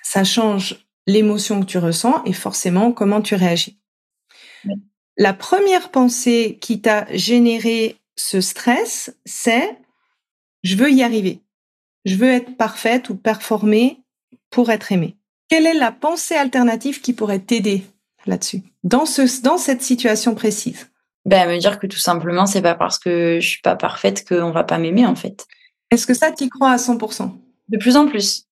ça 0.06 0.24
change 0.24 0.86
l'émotion 1.06 1.60
que 1.60 1.66
tu 1.66 1.78
ressens 1.78 2.22
et 2.24 2.32
forcément 2.32 2.92
comment 2.92 3.20
tu 3.20 3.34
réagis 3.34 3.78
la 5.16 5.32
première 5.32 5.90
pensée 5.90 6.58
qui 6.60 6.80
t'a 6.80 7.06
généré 7.14 7.96
ce 8.16 8.40
stress, 8.40 9.14
c'est 9.24 9.78
je 10.62 10.76
veux 10.76 10.90
y 10.90 11.02
arriver. 11.02 11.40
Je 12.04 12.16
veux 12.16 12.30
être 12.30 12.56
parfaite 12.56 13.08
ou 13.08 13.16
performer 13.16 14.02
pour 14.50 14.70
être 14.70 14.92
aimée. 14.92 15.16
Quelle 15.48 15.66
est 15.66 15.74
la 15.74 15.92
pensée 15.92 16.34
alternative 16.34 17.00
qui 17.00 17.12
pourrait 17.12 17.40
t'aider 17.40 17.84
là-dessus, 18.26 18.62
dans, 18.82 19.06
ce, 19.06 19.42
dans 19.42 19.58
cette 19.58 19.82
situation 19.82 20.34
précise? 20.34 20.90
Ben, 21.24 21.48
Me 21.48 21.58
dire 21.58 21.78
que 21.78 21.86
tout 21.86 21.98
simplement, 21.98 22.46
c'est 22.46 22.62
pas 22.62 22.74
parce 22.74 22.98
que 22.98 23.38
je 23.40 23.48
suis 23.48 23.60
pas 23.60 23.76
parfaite 23.76 24.26
qu'on 24.28 24.50
va 24.50 24.64
pas 24.64 24.78
m'aimer, 24.78 25.06
en 25.06 25.14
fait. 25.14 25.46
Est-ce 25.90 26.06
que 26.06 26.14
ça, 26.14 26.32
t'y 26.32 26.48
crois 26.48 26.70
à 26.70 26.76
100% 26.76 27.32
De 27.68 27.78
plus 27.78 27.96
en 27.96 28.06
plus. 28.06 28.45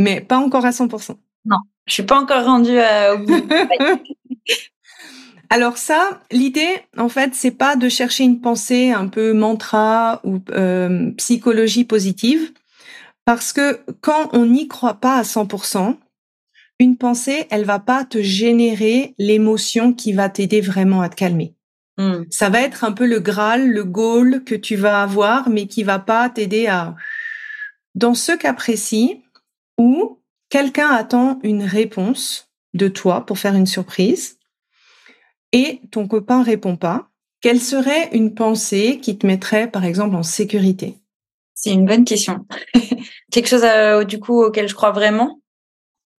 Mais 0.00 0.22
pas 0.22 0.38
encore 0.38 0.64
à 0.64 0.70
100%. 0.70 1.14
Non, 1.44 1.58
je 1.86 1.92
suis 1.92 2.02
pas 2.02 2.18
encore 2.18 2.44
rendue 2.44 2.78
au 3.12 3.18
bout. 3.18 3.48
Alors 5.50 5.76
ça, 5.76 6.22
l'idée, 6.30 6.80
en 6.96 7.08
fait, 7.08 7.34
c'est 7.34 7.50
pas 7.50 7.76
de 7.76 7.88
chercher 7.88 8.24
une 8.24 8.40
pensée 8.40 8.92
un 8.92 9.08
peu 9.08 9.34
mantra 9.34 10.20
ou 10.24 10.40
euh, 10.52 11.10
psychologie 11.18 11.84
positive, 11.84 12.52
parce 13.26 13.52
que 13.52 13.80
quand 14.00 14.30
on 14.32 14.46
n'y 14.46 14.68
croit 14.68 14.94
pas 14.94 15.16
à 15.16 15.22
100%, 15.22 15.96
une 16.78 16.96
pensée, 16.96 17.46
elle 17.50 17.64
va 17.64 17.78
pas 17.78 18.04
te 18.04 18.22
générer 18.22 19.14
l'émotion 19.18 19.92
qui 19.92 20.14
va 20.14 20.30
t'aider 20.30 20.62
vraiment 20.62 21.02
à 21.02 21.10
te 21.10 21.16
calmer. 21.16 21.54
Hmm. 21.98 22.22
Ça 22.30 22.48
va 22.48 22.62
être 22.62 22.84
un 22.84 22.92
peu 22.92 23.06
le 23.06 23.20
Graal, 23.20 23.68
le 23.68 23.84
goal 23.84 24.44
que 24.44 24.54
tu 24.54 24.76
vas 24.76 25.02
avoir, 25.02 25.50
mais 25.50 25.66
qui 25.66 25.82
va 25.82 25.98
pas 25.98 26.30
t'aider 26.30 26.68
à... 26.68 26.94
Dans 27.94 28.14
ce 28.14 28.32
cas 28.32 28.54
précis, 28.54 29.20
où 29.80 30.20
quelqu'un 30.50 30.90
attend 30.90 31.38
une 31.42 31.62
réponse 31.62 32.50
de 32.74 32.86
toi 32.86 33.24
pour 33.24 33.38
faire 33.38 33.54
une 33.54 33.66
surprise, 33.66 34.38
et 35.52 35.80
ton 35.90 36.06
copain 36.06 36.42
répond 36.42 36.76
pas, 36.76 37.08
quelle 37.40 37.60
serait 37.60 38.10
une 38.12 38.34
pensée 38.34 38.98
qui 39.00 39.16
te 39.16 39.26
mettrait, 39.26 39.70
par 39.70 39.86
exemple, 39.86 40.14
en 40.16 40.22
sécurité? 40.22 40.96
C'est 41.54 41.72
une 41.72 41.86
bonne 41.86 42.04
question. 42.04 42.44
Quelque 43.32 43.48
chose 43.48 43.64
euh, 43.64 44.04
du 44.04 44.20
coup 44.20 44.42
auquel 44.42 44.68
je 44.68 44.74
crois 44.74 44.92
vraiment? 44.92 45.40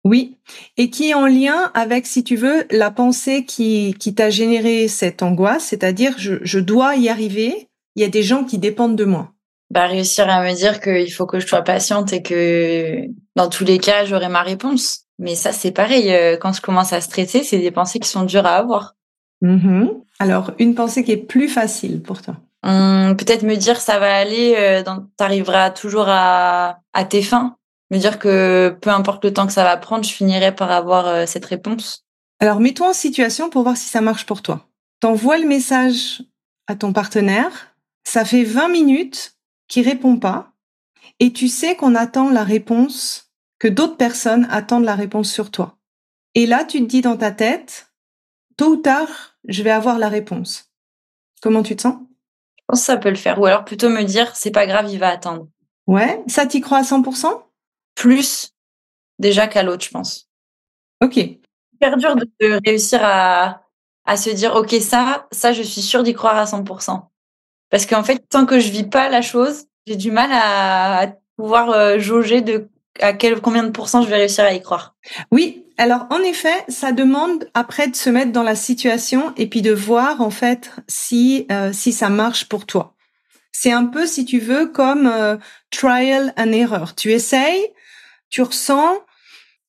Oui, 0.04 0.40
et 0.78 0.90
qui 0.90 1.12
est 1.12 1.14
en 1.14 1.28
lien 1.28 1.70
avec, 1.76 2.08
si 2.08 2.24
tu 2.24 2.36
veux, 2.36 2.66
la 2.72 2.90
pensée 2.90 3.46
qui, 3.46 3.94
qui 4.00 4.16
t'a 4.16 4.32
généré 4.32 4.88
cette 4.88 5.22
angoisse, 5.22 5.66
c'est-à-dire 5.66 6.16
je, 6.18 6.38
je 6.42 6.58
dois 6.58 6.96
y 6.96 7.10
arriver, 7.10 7.70
il 7.96 8.02
y 8.02 8.06
a 8.06 8.10
des 8.10 8.24
gens 8.24 8.44
qui 8.44 8.58
dépendent 8.58 8.96
de 8.96 9.06
moi. 9.06 9.34
Bah, 9.70 9.88
réussir 9.88 10.28
à 10.28 10.44
me 10.44 10.54
dire 10.54 10.82
qu'il 10.82 11.14
faut 11.14 11.26
que 11.26 11.40
je 11.40 11.48
sois 11.48 11.62
patiente 11.62 12.12
et 12.12 12.22
que 12.22 13.06
dans 13.36 13.50
tous 13.50 13.64
les 13.64 13.80
cas, 13.80 14.06
j'aurai 14.06 14.30
ma 14.30 14.42
réponse. 14.42 15.06
Mais 15.20 15.36
ça, 15.36 15.52
c'est 15.52 15.72
pareil. 15.72 16.12
Euh, 16.14 16.38
quand 16.38 16.54
je 16.54 16.62
commence 16.62 16.94
à 16.94 17.02
stresser, 17.02 17.44
c'est 17.44 17.60
des 17.60 17.72
pensées 17.72 18.00
qui 18.00 18.10
sont 18.10 18.24
dures 18.24 18.46
à 18.46 18.56
avoir. 18.56 18.96
Mm-hmm. 19.44 19.90
Alors, 20.20 20.52
une 20.60 20.76
pensée 20.76 21.04
qui 21.04 21.12
est 21.12 21.18
plus 21.18 21.48
facile 21.48 22.02
pour 22.02 22.22
toi. 22.22 22.36
peut-être 22.64 23.44
me 23.44 23.56
dire 23.56 23.80
ça 23.80 24.00
va 24.00 24.16
aller, 24.16 24.56
euh, 24.58 24.84
tu 24.84 25.24
arriveras 25.24 25.72
toujours 25.72 26.06
à, 26.08 26.80
à 26.94 27.06
tes 27.06 27.22
fins. 27.22 27.58
Me 27.92 27.98
dire 27.98 28.20
que 28.20 28.76
peu 28.82 28.90
importe 28.90 29.26
le 29.26 29.34
temps 29.34 29.46
que 29.46 29.54
ça 29.54 29.66
va 29.66 29.76
prendre, 29.76 30.06
je 30.06 30.14
finirai 30.14 30.56
par 30.56 30.72
avoir 30.72 31.08
euh, 31.08 31.26
cette 31.28 31.46
réponse. 31.46 32.06
Alors 32.40 32.62
mets-toi 32.62 32.90
en 32.90 32.94
situation 32.94 33.50
pour 33.50 33.64
voir 33.64 33.76
si 33.76 33.90
ça 33.90 34.00
marche 34.00 34.26
pour 34.26 34.42
toi. 34.42 34.66
T'envoies 35.02 35.38
le 35.38 35.48
message 35.48 36.24
à 36.68 36.76
ton 36.76 36.94
partenaire, 36.94 37.76
ça 38.06 38.24
fait 38.24 38.46
20 38.46 38.70
minutes 38.70 39.34
qu'il 39.68 39.88
répond 39.88 40.18
pas, 40.18 40.51
et 41.22 41.32
tu 41.32 41.48
sais 41.48 41.76
qu'on 41.76 41.94
attend 41.94 42.32
la 42.32 42.44
réponse, 42.44 43.32
que 43.60 43.68
d'autres 43.68 43.96
personnes 43.96 44.48
attendent 44.50 44.86
la 44.86 44.96
réponse 44.96 45.32
sur 45.32 45.52
toi. 45.52 45.78
Et 46.34 46.48
là, 46.48 46.66
tu 46.66 46.80
te 46.80 46.86
dis 46.86 47.02
dans 47.02 47.16
ta 47.16 47.30
tête, 47.30 47.94
tôt 48.58 48.72
ou 48.72 48.78
tard, 48.78 49.38
je 49.48 49.62
vais 49.62 49.70
avoir 49.70 50.00
la 50.00 50.10
réponse. 50.10 50.72
Comment 51.40 51.62
tu 51.62 51.76
te 51.76 51.84
sens? 51.84 52.00
Je 52.58 52.64
pense 52.68 52.80
que 52.80 52.86
ça 52.88 52.98
peut 52.98 53.12
le 53.12 53.16
faire. 53.16 53.40
Ou 53.40 53.46
alors 53.46 53.66
plutôt 53.66 53.88
me 53.88 54.02
dire, 54.02 54.36
c'est 54.36 54.50
pas 54.50 54.66
grave, 54.66 54.90
il 54.90 54.98
va 54.98 55.10
attendre. 55.10 55.48
Ouais, 55.86 56.24
ça 56.26 56.48
t'y 56.48 56.60
crois 56.60 56.80
à 56.80 56.84
100% 56.84 57.44
Plus 57.94 58.56
déjà 59.20 59.46
qu'à 59.46 59.62
l'autre, 59.62 59.86
je 59.86 59.92
pense. 59.92 60.28
Ok. 61.04 61.20
Super 61.74 61.98
dur 61.98 62.16
de 62.16 62.60
réussir 62.66 63.00
à, 63.04 63.62
à 64.06 64.18
se 64.18 64.32
dire, 64.32 64.56
ok, 64.56 64.72
ça, 64.82 65.28
ça, 65.32 65.54
je 65.54 65.62
suis 65.62 65.82
sûre 65.82 66.02
d'y 66.02 66.14
croire 66.14 66.38
à 66.38 66.46
100%. 66.46 67.10
Parce 67.70 67.86
qu'en 67.86 68.04
fait, 68.04 68.28
tant 68.28 68.48
que 68.48 68.60
je 68.60 68.72
vis 68.72 68.86
pas 68.86 69.08
la 69.10 69.22
chose, 69.22 69.68
j'ai 69.88 69.96
du 69.96 70.12
mal 70.12 70.30
à 70.32 71.16
pouvoir 71.38 71.70
euh, 71.72 72.00
jauger 72.00 72.42
de 72.42 72.68
à 73.00 73.14
quel 73.14 73.40
combien 73.40 73.64
de 73.64 73.72
pourcents 73.72 74.04
je 74.04 74.10
vais 74.10 74.18
réussir 74.18 74.44
à 74.44 74.54
y 74.54 74.62
croire. 74.62 74.96
Oui, 75.32 75.66
alors 75.78 76.06
en 76.10 76.20
effet, 76.20 76.54
ça 76.68 76.92
demande 76.92 77.50
après 77.54 77.88
de 77.88 77.96
se 77.96 78.10
mettre 78.10 78.32
dans 78.32 78.44
la 78.44 78.56
situation 78.56 79.34
et 79.38 79.48
puis 79.48 79.62
de 79.62 79.72
voir 79.72 80.22
en 80.22 80.30
fait 80.30 80.72
si 80.88 81.48
euh, 81.52 81.72
si 81.74 81.94
ça 81.94 82.10
marche 82.10 82.48
pour 82.48 82.66
toi. 82.66 82.96
C'est 83.52 83.72
un 83.72 83.86
peu 83.86 84.06
si 84.06 84.26
tu 84.26 84.40
veux 84.40 84.68
comme 84.68 85.08
euh, 85.08 85.38
trial 85.72 86.34
and 86.38 86.52
error. 86.52 86.96
Tu 86.96 87.12
essayes, 87.12 87.68
tu 88.30 88.42
ressens, 88.42 89.00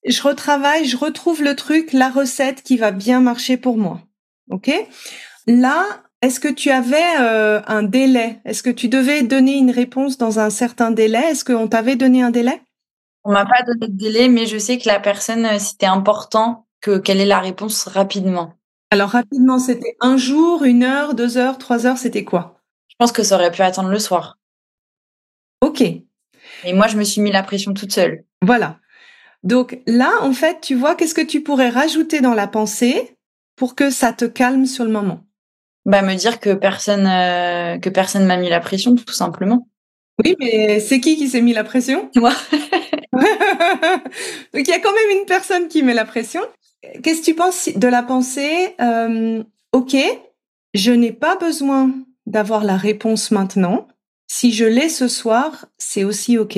je 0.05 0.21
retravaille, 0.21 0.85
je 0.85 0.97
retrouve 0.97 1.43
le 1.43 1.55
truc, 1.55 1.93
la 1.93 2.09
recette 2.09 2.61
qui 2.63 2.77
va 2.77 2.91
bien 2.91 3.19
marcher 3.19 3.57
pour 3.57 3.77
moi. 3.77 4.01
OK? 4.49 4.71
Là, 5.47 5.85
est-ce 6.23 6.39
que 6.39 6.47
tu 6.47 6.71
avais 6.71 7.19
euh, 7.19 7.61
un 7.67 7.83
délai? 7.83 8.39
Est-ce 8.45 8.63
que 8.63 8.69
tu 8.69 8.87
devais 8.87 9.23
donner 9.23 9.57
une 9.57 9.71
réponse 9.71 10.17
dans 10.17 10.39
un 10.39 10.49
certain 10.49 10.89
délai? 10.89 11.19
Est-ce 11.19 11.43
qu'on 11.43 11.67
t'avait 11.67 11.97
donné 11.97 12.23
un 12.23 12.31
délai? 12.31 12.61
On 13.25 13.33
m'a 13.33 13.45
pas 13.45 13.61
donné 13.67 13.89
de 13.89 13.97
délai, 13.97 14.29
mais 14.29 14.45
je 14.45 14.57
sais 14.57 14.77
que 14.77 14.87
la 14.87 15.01
personne, 15.01 15.45
euh, 15.45 15.59
c'était 15.59 15.85
important 15.85 16.65
que 16.79 16.97
quelle 16.97 17.19
est 17.19 17.25
la 17.25 17.39
réponse 17.39 17.83
rapidement. 17.89 18.53
Alors 18.89 19.09
rapidement, 19.09 19.59
c'était 19.59 19.97
un 19.99 20.15
jour, 20.15 20.63
une 20.63 20.83
heure, 20.83 21.13
deux 21.13 21.37
heures, 21.37 21.57
trois 21.57 21.85
heures, 21.85 21.97
c'était 21.97 22.23
quoi? 22.23 22.61
Je 22.87 22.95
pense 22.97 23.11
que 23.11 23.23
ça 23.23 23.35
aurait 23.35 23.51
pu 23.51 23.61
attendre 23.61 23.89
le 23.89 23.99
soir. 23.99 24.37
Ok. 25.59 25.81
Et 25.81 26.73
moi, 26.73 26.87
je 26.87 26.95
me 26.95 27.03
suis 27.03 27.19
mis 27.19 27.33
la 27.33 27.43
pression 27.43 27.73
toute 27.73 27.91
seule. 27.91 28.23
Voilà. 28.41 28.79
Donc 29.43 29.77
là, 29.87 30.11
en 30.21 30.31
fait, 30.31 30.61
tu 30.61 30.75
vois, 30.75 30.95
qu'est-ce 30.95 31.15
que 31.15 31.19
tu 31.19 31.41
pourrais 31.41 31.69
rajouter 31.69 32.21
dans 32.21 32.33
la 32.33 32.47
pensée 32.47 33.17
pour 33.57 33.75
que 33.75 33.89
ça 33.89 34.13
te 34.13 34.23
calme 34.23 34.65
sur 34.65 34.85
le 34.85 34.91
moment? 34.91 35.19
Bah, 35.85 36.01
me 36.01 36.15
dire 36.15 36.39
que 36.39 36.53
personne 36.53 37.07
euh, 37.07 37.77
que 37.77 37.89
personne 37.89 38.25
m'a 38.25 38.37
mis 38.37 38.49
la 38.49 38.59
pression, 38.59 38.95
tout 38.95 39.13
simplement. 39.13 39.67
Oui, 40.23 40.35
mais 40.39 40.79
c'est 40.79 40.99
qui 40.99 41.17
qui 41.17 41.27
s'est 41.27 41.41
mis 41.41 41.53
la 41.53 41.63
pression? 41.63 42.09
Moi. 42.15 42.33
Donc 43.13 43.23
il 44.53 44.67
y 44.67 44.73
a 44.73 44.79
quand 44.79 44.93
même 44.93 45.19
une 45.19 45.25
personne 45.25 45.67
qui 45.67 45.83
met 45.83 45.93
la 45.93 46.05
pression. 46.05 46.41
Qu'est-ce 47.01 47.21
que 47.21 47.25
tu 47.25 47.35
penses 47.35 47.69
de 47.75 47.87
la 47.87 48.03
pensée 48.03 48.75
euh, 48.81 49.43
Ok, 49.71 49.95
je 50.73 50.91
n'ai 50.91 51.13
pas 51.13 51.35
besoin 51.35 51.91
d'avoir 52.25 52.63
la 52.63 52.77
réponse 52.77 53.31
maintenant. 53.31 53.87
Si 54.27 54.51
je 54.51 54.65
l'ai 54.65 54.89
ce 54.89 55.07
soir, 55.07 55.65
c'est 55.77 56.03
aussi 56.03 56.37
ok. 56.37 56.57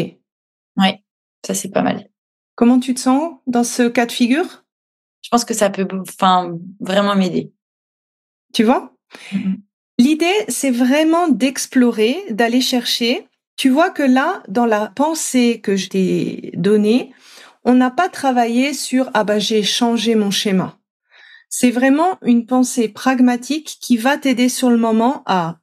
Ouais, 0.78 1.02
ça 1.46 1.54
c'est 1.54 1.72
pas 1.72 1.82
mal. 1.82 2.10
Comment 2.56 2.80
tu 2.80 2.94
te 2.94 3.00
sens 3.00 3.36
dans 3.48 3.64
ce 3.64 3.88
cas 3.88 4.06
de 4.06 4.12
figure? 4.12 4.64
Je 5.22 5.30
pense 5.30 5.46
que 5.46 5.54
ça 5.54 5.70
peut, 5.70 5.88
enfin, 6.02 6.58
vraiment 6.80 7.16
m'aider. 7.16 7.52
Tu 8.54 8.64
vois? 8.64 8.95
Mm-hmm. 9.32 9.56
L'idée, 9.98 10.46
c'est 10.50 10.72
vraiment 10.72 11.28
d'explorer, 11.28 12.24
d'aller 12.30 12.62
chercher. 12.62 13.28
Tu 13.56 13.70
vois 13.70 13.90
que 13.90 14.04
là, 14.04 14.44
dans 14.48 14.66
la 14.66 14.88
pensée 14.88 15.62
que 15.62 15.76
je 15.76 15.90
t'ai 15.90 16.52
donnée, 16.56 17.14
on 17.64 17.74
n'a 17.74 17.92
pas 17.92 18.10
travaillé 18.10 18.74
sur 18.74 19.10
ah 19.14 19.24
bah 19.24 19.40
j'ai 19.40 19.64
changé 19.64 20.16
mon 20.16 20.32
schéma. 20.32 20.78
C'est 21.50 21.72
vraiment 21.72 22.18
une 22.22 22.46
pensée 22.46 22.90
pragmatique 22.90 23.78
qui 23.82 23.96
va 23.98 24.18
t'aider 24.18 24.50
sur 24.50 24.70
le 24.70 24.78
moment 24.78 25.24
à 25.26 25.60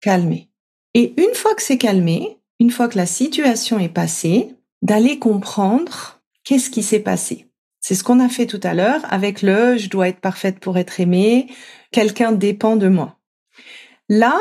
calmer. 0.00 0.50
Et 0.94 1.14
une 1.20 1.34
fois 1.34 1.54
que 1.54 1.62
c'est 1.62 1.78
calmé, 1.78 2.38
une 2.60 2.70
fois 2.70 2.88
que 2.88 2.96
la 2.96 3.06
situation 3.06 3.80
est 3.80 3.88
passée, 3.88 4.54
d'aller 4.82 5.18
comprendre 5.18 6.20
qu'est-ce 6.44 6.70
qui 6.70 6.82
s'est 6.82 7.00
passé. 7.00 7.48
C'est 7.86 7.94
ce 7.94 8.02
qu'on 8.02 8.18
a 8.18 8.30
fait 8.30 8.46
tout 8.46 8.60
à 8.62 8.72
l'heure 8.72 9.02
avec 9.10 9.42
le 9.42 9.76
je 9.76 9.90
dois 9.90 10.08
être 10.08 10.20
parfaite 10.20 10.58
pour 10.58 10.78
être 10.78 11.00
aimée, 11.00 11.48
quelqu'un 11.92 12.32
dépend 12.32 12.76
de 12.76 12.88
moi. 12.88 13.18
Là, 14.08 14.40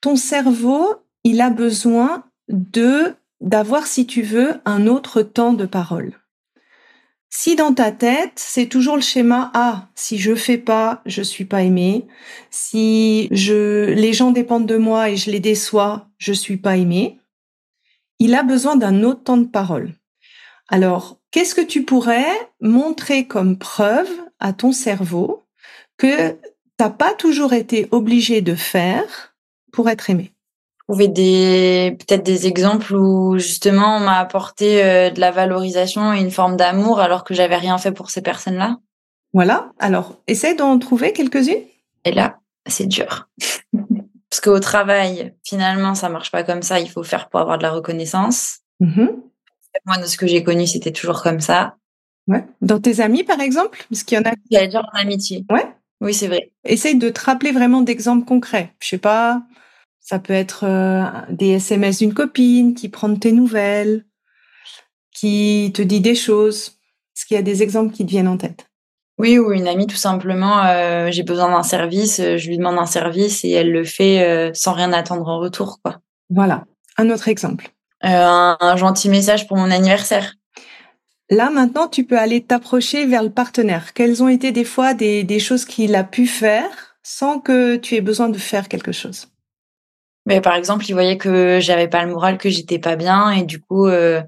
ton 0.00 0.16
cerveau, 0.16 0.96
il 1.22 1.40
a 1.40 1.50
besoin 1.50 2.24
de 2.48 3.14
d'avoir 3.40 3.86
si 3.86 4.08
tu 4.08 4.22
veux 4.22 4.60
un 4.64 4.88
autre 4.88 5.22
temps 5.22 5.52
de 5.52 5.66
parole. 5.66 6.14
Si 7.28 7.54
dans 7.54 7.72
ta 7.72 7.92
tête, 7.92 8.32
c'est 8.34 8.66
toujours 8.66 8.96
le 8.96 9.02
schéma 9.02 9.52
ah, 9.54 9.86
si 9.94 10.18
je 10.18 10.34
fais 10.34 10.58
pas, 10.58 11.00
je 11.06 11.22
suis 11.22 11.44
pas 11.44 11.62
aimée. 11.62 12.08
Si 12.50 13.28
je 13.30 13.90
les 13.92 14.12
gens 14.12 14.32
dépendent 14.32 14.66
de 14.66 14.78
moi 14.78 15.10
et 15.10 15.16
je 15.16 15.30
les 15.30 15.38
déçois, 15.38 16.08
je 16.18 16.32
suis 16.32 16.56
pas 16.56 16.76
aimée. 16.76 17.20
Il 18.18 18.34
a 18.34 18.42
besoin 18.42 18.74
d'un 18.74 19.04
autre 19.04 19.22
temps 19.22 19.36
de 19.36 19.46
parole. 19.46 19.92
Alors, 20.66 21.19
qu'est-ce 21.30 21.54
que 21.54 21.60
tu 21.60 21.84
pourrais 21.84 22.32
montrer 22.60 23.26
comme 23.26 23.56
preuve 23.56 24.10
à 24.38 24.52
ton 24.52 24.72
cerveau 24.72 25.42
que 25.96 26.36
t'as 26.76 26.90
pas 26.90 27.14
toujours 27.14 27.52
été 27.52 27.88
obligé 27.90 28.40
de 28.40 28.54
faire 28.54 29.34
pour 29.72 29.88
être 29.88 30.10
aimé? 30.10 30.32
Trouver 30.88 31.08
des 31.08 31.96
peut-être 32.00 32.24
des 32.24 32.46
exemples 32.46 32.94
où 32.96 33.38
justement 33.38 33.96
on 33.96 34.00
m'a 34.00 34.18
apporté 34.18 34.82
euh, 34.82 35.10
de 35.10 35.20
la 35.20 35.30
valorisation 35.30 36.12
et 36.12 36.20
une 36.20 36.32
forme 36.32 36.56
d'amour 36.56 37.00
alors 37.00 37.22
que 37.22 37.34
j'avais 37.34 37.56
rien 37.56 37.78
fait 37.78 37.92
pour 37.92 38.10
ces 38.10 38.22
personnes-là. 38.22 38.78
Voilà. 39.32 39.70
Alors, 39.78 40.16
essaie 40.26 40.56
d'en 40.56 40.76
trouver 40.80 41.12
quelques-unes. 41.12 41.62
Et 42.04 42.10
là, 42.10 42.38
c'est 42.66 42.86
dur. 42.86 43.28
Parce 44.30 44.40
qu'au 44.40 44.58
travail, 44.58 45.34
finalement, 45.44 45.94
ça 45.94 46.08
marche 46.08 46.32
pas 46.32 46.42
comme 46.42 46.62
ça. 46.62 46.80
Il 46.80 46.90
faut 46.90 47.04
faire 47.04 47.28
pour 47.28 47.40
avoir 47.40 47.58
de 47.58 47.62
la 47.62 47.70
reconnaissance. 47.70 48.58
Mmh 48.80 49.06
moi, 49.86 49.98
de 49.98 50.06
ce 50.06 50.16
que 50.16 50.26
j'ai 50.26 50.42
connu, 50.42 50.66
c'était 50.66 50.92
toujours 50.92 51.22
comme 51.22 51.40
ça. 51.40 51.76
Ouais. 52.26 52.44
Dans 52.60 52.80
tes 52.80 53.00
amis, 53.00 53.24
par 53.24 53.40
exemple? 53.40 53.84
Parce 53.90 54.02
qu'il 54.02 54.18
y 54.18 54.20
en 54.20 54.24
a. 54.24 54.34
J'allais 54.50 54.68
dire 54.68 54.86
en 54.92 54.98
amitié. 54.98 55.44
Ouais. 55.50 55.66
Oui, 56.00 56.14
c'est 56.14 56.28
vrai. 56.28 56.52
Essaye 56.64 56.96
de 56.96 57.10
te 57.10 57.20
rappeler 57.20 57.52
vraiment 57.52 57.82
d'exemples 57.82 58.24
concrets. 58.24 58.72
Je 58.80 58.88
sais 58.88 58.98
pas, 58.98 59.42
ça 60.00 60.18
peut 60.18 60.32
être 60.32 60.64
euh, 60.64 61.04
des 61.30 61.50
SMS 61.50 61.98
d'une 61.98 62.14
copine 62.14 62.74
qui 62.74 62.88
prend 62.88 63.08
de 63.08 63.18
tes 63.18 63.32
nouvelles, 63.32 64.06
qui 65.14 65.70
te 65.74 65.82
dit 65.82 66.00
des 66.00 66.14
choses. 66.14 66.78
Est-ce 67.16 67.26
qu'il 67.26 67.34
y 67.34 67.38
a 67.38 67.42
des 67.42 67.62
exemples 67.62 67.92
qui 67.92 68.06
te 68.06 68.10
viennent 68.10 68.28
en 68.28 68.38
tête? 68.38 68.66
Oui, 69.18 69.38
ou 69.38 69.52
une 69.52 69.68
amie, 69.68 69.86
tout 69.86 69.96
simplement, 69.96 70.64
euh, 70.64 71.10
j'ai 71.10 71.22
besoin 71.22 71.50
d'un 71.50 71.62
service, 71.62 72.20
euh, 72.20 72.38
je 72.38 72.48
lui 72.48 72.56
demande 72.56 72.78
un 72.78 72.86
service 72.86 73.44
et 73.44 73.50
elle 73.50 73.70
le 73.70 73.84
fait 73.84 74.50
sans 74.54 74.72
rien 74.72 74.94
attendre 74.94 75.28
en 75.28 75.38
retour. 75.38 75.80
quoi. 75.84 75.98
Voilà. 76.30 76.64
Un 76.96 77.10
autre 77.10 77.28
exemple. 77.28 77.70
Euh, 78.04 78.54
un, 78.60 78.76
gentil 78.76 79.10
message 79.10 79.46
pour 79.46 79.58
mon 79.58 79.70
anniversaire. 79.70 80.34
Là, 81.28 81.50
maintenant, 81.50 81.86
tu 81.86 82.04
peux 82.04 82.18
aller 82.18 82.42
t'approcher 82.42 83.06
vers 83.06 83.22
le 83.22 83.30
partenaire. 83.30 83.92
Quelles 83.92 84.22
ont 84.22 84.28
été 84.28 84.52
des 84.52 84.64
fois 84.64 84.94
des, 84.94 85.22
des 85.22 85.38
choses 85.38 85.64
qu'il 85.64 85.94
a 85.94 86.02
pu 86.02 86.26
faire 86.26 86.96
sans 87.02 87.40
que 87.40 87.76
tu 87.76 87.94
aies 87.94 88.00
besoin 88.00 88.30
de 88.30 88.38
faire 88.38 88.68
quelque 88.68 88.92
chose? 88.92 89.28
Mais 90.26 90.40
par 90.40 90.54
exemple, 90.54 90.86
il 90.88 90.92
voyait 90.92 91.18
que 91.18 91.58
j'avais 91.60 91.88
pas 91.88 92.04
le 92.04 92.10
moral, 92.10 92.38
que 92.38 92.48
j'étais 92.48 92.78
pas 92.78 92.96
bien, 92.96 93.30
et 93.30 93.42
du 93.42 93.60
coup, 93.60 93.86
euh, 93.86 94.22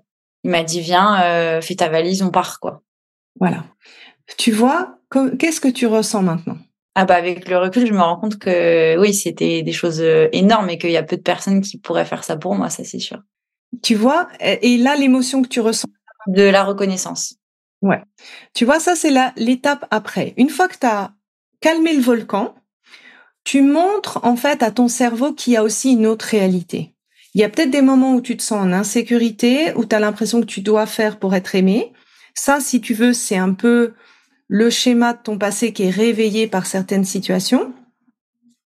il 0.44 0.50
m'a 0.50 0.62
dit 0.62 0.80
viens, 0.80 1.22
euh, 1.22 1.60
fais 1.60 1.74
ta 1.74 1.88
valise, 1.88 2.22
on 2.22 2.30
part 2.30 2.60
quoi. 2.60 2.82
Voilà. 3.40 3.64
Tu 4.38 4.52
vois, 4.52 4.98
qu'est-ce 5.38 5.60
que 5.60 5.68
tu 5.68 5.86
ressens 5.86 6.22
maintenant? 6.22 6.58
Ah 6.94 7.06
bah 7.06 7.14
avec 7.14 7.48
le 7.48 7.56
recul, 7.56 7.86
je 7.86 7.92
me 7.92 8.00
rends 8.00 8.18
compte 8.18 8.38
que 8.38 8.98
oui, 8.98 9.14
c'était 9.14 9.62
des 9.62 9.72
choses 9.72 10.02
énormes 10.32 10.68
et 10.68 10.78
qu'il 10.78 10.90
y 10.90 10.96
a 10.96 11.02
peu 11.02 11.16
de 11.16 11.22
personnes 11.22 11.62
qui 11.62 11.78
pourraient 11.78 12.04
faire 12.04 12.22
ça 12.22 12.36
pour 12.36 12.54
moi, 12.54 12.68
ça 12.68 12.84
c'est 12.84 12.98
sûr. 12.98 13.22
Tu 13.82 13.94
vois, 13.94 14.28
et 14.40 14.76
là, 14.76 14.96
l'émotion 14.96 15.42
que 15.42 15.48
tu 15.48 15.60
ressens. 15.60 15.88
De 16.28 16.42
la 16.42 16.62
reconnaissance. 16.62 17.36
Ouais. 17.80 18.00
Tu 18.54 18.64
vois, 18.64 18.78
ça, 18.78 18.94
c'est 18.94 19.12
l'étape 19.36 19.86
après. 19.90 20.34
Une 20.36 20.50
fois 20.50 20.68
que 20.68 20.78
tu 20.78 20.86
as 20.86 21.12
calmé 21.60 21.94
le 21.94 22.02
volcan, 22.02 22.54
tu 23.44 23.62
montres 23.62 24.20
en 24.22 24.36
fait 24.36 24.62
à 24.62 24.70
ton 24.70 24.86
cerveau 24.88 25.32
qu'il 25.32 25.54
y 25.54 25.56
a 25.56 25.64
aussi 25.64 25.92
une 25.92 26.06
autre 26.06 26.26
réalité. 26.26 26.94
Il 27.34 27.40
y 27.40 27.44
a 27.44 27.48
peut-être 27.48 27.70
des 27.70 27.82
moments 27.82 28.14
où 28.14 28.20
tu 28.20 28.36
te 28.36 28.42
sens 28.42 28.62
en 28.62 28.72
insécurité, 28.72 29.72
où 29.74 29.84
tu 29.84 29.96
as 29.96 30.00
l'impression 30.00 30.40
que 30.40 30.46
tu 30.46 30.60
dois 30.60 30.86
faire 30.86 31.18
pour 31.18 31.34
être 31.34 31.54
aimé. 31.54 31.92
Ça, 32.34 32.60
si 32.60 32.80
tu 32.80 32.94
veux, 32.94 33.12
c'est 33.12 33.36
un 33.36 33.52
peu 33.52 33.94
le 34.48 34.70
schéma 34.70 35.14
de 35.14 35.22
ton 35.22 35.38
passé 35.38 35.72
qui 35.72 35.84
est 35.84 35.90
réveillé 35.90 36.46
par 36.46 36.66
certaines 36.66 37.04
situations. 37.04 37.72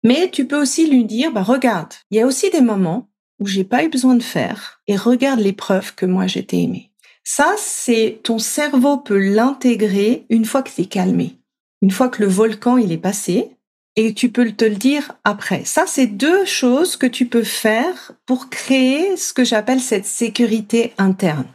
Mais 0.04 0.30
tu 0.30 0.46
peux 0.46 0.62
aussi 0.62 0.90
lui 0.90 1.06
dire, 1.06 1.32
bah 1.32 1.42
regarde, 1.42 1.94
il 2.12 2.18
y 2.18 2.22
a 2.22 2.28
aussi 2.28 2.50
des 2.50 2.62
moments 2.62 3.10
où 3.40 3.48
j'ai 3.48 3.64
pas 3.64 3.84
eu 3.84 3.90
besoin 3.90 4.16
de 4.16 4.24
faire 4.24 4.82
et 4.88 4.96
regarde 4.96 5.40
les 5.40 5.54
preuves 5.54 5.96
que 5.96 6.06
moi 6.06 6.28
j'étais 6.28 6.58
aimé. 6.58 6.92
Ça, 7.24 7.54
c'est 7.58 8.20
ton 8.24 8.40
cerveau 8.40 8.98
peut 8.98 9.20
l'intégrer 9.20 10.26
une 10.30 10.46
fois 10.46 10.64
que 10.64 10.70
c'est 10.70 10.86
calmé, 10.86 11.38
une 11.82 11.92
fois 11.92 12.10
que 12.10 12.22
le 12.24 12.30
volcan 12.30 12.78
il 12.78 12.92
est 12.92 12.98
passé 12.98 13.52
et 13.96 14.14
tu 14.14 14.30
peux 14.30 14.50
te 14.52 14.66
le 14.66 14.76
dire 14.76 15.14
après. 15.24 15.66
Ça, 15.66 15.86
c'est 15.86 16.08
deux 16.08 16.46
choses 16.46 16.96
que 16.96 17.06
tu 17.06 17.26
peux 17.26 17.44
faire 17.44 18.14
pour 18.26 18.50
créer 18.50 19.18
ce 19.18 19.34
que 19.34 19.44
j'appelle 19.44 19.82
cette 19.82 20.06
sécurité 20.06 20.94
interne. 20.98 21.48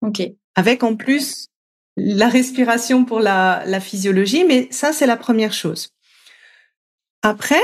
Ok. 0.00 0.22
Avec 0.54 0.82
en 0.82 0.96
plus 0.96 1.48
la 1.96 2.28
respiration 2.28 3.04
pour 3.04 3.20
la, 3.20 3.62
la 3.66 3.80
physiologie, 3.80 4.44
mais 4.44 4.68
ça, 4.70 4.92
c'est 4.92 5.06
la 5.06 5.16
première 5.16 5.52
chose. 5.52 5.90
Après, 7.22 7.62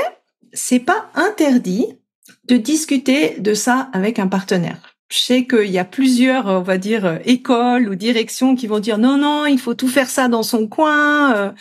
c'est 0.53 0.79
pas 0.79 1.09
interdit 1.15 1.98
de 2.45 2.57
discuter 2.57 3.39
de 3.39 3.53
ça 3.53 3.89
avec 3.93 4.19
un 4.19 4.27
partenaire. 4.27 4.95
Je 5.09 5.17
sais 5.17 5.45
qu'il 5.47 5.71
y 5.71 5.79
a 5.79 5.85
plusieurs, 5.85 6.45
on 6.45 6.61
va 6.61 6.77
dire, 6.77 7.19
écoles 7.25 7.89
ou 7.89 7.95
directions 7.95 8.55
qui 8.55 8.67
vont 8.67 8.79
dire 8.79 8.99
non, 8.99 9.17
non, 9.17 9.45
il 9.45 9.59
faut 9.59 9.73
tout 9.73 9.87
faire 9.87 10.09
ça 10.09 10.27
dans 10.27 10.43
son 10.43 10.67
coin, 10.67 11.33
euh, 11.33 11.51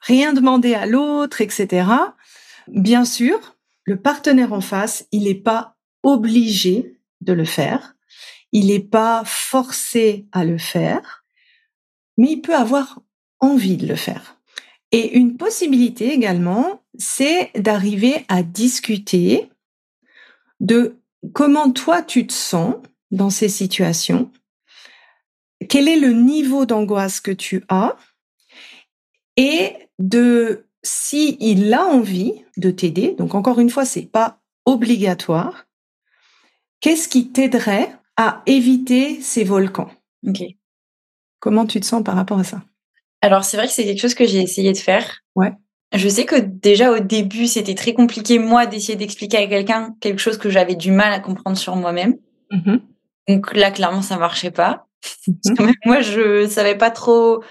rien 0.00 0.32
demander 0.32 0.74
à 0.74 0.86
l'autre, 0.86 1.40
etc. 1.40 1.86
Bien 2.66 3.04
sûr, 3.04 3.56
le 3.84 3.96
partenaire 3.96 4.52
en 4.52 4.60
face, 4.60 5.06
il 5.12 5.24
n'est 5.24 5.34
pas 5.34 5.76
obligé 6.02 6.98
de 7.20 7.32
le 7.32 7.44
faire, 7.44 7.94
il 8.52 8.66
n'est 8.66 8.80
pas 8.80 9.22
forcé 9.24 10.26
à 10.32 10.44
le 10.44 10.58
faire, 10.58 11.24
mais 12.16 12.32
il 12.32 12.40
peut 12.40 12.54
avoir 12.54 13.00
envie 13.40 13.76
de 13.76 13.86
le 13.86 13.96
faire. 13.96 14.38
Et 14.90 15.16
une 15.16 15.36
possibilité 15.36 16.12
également, 16.12 16.82
c'est 16.98 17.50
d'arriver 17.54 18.24
à 18.28 18.42
discuter 18.42 19.50
de 20.60 20.96
comment 21.32 21.70
toi 21.70 22.02
tu 22.02 22.26
te 22.26 22.32
sens 22.32 22.74
dans 23.10 23.30
ces 23.30 23.48
situations, 23.48 24.30
quel 25.68 25.88
est 25.88 25.98
le 25.98 26.12
niveau 26.12 26.66
d'angoisse 26.66 27.20
que 27.20 27.30
tu 27.30 27.64
as? 27.68 27.96
Et 29.36 29.74
de 29.98 30.66
si 30.82 31.36
il 31.40 31.72
a 31.74 31.84
envie 31.84 32.32
de 32.56 32.70
t'aider. 32.70 33.14
Donc 33.18 33.34
encore 33.34 33.60
une 33.60 33.70
fois, 33.70 33.84
c'est 33.84 34.06
pas 34.06 34.40
obligatoire. 34.64 35.66
Qu'est-ce 36.80 37.08
qui 37.08 37.30
t'aiderait 37.30 37.92
à 38.16 38.42
éviter 38.46 39.20
ces 39.20 39.44
volcans? 39.44 39.90
Ok. 40.26 40.42
Comment 41.40 41.66
tu 41.66 41.80
te 41.80 41.86
sens 41.86 42.02
par 42.02 42.16
rapport 42.16 42.38
à 42.38 42.44
ça? 42.44 42.62
Alors 43.20 43.44
c'est 43.44 43.56
vrai 43.56 43.66
que 43.66 43.72
c'est 43.72 43.84
quelque 43.84 44.00
chose 44.00 44.14
que 44.14 44.26
j'ai 44.26 44.42
essayé 44.42 44.72
de 44.72 44.78
faire. 44.78 45.22
Ouais. 45.34 45.52
Je 45.92 46.08
sais 46.08 46.26
que 46.26 46.36
déjà 46.36 46.92
au 46.92 46.98
début, 46.98 47.46
c'était 47.46 47.74
très 47.74 47.94
compliqué, 47.94 48.38
moi, 48.38 48.66
d'essayer 48.66 48.96
d'expliquer 48.96 49.38
à 49.38 49.46
quelqu'un 49.46 49.94
quelque 50.00 50.18
chose 50.18 50.36
que 50.36 50.50
j'avais 50.50 50.74
du 50.74 50.90
mal 50.90 51.12
à 51.12 51.20
comprendre 51.20 51.56
sur 51.56 51.76
moi-même. 51.76 52.16
Mmh 52.50 52.76
Donc 53.28 53.54
là, 53.54 53.70
clairement, 53.70 54.02
ça 54.02 54.18
marchait 54.18 54.50
pas. 54.50 54.86
Mmh 55.26 55.72
moi, 55.86 56.00
je 56.00 56.46
savais 56.46 56.76
pas 56.76 56.90
trop. 56.90 57.42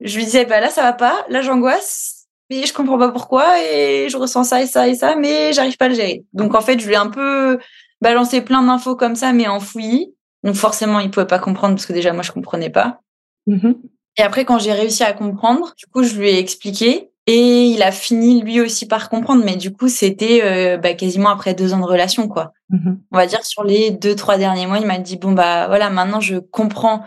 Je 0.00 0.16
lui 0.16 0.24
disais, 0.24 0.46
bah 0.46 0.60
là, 0.60 0.68
ça 0.68 0.82
va 0.82 0.92
pas. 0.92 1.24
Là, 1.28 1.42
j'angoisse. 1.42 2.26
Mais 2.48 2.66
je 2.66 2.72
comprends 2.72 2.98
pas 2.98 3.10
pourquoi. 3.10 3.46
Et 3.62 4.08
je 4.08 4.16
ressens 4.16 4.44
ça 4.44 4.62
et 4.62 4.66
ça 4.66 4.88
et 4.88 4.94
ça. 4.94 5.14
Mais 5.14 5.52
j'arrive 5.52 5.76
pas 5.76 5.84
à 5.84 5.88
le 5.88 5.94
gérer. 5.94 6.24
Donc, 6.32 6.56
en 6.56 6.60
fait, 6.62 6.80
je 6.80 6.86
lui 6.86 6.94
ai 6.94 6.96
un 6.96 7.10
peu 7.10 7.58
balancé 8.00 8.40
plein 8.40 8.62
d'infos 8.64 8.96
comme 8.96 9.14
ça, 9.14 9.32
mais 9.32 9.46
en 9.46 9.60
fouillis. 9.60 10.12
Donc, 10.42 10.56
forcément, 10.56 10.98
il 10.98 11.10
pouvait 11.10 11.26
pas 11.26 11.38
comprendre 11.38 11.76
parce 11.76 11.86
que 11.86 11.92
déjà, 11.92 12.12
moi, 12.12 12.22
je 12.22 12.32
comprenais 12.32 12.70
pas. 12.70 13.00
Mmh 13.46 13.74
Et 14.16 14.22
après, 14.22 14.44
quand 14.44 14.58
j'ai 14.58 14.72
réussi 14.72 15.04
à 15.04 15.12
comprendre, 15.12 15.74
du 15.76 15.86
coup, 15.86 16.02
je 16.02 16.18
lui 16.18 16.30
ai 16.30 16.38
expliqué. 16.38 17.09
Et 17.26 17.66
il 17.66 17.82
a 17.82 17.92
fini 17.92 18.42
lui 18.42 18.60
aussi 18.60 18.86
par 18.86 19.08
comprendre, 19.08 19.44
mais 19.44 19.56
du 19.56 19.72
coup, 19.72 19.88
c'était 19.88 20.40
euh, 20.42 20.78
bah, 20.78 20.94
quasiment 20.94 21.30
après 21.30 21.54
deux 21.54 21.74
ans 21.74 21.80
de 21.80 21.84
relation, 21.84 22.28
quoi. 22.28 22.52
Mmh 22.70 22.94
On 23.12 23.16
va 23.16 23.26
dire 23.26 23.44
sur 23.44 23.62
les 23.62 23.90
deux, 23.90 24.14
trois 24.14 24.38
derniers 24.38 24.66
mois, 24.66 24.78
il 24.78 24.86
m'a 24.86 24.98
dit 24.98 25.16
bon 25.16 25.32
bah 25.32 25.66
voilà, 25.66 25.90
maintenant 25.90 26.20
je 26.20 26.36
comprends 26.36 27.04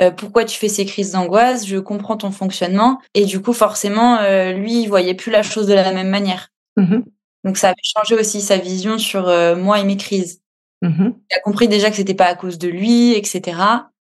euh, 0.00 0.10
pourquoi 0.10 0.44
tu 0.44 0.58
fais 0.58 0.68
ces 0.68 0.84
crises 0.84 1.12
d'angoisse, 1.12 1.66
je 1.66 1.78
comprends 1.78 2.16
ton 2.16 2.30
fonctionnement, 2.30 3.00
et 3.14 3.24
du 3.24 3.40
coup 3.40 3.52
forcément, 3.52 4.18
euh, 4.18 4.52
lui, 4.52 4.82
il 4.82 4.88
voyait 4.88 5.14
plus 5.14 5.30
la 5.30 5.42
chose 5.42 5.66
de 5.66 5.74
la 5.74 5.92
même 5.92 6.10
manière. 6.10 6.50
Mmh 6.76 7.00
Donc 7.44 7.56
ça 7.56 7.68
avait 7.68 7.76
changé 7.82 8.14
aussi 8.14 8.40
sa 8.40 8.58
vision 8.58 8.98
sur 8.98 9.24
moi 9.56 9.80
et 9.80 9.84
mes 9.84 9.96
crises. 9.96 10.42
Mmh 10.82 11.12
Il 11.30 11.36
a 11.36 11.40
compris 11.40 11.68
déjà 11.68 11.90
que 11.90 11.96
c'était 11.96 12.14
pas 12.14 12.26
à 12.26 12.34
cause 12.34 12.58
de 12.58 12.68
lui, 12.68 13.14
etc. 13.14 13.56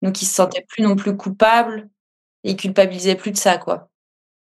Donc 0.02 0.22
il 0.22 0.26
se 0.26 0.36
sentait 0.36 0.66
plus 0.70 0.84
non 0.84 0.96
plus 0.96 1.18
coupable 1.18 1.90
et 2.44 2.52
il 2.52 2.56
culpabilisait 2.56 3.16
plus 3.16 3.32
de 3.32 3.38
ça, 3.38 3.58
quoi. 3.58 3.90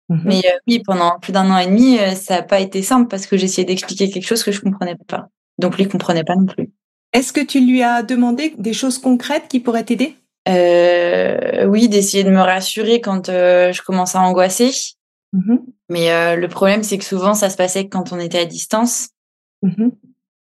Mmh 0.10 0.22
Mais 0.26 0.42
euh, 0.46 0.58
oui, 0.68 0.82
pendant 0.86 1.20
plus 1.20 1.32
d'un 1.32 1.50
an 1.50 1.58
et 1.58 1.68
demi, 1.68 1.98
euh, 2.00 2.12
ça 2.12 2.38
n'a 2.38 2.44
pas 2.44 2.60
été 2.60 2.82
simple 2.82 3.08
parce 3.08 3.26
que 3.26 3.38
j'essayais 3.38 3.66
d'expliquer 3.66 4.10
quelque 4.10 4.28
chose 4.28 4.44
que 4.44 4.52
je 4.52 4.62
comprenais 4.62 4.98
pas. 5.08 5.30
Donc 5.60 5.78
lui 5.78 5.88
comprenait 5.88 6.24
pas 6.24 6.36
non 6.36 6.46
plus. 6.46 6.72
Est-ce 7.14 7.32
que 7.32 7.42
tu 7.42 7.66
lui 7.66 7.84
as 7.84 8.02
demandé 8.02 8.54
des 8.58 8.74
choses 8.74 8.98
concrètes 8.98 9.48
qui 9.48 9.60
pourraient 9.60 9.84
t'aider? 9.84 10.18
Euh, 10.50 11.66
oui, 11.66 11.88
d'essayer 11.88 12.24
de 12.24 12.30
me 12.30 12.42
rassurer 12.42 13.00
quand 13.00 13.30
euh, 13.30 13.72
je 13.72 13.82
commençais 13.82 14.18
à 14.18 14.22
angoisser. 14.22 14.72
Mmh 15.32 15.58
Mais 15.90 16.12
euh, 16.12 16.36
le 16.36 16.48
problème, 16.48 16.84
c'est 16.84 16.98
que 16.98 17.06
souvent, 17.06 17.34
ça 17.34 17.50
se 17.50 17.56
passait 17.56 17.88
quand 17.88 18.12
on 18.12 18.20
était 18.20 18.40
à 18.40 18.46
distance. 18.46 19.10
Mmh 19.62 19.90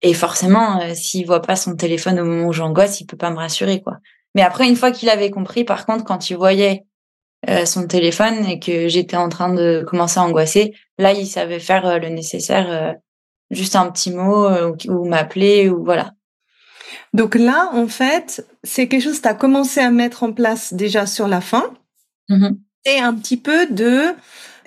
Et 0.02 0.14
forcément, 0.14 0.80
s'il 0.94 1.26
voit 1.26 1.42
pas 1.42 1.56
son 1.56 1.76
téléphone 1.76 2.18
au 2.20 2.24
moment 2.24 2.46
où 2.46 2.52
j'angoisse, 2.52 3.00
il 3.00 3.06
peut 3.06 3.16
pas 3.16 3.30
me 3.30 3.36
rassurer, 3.36 3.82
quoi. 3.82 3.98
Mais 4.34 4.42
après, 4.42 4.68
une 4.68 4.76
fois 4.76 4.92
qu'il 4.92 5.10
avait 5.10 5.30
compris, 5.30 5.64
par 5.64 5.86
contre, 5.86 6.04
quand 6.04 6.30
il 6.30 6.36
voyait 6.36 6.84
son 7.64 7.86
téléphone 7.86 8.44
et 8.46 8.60
que 8.60 8.88
j'étais 8.88 9.16
en 9.16 9.28
train 9.28 9.52
de 9.52 9.84
commencer 9.86 10.20
à 10.20 10.24
angoisser, 10.24 10.74
là, 11.00 11.12
il 11.12 11.26
savait 11.26 11.58
faire 11.58 11.86
euh, 11.86 11.98
le 11.98 12.08
nécessaire, 12.08 12.70
euh, 12.70 12.92
juste 13.50 13.74
un 13.74 13.90
petit 13.90 14.12
mot 14.12 14.46
euh, 14.46 14.72
ou, 14.88 15.08
m'appeler 15.08 15.68
ou 15.68 15.84
voilà. 15.84 16.12
Donc 17.12 17.34
là, 17.34 17.70
en 17.72 17.88
fait, 17.88 18.46
c'est 18.62 18.86
quelque 18.86 19.02
chose 19.02 19.18
que 19.18 19.22
tu 19.22 19.28
as 19.28 19.34
commencé 19.34 19.80
à 19.80 19.90
mettre 19.90 20.22
en 20.22 20.32
place 20.32 20.74
déjà 20.74 21.06
sur 21.06 21.26
la 21.26 21.40
fin. 21.40 21.72
Mhm. 22.28 22.58
C'est 22.84 23.00
un 23.00 23.14
petit 23.14 23.36
peu 23.36 23.66
de 23.66 24.14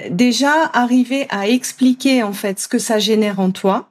déjà 0.09 0.51
arriver 0.74 1.26
à 1.30 1.47
expliquer 1.47 2.21
en 2.21 2.34
fait 2.34 2.59
ce 2.59 2.67
que 2.67 2.80
ça 2.80 2.99
génère 2.99 3.39
en 3.39 3.51
toi. 3.51 3.89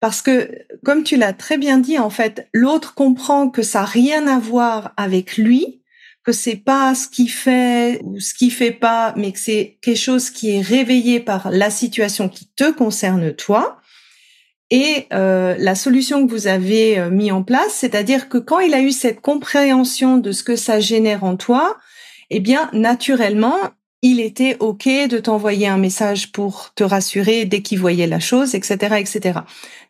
Parce 0.00 0.22
que, 0.22 0.50
comme 0.84 1.02
tu 1.02 1.16
l'as 1.16 1.32
très 1.32 1.56
bien 1.56 1.78
dit, 1.78 1.98
en 1.98 2.10
fait, 2.10 2.48
l'autre 2.52 2.94
comprend 2.94 3.48
que 3.48 3.62
ça 3.62 3.80
n'a 3.80 3.86
rien 3.86 4.26
à 4.26 4.38
voir 4.38 4.92
avec 4.96 5.36
lui, 5.38 5.82
que 6.24 6.32
c'est 6.32 6.56
pas 6.56 6.94
ce 6.94 7.06
qu'il 7.06 7.30
fait 7.30 8.00
ou 8.02 8.18
ce 8.18 8.34
qu'il 8.34 8.50
fait 8.50 8.72
pas, 8.72 9.12
mais 9.16 9.32
que 9.32 9.38
c'est 9.38 9.78
quelque 9.82 9.98
chose 9.98 10.30
qui 10.30 10.56
est 10.56 10.62
réveillé 10.62 11.20
par 11.20 11.50
la 11.50 11.70
situation 11.70 12.28
qui 12.28 12.48
te 12.56 12.72
concerne 12.72 13.32
toi. 13.34 13.78
Et 14.70 15.06
euh, 15.12 15.54
la 15.58 15.74
solution 15.74 16.26
que 16.26 16.30
vous 16.30 16.46
avez 16.46 16.98
euh, 16.98 17.10
mis 17.10 17.30
en 17.30 17.42
place, 17.42 17.74
c'est-à-dire 17.74 18.30
que 18.30 18.38
quand 18.38 18.60
il 18.60 18.72
a 18.72 18.80
eu 18.80 18.90
cette 18.90 19.20
compréhension 19.20 20.16
de 20.16 20.32
ce 20.32 20.42
que 20.42 20.56
ça 20.56 20.80
génère 20.80 21.22
en 21.24 21.36
toi, 21.36 21.76
eh 22.30 22.40
bien, 22.40 22.70
naturellement, 22.72 23.58
il 24.00 24.20
était 24.20 24.56
OK 24.60 24.86
de 24.86 25.18
t'envoyer 25.18 25.68
un 25.68 25.76
message 25.76 26.32
pour 26.32 26.72
te 26.74 26.82
rassurer 26.82 27.44
dès 27.44 27.60
qu'il 27.60 27.78
voyait 27.78 28.06
la 28.06 28.20
chose, 28.20 28.54
etc., 28.54 28.96
etc. 28.98 29.40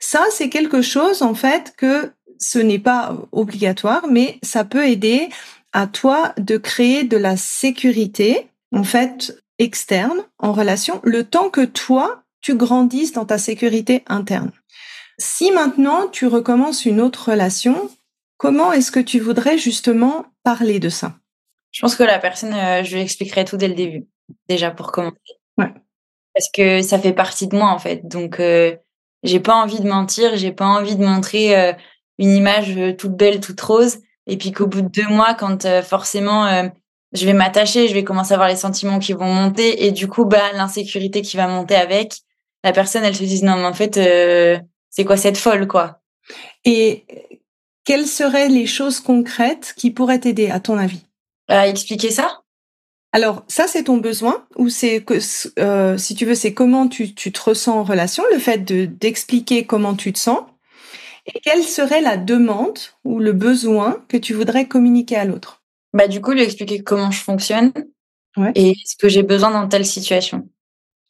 Ça, 0.01 0.25
c'est 0.31 0.49
quelque 0.49 0.83
chose, 0.83 1.23
en 1.23 1.35
fait, 1.35 1.75
que 1.77 2.13
ce 2.39 2.59
n'est 2.59 2.81
pas 2.81 3.17
obligatoire, 3.31 4.07
mais 4.11 4.39
ça 4.43 4.65
peut 4.65 4.87
aider 4.87 5.29
à 5.75 5.87
toi 5.89 6.33
de 6.39 6.57
créer 6.57 7.05
de 7.05 7.17
la 7.19 7.37
sécurité, 7.37 8.49
en 8.73 8.85
fait, 8.85 9.37
externe 9.59 10.25
en 10.39 10.53
relation, 10.53 11.01
le 11.03 11.25
temps 11.25 11.51
que 11.51 11.65
toi, 11.65 12.23
tu 12.41 12.55
grandisses 12.55 13.13
dans 13.13 13.27
ta 13.27 13.39
sécurité 13.39 14.05
interne. 14.07 14.53
Si 15.19 15.51
maintenant 15.51 16.09
tu 16.09 16.27
recommences 16.27 16.87
une 16.87 17.01
autre 17.01 17.31
relation, 17.31 17.91
comment 18.37 18.73
est-ce 18.73 18.93
que 18.93 19.01
tu 19.01 19.19
voudrais 19.19 19.59
justement 19.59 20.27
parler 20.45 20.79
de 20.79 20.89
ça? 20.89 21.15
Je 21.73 21.81
pense 21.81 21.97
que 21.97 22.05
la 22.05 22.19
personne, 22.19 22.55
euh, 22.55 22.85
je 22.85 22.95
lui 22.95 23.03
expliquerai 23.03 23.45
tout 23.45 23.57
dès 23.57 23.69
le 23.69 23.75
début, 23.75 24.07
déjà 24.49 24.71
pour 24.71 24.93
commencer. 24.93 25.17
Ouais. 25.59 25.73
Parce 26.35 26.49
que 26.53 26.83
ça 26.83 26.99
fait 26.99 27.13
partie 27.13 27.49
de 27.49 27.57
moi 27.57 27.71
en 27.71 27.79
fait. 27.79 28.07
Donc 28.07 28.39
euh, 28.39 28.77
j'ai 29.25 29.41
pas 29.41 29.57
envie 29.57 29.81
de 29.81 29.89
mentir, 29.89 30.37
j'ai 30.37 30.53
pas 30.53 30.67
envie 30.67 30.97
de 30.97 31.05
montrer 31.05 31.57
euh, 31.57 31.73
une 32.19 32.31
image 32.31 32.79
toute 32.97 33.17
belle, 33.17 33.41
toute 33.41 33.61
rose, 33.61 33.99
et 34.27 34.37
puis 34.37 34.53
qu'au 34.53 34.67
bout 34.67 34.83
de 34.83 34.89
deux 34.89 35.09
mois, 35.09 35.35
quand 35.35 35.65
euh, 35.65 35.83
forcément 35.83 36.47
euh, 36.47 36.69
je 37.13 37.27
vais 37.27 37.33
m'attacher, 37.33 37.89
je 37.89 37.95
vais 37.95 38.05
commencer 38.05 38.33
à 38.33 38.37
avoir 38.37 38.49
les 38.49 38.57
sentiments 38.57 38.99
qui 38.99 39.13
vont 39.13 39.33
monter, 39.33 39.87
et 39.87 39.93
du 39.93 40.09
coup 40.09 40.25
bah 40.25 40.53
l'insécurité 40.53 41.23
qui 41.23 41.37
va 41.37 41.47
monter 41.47 41.77
avec, 41.77 42.17
la 42.65 42.73
personne 42.73 43.05
elle 43.05 43.15
se 43.15 43.23
dise 43.23 43.43
non 43.43 43.57
mais 43.57 43.67
en 43.67 43.75
fait 43.75 43.97
euh, 43.97 44.59
c'est 44.91 45.05
quoi 45.05 45.17
cette 45.17 45.37
folle 45.37 45.69
quoi? 45.69 46.01
Et 46.65 47.05
quelles 47.85 48.07
seraient 48.07 48.49
les 48.49 48.67
choses 48.67 49.01
concrètes 49.01 49.75
qui 49.77 49.91
pourraient 49.91 50.21
t'aider 50.21 50.51
à 50.51 50.59
ton 50.59 50.79
avis? 50.79 51.05
À 51.49 51.69
expliquer 51.69 52.11
ça? 52.11 52.41
Alors 53.13 53.45
ça 53.47 53.69
c'est 53.69 53.85
ton 53.85 53.99
besoin 53.99 54.47
ou 54.57 54.69
c'est 54.71 55.03
que 55.03 55.19
euh, 55.61 55.99
si 55.99 56.15
tu 56.15 56.25
veux 56.25 56.35
c'est 56.35 56.55
comment 56.55 56.89
tu, 56.89 57.15
tu 57.15 57.31
te 57.31 57.41
ressens 57.41 57.79
en 57.79 57.85
relation, 57.85 58.25
le 58.33 58.39
fait 58.39 58.59
de 58.59 58.87
d'expliquer 58.87 59.67
comment 59.67 59.95
tu 59.95 60.13
te 60.13 60.19
sens? 60.19 60.41
Et 61.27 61.41
quelle 61.41 61.63
serait 61.63 62.01
la 62.01 62.17
demande 62.17 62.79
ou 63.05 63.19
le 63.19 63.33
besoin 63.33 64.03
que 64.09 64.17
tu 64.17 64.35
voudrais 64.35 64.67
communiquer 64.67 65.17
à 65.17 65.25
l'autre? 65.25 65.63
Bah 65.93 66.09
du 66.09 66.21
coup 66.21 66.33
lui 66.33 66.43
expliquer 66.43 66.83
comment 66.83 67.11
je 67.11 67.21
fonctionne 67.21 67.73
Ouais. 68.37 68.51
et 68.57 68.75
ce 68.85 68.97
que 68.97 69.09
j'ai 69.09 69.23
besoin 69.23 69.51
dans 69.53 69.69
telle 69.69 69.87
situation. 69.87 70.49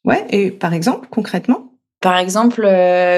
Ouais, 0.03 0.27
et 0.29 0.51
par 0.51 0.73
exemple, 0.75 1.07
concrètement? 1.09 1.71
Par 1.99 2.17
exemple, 2.17 2.61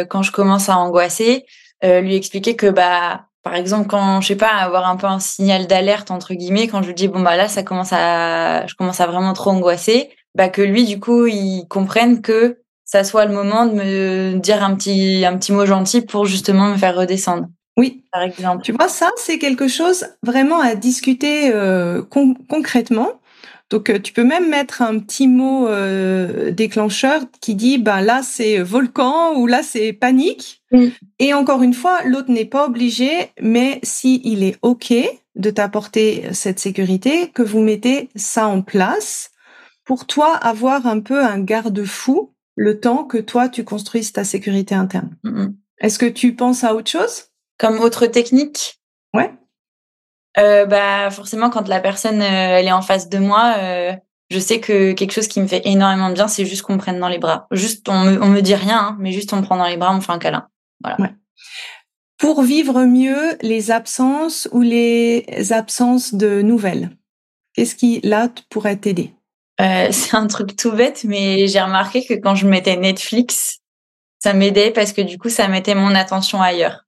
quand 0.10 0.24
je 0.24 0.32
commence 0.32 0.70
à 0.70 0.78
angoisser, 0.78 1.45
lui 1.84 2.16
expliquer 2.16 2.56
que 2.56 2.68
bah 2.68 3.26
par 3.43 3.56
exemple 3.56 3.88
quand 3.88 4.22
je 4.22 4.28
sais 4.30 4.36
pas 4.38 4.48
avoir 4.48 4.88
un 4.88 4.95
peu 4.95 5.08
un 5.08 5.20
signal 5.20 5.68
d'alerte 5.68 6.10
entre 6.10 6.34
guillemets 6.34 6.68
quand 6.68 6.82
je 6.82 6.88
lui 6.88 6.93
dis 6.93 7.08
bon 7.08 7.22
bah 7.22 7.36
là 7.38 7.48
ça 7.48 7.64
commence 7.64 7.91
à 7.93 8.66
je 8.68 8.76
commence 8.76 9.00
à 9.00 9.08
vraiment 9.08 9.34
trop 9.34 9.52
angoisser 9.52 10.10
bah 10.36 10.50
que 10.50 10.62
lui 10.62 10.86
du 10.86 11.00
coup 11.00 11.28
il 11.28 11.66
comprenne 11.70 12.22
que 12.22 12.62
ça 12.88 13.04
soit 13.04 13.26
le 13.26 13.34
moment 13.34 13.68
de 13.68 13.74
me 13.74 14.40
dire 14.40 14.64
un 14.64 14.74
petit 14.76 15.24
un 15.26 15.38
petit 15.38 15.52
mot 15.52 15.68
gentil 15.68 16.02
pour 16.02 16.26
justement 16.26 16.70
me 16.70 16.78
faire 16.78 16.96
redescendre 16.96 17.48
oui. 17.78 18.04
par 18.12 18.24
exemple. 18.24 18.64
Tu 18.64 18.72
vois 18.72 18.88
ça 18.88 19.12
c'est 19.18 19.38
quelque 19.38 19.68
chose 19.68 20.06
vraiment 20.24 20.60
à 20.60 20.76
discuter 20.76 21.52
euh, 21.54 22.02
concrètement. 22.50 23.22
Donc 23.70 23.90
euh, 23.90 24.00
tu 24.00 24.14
peux 24.14 24.24
même 24.24 24.50
mettre 24.50 24.82
un 24.82 24.98
petit 24.98 25.28
mot 25.28 25.68
euh, 25.68 26.52
déclencheur 26.52 27.22
qui 27.40 27.54
dit 27.54 27.78
ben 27.78 28.02
là 28.02 28.22
c'est 28.24 28.58
volcan 28.60 29.36
ou 29.36 29.46
là 29.46 29.62
c'est 29.62 29.94
panique. 29.94 30.64
Et 31.20 31.34
encore 31.34 31.64
une 31.64 31.74
fois, 31.74 32.00
l'autre 32.04 32.30
n'est 32.30 32.44
pas 32.44 32.66
obligé, 32.66 33.32
mais 33.40 33.80
si 33.84 34.22
il 34.26 34.44
est 34.44 34.58
ok 34.64 34.94
de 35.36 35.50
t'apporter 35.50 36.26
cette 36.34 36.60
sécurité, 36.60 37.30
que 37.30 37.42
vous 37.42 37.62
mettez 37.62 38.10
ça 38.16 38.48
en 38.48 38.62
place 38.62 39.32
pour 39.86 40.06
toi 40.08 40.36
avoir 40.36 40.86
un 40.86 41.00
peu 41.00 41.24
un 41.24 41.40
garde-fou 41.40 42.34
le 42.58 42.80
temps 42.82 43.05
que 43.05 43.18
toi 43.18 43.47
tu 43.47 43.64
construises 43.64 44.12
ta 44.12 44.26
sécurité 44.26 44.76
interne. 44.76 45.16
Est-ce 45.80 45.97
que 45.97 46.05
tu 46.05 46.36
penses 46.36 46.66
à 46.66 46.76
autre 46.76 46.89
chose? 46.89 47.26
Comme 47.58 47.80
autre 47.80 48.08
technique? 48.08 48.82
Ouais 49.14 49.32
euh, 50.38 50.66
bah 50.66 51.10
forcément 51.10 51.49
quand 51.49 51.68
la 51.68 51.80
personne 51.80 52.22
euh, 52.22 52.58
elle 52.60 52.68
est 52.68 52.72
en 52.72 52.82
face 52.82 53.10
de 53.10 53.18
moi, 53.18 53.55
euh, 53.58 53.93
je 54.30 54.39
sais 54.39 54.60
que 54.60 54.91
quelque 54.91 55.12
chose 55.14 55.28
qui 55.28 55.41
me 55.41 55.47
fait 55.47 55.66
énormément 55.66 56.10
de 56.10 56.14
bien, 56.14 56.28
c'est 56.28 56.45
juste 56.45 56.62
qu'on 56.62 56.74
me 56.74 56.78
prenne 56.78 56.99
dans 56.99 57.08
les 57.08 57.18
bras. 57.18 57.47
Juste 57.51 57.89
on 57.89 58.03
me, 58.03 58.22
on 58.22 58.28
me 58.28 58.41
dit 58.41 58.55
rien, 58.55 58.78
hein, 58.78 58.97
mais 58.99 59.12
juste 59.12 59.34
on 59.34 59.38
me 59.38 59.41
prend 59.41 59.58
dans 59.58 59.68
les 59.68 59.78
bras, 59.78 59.91
on 59.91 59.95
me 59.95 60.01
fait 60.01 60.12
un 60.12 60.20
câlin. 60.20 60.47
Voilà. 60.84 61.01
Ouais. 61.01 61.14
Pour 62.20 62.43
vivre 62.43 62.86
mieux 62.86 63.38
les 63.41 63.72
absences 63.72 64.47
ou 64.51 64.62
les 64.62 65.26
absences 65.51 66.14
de 66.14 66.41
nouvelles, 66.41 66.91
qu'est-ce 67.53 67.76
qui 67.76 67.99
là 68.03 68.30
pourrait 68.49 68.78
t'aider? 68.78 69.14
Euh, 69.62 69.88
C'est 69.91 70.16
un 70.16 70.28
truc 70.28 70.55
tout 70.55 70.72
bête, 70.72 71.03
mais 71.03 71.47
j'ai 71.47 71.62
remarqué 71.62 72.05
que 72.05 72.14
quand 72.14 72.36
je 72.36 72.47
mettais 72.47 72.76
Netflix, 72.76 73.60
ça 74.20 74.34
m'aidait 74.34 74.72
parce 74.72 74.93
que 74.93 75.01
du 75.01 75.18
coup 75.18 75.30
ça 75.30 75.47
mettait 75.47 75.76
mon 75.76 75.95
attention 75.95 76.41
ailleurs. 76.41 76.88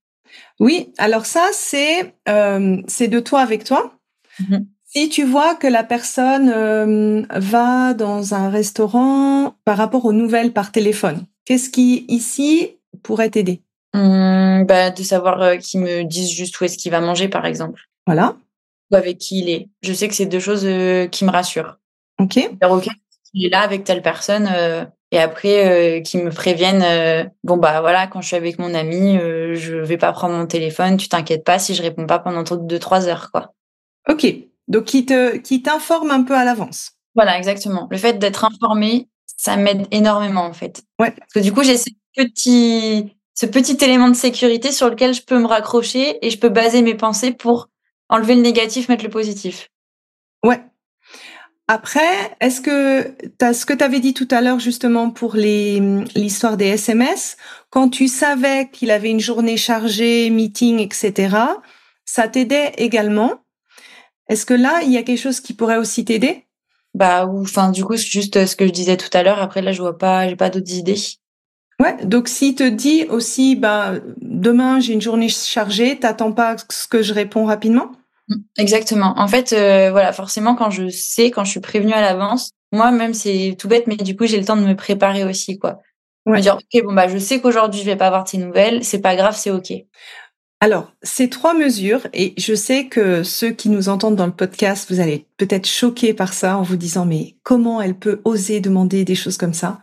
Oui, 0.60 0.94
alors 0.98 1.26
ça, 1.26 1.50
c'est 1.54 2.14
euh, 2.28 2.82
c'est 2.88 3.08
de 3.08 3.20
toi 3.20 3.40
avec 3.42 3.64
toi. 3.64 3.94
Mm-hmm. 4.42 4.66
Si 4.86 5.10
tu 5.10 5.24
vois 5.24 5.56
que 5.56 5.68
la 5.68 5.84
personne 5.84 6.50
euh, 6.50 7.24
va 7.30 7.94
dans 7.94 8.34
un 8.34 8.50
restaurant 8.50 9.56
par 9.64 9.78
rapport 9.78 10.06
aux 10.06 10.14
nouvelles 10.14 10.52
par 10.52 10.72
téléphone, 10.72 11.26
qu'est-ce 11.46 11.70
qui 11.70 12.06
ici 12.08 12.78
pourrait 13.04 13.30
t'aider? 13.30 13.62
Mmh, 13.94 14.64
bah, 14.66 14.90
De 14.90 15.04
savoir 15.04 15.42
euh, 15.42 15.58
qu'il 15.58 15.82
me 15.82 16.04
dise 16.04 16.32
juste 16.32 16.60
où 16.60 16.66
est-ce 16.66 16.78
qu'il 16.78 16.92
va 16.92 17.02
manger, 17.02 17.30
par 17.30 17.46
exemple. 17.46 17.84
Voilà. 18.06 18.36
Ou 18.92 18.96
avec 18.96 19.20
qui 19.20 19.40
il 19.40 19.50
est. 19.50 19.70
Je 19.82 19.94
sais 19.94 20.08
que 20.08 20.16
c'est 20.16 20.26
deux 20.26 20.40
choses 20.40 20.68
qui 21.12 21.24
me 21.24 21.30
rassurent. 21.30 21.79
Ok. 22.20 22.38
ok, 22.62 22.88
il 23.34 23.46
est 23.46 23.50
là 23.50 23.62
avec 23.62 23.84
telle 23.84 24.02
personne 24.02 24.48
et 25.12 25.20
après 25.20 25.98
euh, 26.00 26.02
qui 26.02 26.18
me 26.18 26.30
préviennent 26.30 26.84
euh, 26.84 27.28
bon 27.44 27.58
bah 27.58 27.82
voilà 27.82 28.08
quand 28.08 28.22
je 28.22 28.28
suis 28.28 28.36
avec 28.36 28.60
mon 28.60 28.74
ami 28.74 29.18
euh, 29.18 29.56
je 29.56 29.76
vais 29.76 29.98
pas 29.98 30.12
prendre 30.12 30.36
mon 30.36 30.46
téléphone 30.46 30.98
tu 30.98 31.10
t'inquiètes 31.10 31.44
pas 31.44 31.58
si 31.60 31.74
je 31.74 31.82
réponds 31.82 32.06
pas 32.06 32.20
pendant 32.20 32.44
deux 32.44 32.80
trois 32.80 33.08
heures 33.08 33.32
quoi. 33.32 33.54
Ok. 34.08 34.28
Donc 34.68 34.86
qui 34.86 35.06
te 35.06 35.38
qui 35.38 35.64
t'informe 35.64 36.12
un 36.12 36.24
peu 36.24 36.36
à 36.36 36.46
l'avance. 36.46 36.92
Voilà 37.16 37.38
exactement. 37.38 37.88
Le 37.90 37.98
fait 37.98 38.20
d'être 38.20 38.46
informé 38.46 39.10
ça 39.38 39.56
m'aide 39.56 39.88
énormément 39.92 40.46
en 40.46 40.54
fait. 40.54 40.84
Ouais. 41.00 41.12
Parce 41.12 41.34
que 41.34 41.40
du 41.40 41.52
coup 41.52 41.64
j'ai 41.64 41.78
ce 41.78 41.90
petit 42.16 43.16
ce 43.34 43.46
petit 43.46 43.78
élément 43.84 44.10
de 44.10 44.16
sécurité 44.16 44.72
sur 44.72 44.90
lequel 44.90 45.14
je 45.14 45.24
peux 45.24 45.40
me 45.40 45.48
raccrocher 45.48 46.24
et 46.26 46.30
je 46.30 46.38
peux 46.38 46.50
baser 46.50 46.82
mes 46.82 46.96
pensées 46.96 47.32
pour 47.32 47.70
enlever 48.10 48.36
le 48.36 48.42
négatif 48.42 48.90
mettre 48.90 49.04
le 49.04 49.10
positif. 49.10 49.70
Ouais 50.44 50.62
après, 51.72 52.36
est-ce 52.42 52.62
que 52.62 53.14
as 53.42 53.54
ce 53.54 53.64
que 53.64 53.74
tu 53.74 53.84
avais 53.84 54.00
dit 54.00 54.16
tout 54.16 54.28
à 54.32 54.42
l'heure 54.42 54.58
justement 54.58 55.12
pour 55.12 55.36
l'histoire 55.36 56.58
des 56.58 56.66
SMS, 56.66 57.38
quand 57.70 57.90
tu 57.90 58.08
savais 58.08 58.70
qu'il 58.72 58.90
avait 58.90 59.12
une 59.12 59.20
journée 59.20 59.56
chargée, 59.56 60.32
meeting, 60.32 60.80
etc., 60.80 61.38
ça 62.06 62.28
t'aidait 62.28 62.74
également. 62.78 63.42
Est-ce 64.30 64.48
que 64.48 64.56
là, 64.56 64.82
il 64.82 64.92
y 64.92 64.98
a 64.98 65.04
quelque 65.04 65.20
chose 65.20 65.42
qui 65.42 65.54
pourrait 65.54 65.78
aussi 65.78 66.04
t'aider? 66.04 66.48
Bah, 66.96 67.28
ou 67.28 67.44
enfin, 67.44 67.70
du 67.70 67.86
coup, 67.86 67.98
c'est 67.98 68.08
juste 68.08 68.48
ce 68.48 68.56
que 68.56 68.66
je 68.66 68.72
disais 68.72 68.98
tout 68.98 69.16
à 69.16 69.22
l'heure. 69.22 69.40
Après, 69.40 69.62
là, 69.62 69.72
je 69.72 69.84
vois 69.84 70.00
pas, 70.00 70.28
j'ai 70.28 70.36
pas 70.36 70.50
d'autres 70.50 70.74
idées. 70.74 70.98
Ouais, 71.80 72.04
donc 72.04 72.30
s'il 72.30 72.56
te 72.56 72.68
dit 72.68 73.06
aussi, 73.10 73.56
bah, 73.56 73.94
demain 74.18 74.80
j'ai 74.80 74.94
une 74.94 75.02
journée 75.02 75.30
chargée, 75.30 76.00
t'attends 76.00 76.32
pas 76.32 76.56
ce 76.72 76.88
que 76.88 77.04
je 77.04 77.14
réponds 77.14 77.46
rapidement? 77.46 77.92
Exactement. 78.58 79.14
En 79.18 79.28
fait, 79.28 79.54
euh, 79.54 79.92
voilà, 79.92 80.14
forcément, 80.14 80.56
quand 80.56 80.70
je 80.70 80.90
sais, 80.90 81.32
quand 81.32 81.44
je 81.44 81.52
suis 81.52 81.60
prévenue 81.60 81.94
à 81.94 82.02
l'avance, 82.02 82.52
moi 82.72 82.92
même 82.92 83.14
c'est 83.14 83.56
tout 83.58 83.68
bête, 83.68 83.88
mais 83.88 83.98
du 83.98 84.16
coup 84.16 84.26
j'ai 84.26 84.40
le 84.40 84.46
temps 84.46 84.58
de 84.58 84.66
me 84.66 84.76
préparer 84.76 85.24
aussi, 85.24 85.58
quoi. 85.58 85.80
Ouais. 86.26 86.38
Me 86.38 86.42
dire, 86.42 86.58
ok, 86.58 86.84
bon 86.84 86.94
bah 86.94 87.08
je 87.08 87.18
sais 87.18 87.40
qu'aujourd'hui 87.42 87.82
je 87.82 87.86
vais 87.86 87.96
pas 87.96 88.08
avoir 88.08 88.24
tes 88.24 88.38
nouvelles, 88.38 88.84
c'est 88.84 89.02
pas 89.02 89.16
grave, 89.16 89.36
c'est 89.36 89.52
ok. 89.52 89.74
Alors, 90.62 90.92
ces 91.04 91.30
trois 91.30 91.54
mesures, 91.54 92.06
et 92.14 92.34
je 92.38 92.54
sais 92.54 92.88
que 92.88 93.24
ceux 93.24 93.52
qui 93.52 93.70
nous 93.70 93.88
entendent 93.88 94.18
dans 94.18 94.26
le 94.26 94.34
podcast, 94.34 94.92
vous 94.92 95.00
allez 95.00 95.26
peut-être 95.38 95.66
choqués 95.66 96.14
par 96.14 96.34
ça 96.34 96.58
en 96.58 96.64
vous 96.64 96.76
disant, 96.76 97.06
mais 97.06 97.38
comment 97.44 97.82
elle 97.82 97.96
peut 97.96 98.20
oser 98.26 98.60
demander 98.60 99.06
des 99.06 99.16
choses 99.16 99.38
comme 99.38 99.54
ça? 99.54 99.80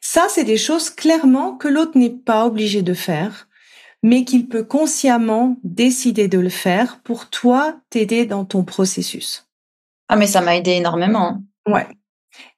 Ça, 0.00 0.26
c'est 0.28 0.44
des 0.44 0.56
choses 0.56 0.88
clairement 0.88 1.56
que 1.56 1.66
l'autre 1.66 1.98
n'est 1.98 2.10
pas 2.10 2.46
obligé 2.46 2.82
de 2.82 2.94
faire 2.94 3.48
mais 4.04 4.24
qu'il 4.24 4.48
peut 4.48 4.64
consciemment 4.64 5.56
décider 5.64 6.28
de 6.28 6.38
le 6.38 6.50
faire 6.50 7.00
pour 7.04 7.30
toi 7.30 7.80
t'aider 7.88 8.26
dans 8.26 8.44
ton 8.44 8.62
processus. 8.62 9.48
Ah 10.08 10.16
mais 10.16 10.26
ça 10.26 10.42
m'a 10.42 10.56
aidé 10.56 10.72
énormément. 10.72 11.42
Ouais. 11.66 11.86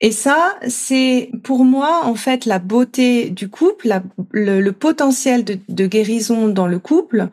Et 0.01 0.11
ça, 0.11 0.57
c'est 0.67 1.31
pour 1.45 1.65
moi 1.65 2.01
en 2.03 2.17
fait 2.17 2.47
la 2.47 2.59
beauté 2.59 3.31
du 3.31 3.49
couple, 3.49 4.01
le, 4.33 4.71
potentiel 4.73 5.45
de, 5.45 5.87
guérison 5.87 6.49
dans 6.49 6.67
le 6.67 6.81
couple, 6.81 7.29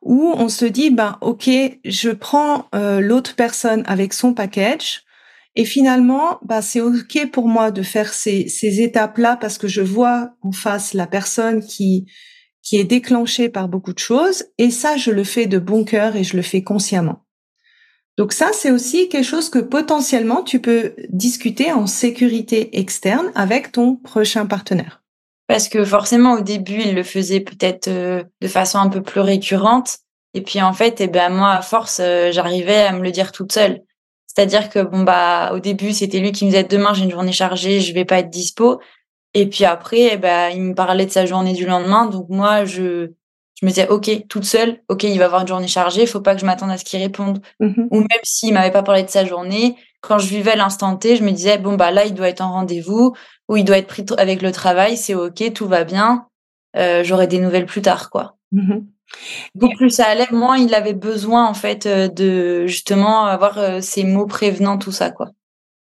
où 0.00 0.32
on 0.34 0.48
se 0.48 0.64
dit 0.64 0.88
ben 0.88 1.18
ok, 1.20 1.50
je 1.84 2.10
prends 2.10 2.68
euh, 2.74 3.00
l'autre 3.00 3.34
personne 3.36 3.82
avec 3.86 4.14
son 4.14 4.32
package, 4.32 5.02
et 5.56 5.66
finalement, 5.66 6.38
bah, 6.42 6.62
c'est 6.62 6.80
ok 6.80 7.30
pour 7.32 7.48
moi 7.48 7.70
de 7.70 7.82
faire 7.82 8.14
ces, 8.14 8.48
ces 8.48 8.80
étapes-là 8.80 9.36
parce 9.36 9.58
que 9.58 9.68
je 9.68 9.82
vois 9.82 10.30
en 10.40 10.52
face 10.52 10.94
la 10.94 11.06
personne 11.06 11.62
qui 11.62 12.06
qui 12.68 12.76
est 12.76 12.84
déclenché 12.84 13.48
par 13.48 13.66
beaucoup 13.66 13.94
de 13.94 13.98
choses, 13.98 14.44
et 14.58 14.70
ça, 14.70 14.98
je 14.98 15.10
le 15.10 15.24
fais 15.24 15.46
de 15.46 15.58
bon 15.58 15.84
cœur 15.84 16.16
et 16.16 16.22
je 16.22 16.36
le 16.36 16.42
fais 16.42 16.62
consciemment. 16.62 17.24
Donc 18.18 18.34
ça, 18.34 18.50
c'est 18.52 18.70
aussi 18.70 19.08
quelque 19.08 19.24
chose 19.24 19.48
que 19.48 19.58
potentiellement 19.58 20.42
tu 20.42 20.60
peux 20.60 20.92
discuter 21.08 21.72
en 21.72 21.86
sécurité 21.86 22.78
externe 22.78 23.32
avec 23.34 23.72
ton 23.72 23.96
prochain 23.96 24.44
partenaire. 24.44 25.02
Parce 25.46 25.70
que 25.70 25.82
forcément, 25.82 26.34
au 26.34 26.40
début, 26.42 26.82
il 26.84 26.94
le 26.94 27.04
faisait 27.04 27.40
peut-être 27.40 27.88
euh, 27.88 28.22
de 28.42 28.48
façon 28.48 28.78
un 28.78 28.90
peu 28.90 29.00
plus 29.00 29.20
récurrente. 29.20 30.00
Et 30.34 30.42
puis 30.42 30.60
en 30.60 30.74
fait, 30.74 31.00
eh 31.00 31.06
ben 31.06 31.30
moi, 31.30 31.52
à 31.52 31.62
force, 31.62 32.00
euh, 32.02 32.32
j'arrivais 32.32 32.82
à 32.82 32.92
me 32.92 33.02
le 33.02 33.12
dire 33.12 33.32
toute 33.32 33.52
seule. 33.52 33.80
C'est-à-dire 34.26 34.68
que 34.68 34.80
bon 34.80 35.04
bah 35.04 35.52
au 35.54 35.58
début, 35.58 35.94
c'était 35.94 36.18
lui 36.18 36.32
qui 36.32 36.44
me 36.44 36.50
disait 36.50 36.64
demain 36.64 36.92
j'ai 36.92 37.04
une 37.04 37.10
journée 37.10 37.32
chargée, 37.32 37.80
je 37.80 37.94
vais 37.94 38.04
pas 38.04 38.18
être 38.18 38.28
dispo. 38.28 38.78
Et 39.38 39.46
puis 39.46 39.64
après, 39.64 40.14
eh 40.14 40.16
ben, 40.16 40.48
il 40.48 40.62
me 40.62 40.74
parlait 40.74 41.06
de 41.06 41.12
sa 41.12 41.24
journée 41.24 41.52
du 41.52 41.64
lendemain. 41.64 42.06
Donc 42.06 42.28
moi, 42.28 42.64
je, 42.64 43.12
je 43.54 43.64
me 43.64 43.68
disais, 43.70 43.86
OK, 43.88 44.10
toute 44.28 44.44
seule, 44.44 44.80
OK, 44.88 45.04
il 45.04 45.16
va 45.16 45.26
avoir 45.26 45.42
une 45.42 45.46
journée 45.46 45.68
chargée, 45.68 46.02
il 46.02 46.08
faut 46.08 46.20
pas 46.20 46.34
que 46.34 46.40
je 46.40 46.46
m'attende 46.46 46.72
à 46.72 46.76
ce 46.76 46.84
qu'il 46.84 47.00
réponde. 47.00 47.40
Mmh 47.60 47.84
Ou 47.92 47.98
même 48.00 48.24
s'il 48.24 48.52
m'avait 48.52 48.72
pas 48.72 48.82
parlé 48.82 49.04
de 49.04 49.08
sa 49.08 49.24
journée, 49.24 49.76
quand 50.00 50.18
je 50.18 50.26
vivais 50.26 50.56
l'instant 50.56 50.96
T, 50.96 51.14
je 51.14 51.22
me 51.22 51.30
disais, 51.30 51.56
bon, 51.56 51.76
bah 51.76 51.92
là, 51.92 52.04
il 52.04 52.14
doit 52.14 52.28
être 52.28 52.40
en 52.40 52.50
rendez-vous, 52.50 53.14
ou 53.48 53.56
il 53.56 53.64
doit 53.64 53.78
être 53.78 53.86
pris 53.86 54.04
avec 54.16 54.42
le 54.42 54.50
travail, 54.50 54.96
c'est 54.96 55.14
OK, 55.14 55.52
tout 55.54 55.68
va 55.68 55.84
bien, 55.84 56.26
euh, 56.76 57.04
j'aurai 57.04 57.28
des 57.28 57.38
nouvelles 57.38 57.66
plus 57.66 57.82
tard, 57.82 58.10
quoi. 58.10 58.34
Mmh 58.50 58.80
Donc 59.54 59.76
plus 59.76 59.90
ça 59.90 60.06
allait, 60.06 60.26
moins 60.32 60.58
il 60.58 60.74
avait 60.74 60.94
besoin, 60.94 61.46
en 61.46 61.54
fait, 61.54 61.86
euh, 61.86 62.08
de 62.08 62.66
justement 62.66 63.26
avoir 63.26 63.58
euh, 63.58 63.80
ces 63.80 64.02
mots 64.02 64.26
prévenant 64.26 64.78
tout 64.78 64.92
ça, 64.92 65.12
quoi. 65.12 65.28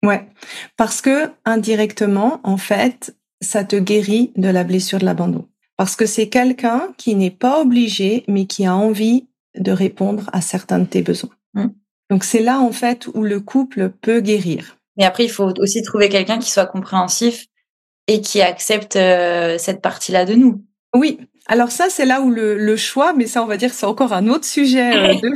Ouais, 0.03 0.29
parce 0.77 1.01
que 1.01 1.31
indirectement, 1.43 2.39
en 2.43 2.57
fait, 2.57 3.16
ça 3.41 3.63
te 3.63 3.75
guérit 3.75 4.31
de 4.35 4.49
la 4.49 4.63
blessure 4.63 4.99
de 4.99 5.05
l'abandon. 5.05 5.47
Parce 5.77 5.95
que 5.95 6.05
c'est 6.05 6.27
quelqu'un 6.27 6.89
qui 6.97 7.15
n'est 7.15 7.31
pas 7.31 7.61
obligé, 7.61 8.23
mais 8.27 8.45
qui 8.45 8.65
a 8.65 8.75
envie 8.75 9.27
de 9.55 9.71
répondre 9.71 10.29
à 10.33 10.41
certains 10.41 10.79
de 10.79 10.85
tes 10.85 11.01
besoins. 11.01 11.29
Mm. 11.53 11.67
Donc 12.09 12.23
c'est 12.23 12.41
là, 12.41 12.59
en 12.59 12.71
fait, 12.71 13.07
où 13.13 13.23
le 13.23 13.39
couple 13.39 13.89
peut 14.01 14.21
guérir. 14.21 14.77
Mais 14.97 15.05
après, 15.05 15.25
il 15.25 15.29
faut 15.29 15.51
aussi 15.59 15.83
trouver 15.83 16.09
quelqu'un 16.09 16.39
qui 16.39 16.49
soit 16.49 16.65
compréhensif 16.65 17.45
et 18.07 18.21
qui 18.21 18.41
accepte 18.41 18.95
euh, 18.95 19.57
cette 19.57 19.81
partie-là 19.81 20.25
de 20.25 20.33
nous. 20.33 20.63
Oui, 20.95 21.19
alors 21.47 21.71
ça, 21.71 21.89
c'est 21.89 22.05
là 22.05 22.21
où 22.21 22.29
le, 22.29 22.75
choix, 22.75 23.13
mais 23.13 23.25
ça, 23.25 23.41
on 23.41 23.45
va 23.45 23.57
dire, 23.57 23.73
c'est 23.73 23.85
encore 23.85 24.13
un 24.13 24.27
autre 24.27 24.45
sujet 24.45 24.95
euh, 24.95 25.13
de, 25.21 25.29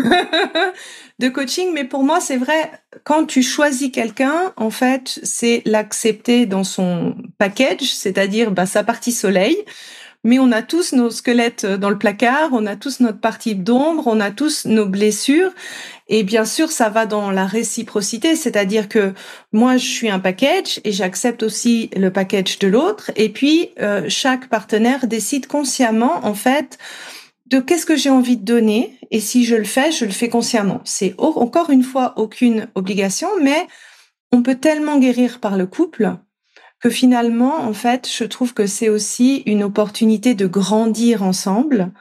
coaching. 1.29 1.71
Mais 1.73 1.83
pour 1.83 2.03
moi, 2.03 2.19
c'est 2.19 2.37
vrai, 2.37 2.71
quand 3.03 3.25
tu 3.25 3.43
choisis 3.43 3.91
quelqu'un, 3.91 4.53
en 4.57 4.69
fait, 4.69 5.19
c'est 5.23 5.61
l'accepter 5.65 6.45
dans 6.45 6.63
son 6.63 7.15
package, 7.37 7.93
c'est-à-dire 7.93 8.51
bah, 8.51 8.65
sa 8.65 8.83
partie 8.83 9.11
soleil 9.11 9.57
mais 10.23 10.37
on 10.37 10.51
a 10.51 10.61
tous 10.61 10.93
nos 10.93 11.09
squelettes 11.09 11.65
dans 11.65 11.89
le 11.89 11.97
placard, 11.97 12.49
on 12.51 12.65
a 12.67 12.75
tous 12.75 12.99
notre 12.99 13.19
partie 13.19 13.55
d'ombre, 13.55 14.03
on 14.05 14.19
a 14.19 14.29
tous 14.29 14.65
nos 14.65 14.85
blessures. 14.85 15.51
Et 16.09 16.23
bien 16.23 16.45
sûr, 16.45 16.71
ça 16.71 16.89
va 16.89 17.05
dans 17.05 17.31
la 17.31 17.45
réciprocité, 17.45 18.35
c'est-à-dire 18.35 18.87
que 18.87 19.13
moi, 19.51 19.77
je 19.77 19.85
suis 19.85 20.09
un 20.09 20.19
package 20.19 20.79
et 20.83 20.91
j'accepte 20.91 21.41
aussi 21.41 21.89
le 21.95 22.11
package 22.11 22.59
de 22.59 22.67
l'autre. 22.67 23.11
Et 23.15 23.29
puis, 23.29 23.71
euh, 23.79 24.05
chaque 24.09 24.47
partenaire 24.47 25.07
décide 25.07 25.47
consciemment, 25.47 26.19
en 26.23 26.35
fait, 26.35 26.77
de 27.51 27.59
qu'est-ce 27.59 27.85
que 27.85 27.97
j'ai 27.97 28.09
envie 28.09 28.37
de 28.37 28.45
donner. 28.45 28.97
Et 29.11 29.19
si 29.19 29.45
je 29.45 29.55
le 29.55 29.65
fais, 29.65 29.91
je 29.91 30.05
le 30.05 30.11
fais 30.11 30.29
consciemment. 30.29 30.81
C'est 30.85 31.13
encore 31.17 31.69
une 31.69 31.83
fois 31.83 32.13
aucune 32.17 32.67
obligation, 32.75 33.27
mais 33.41 33.67
on 34.31 34.41
peut 34.41 34.55
tellement 34.55 34.97
guérir 34.97 35.39
par 35.39 35.57
le 35.57 35.67
couple 35.67 36.15
que 36.79 36.89
finalement, 36.89 37.57
en 37.57 37.73
fait, 37.73 38.09
je 38.11 38.23
trouve 38.23 38.53
que 38.53 38.65
c'est 38.65 38.89
aussi 38.89 39.43
une 39.45 39.63
opportunité 39.63 40.33
de 40.33 40.47
grandir 40.47 41.21
ensemble, 41.21 41.91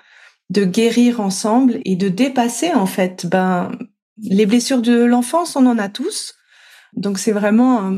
de 0.48 0.64
guérir 0.64 1.20
ensemble 1.20 1.80
et 1.84 1.96
de 1.96 2.08
dépasser, 2.08 2.72
en 2.72 2.86
fait, 2.86 3.26
ben, 3.26 3.72
les 4.22 4.46
blessures 4.46 4.80
de 4.80 5.04
l'enfance, 5.04 5.54
on 5.56 5.66
en 5.66 5.78
a 5.78 5.88
tous. 5.88 6.34
Donc, 6.94 7.18
c'est 7.18 7.32
vraiment, 7.32 7.92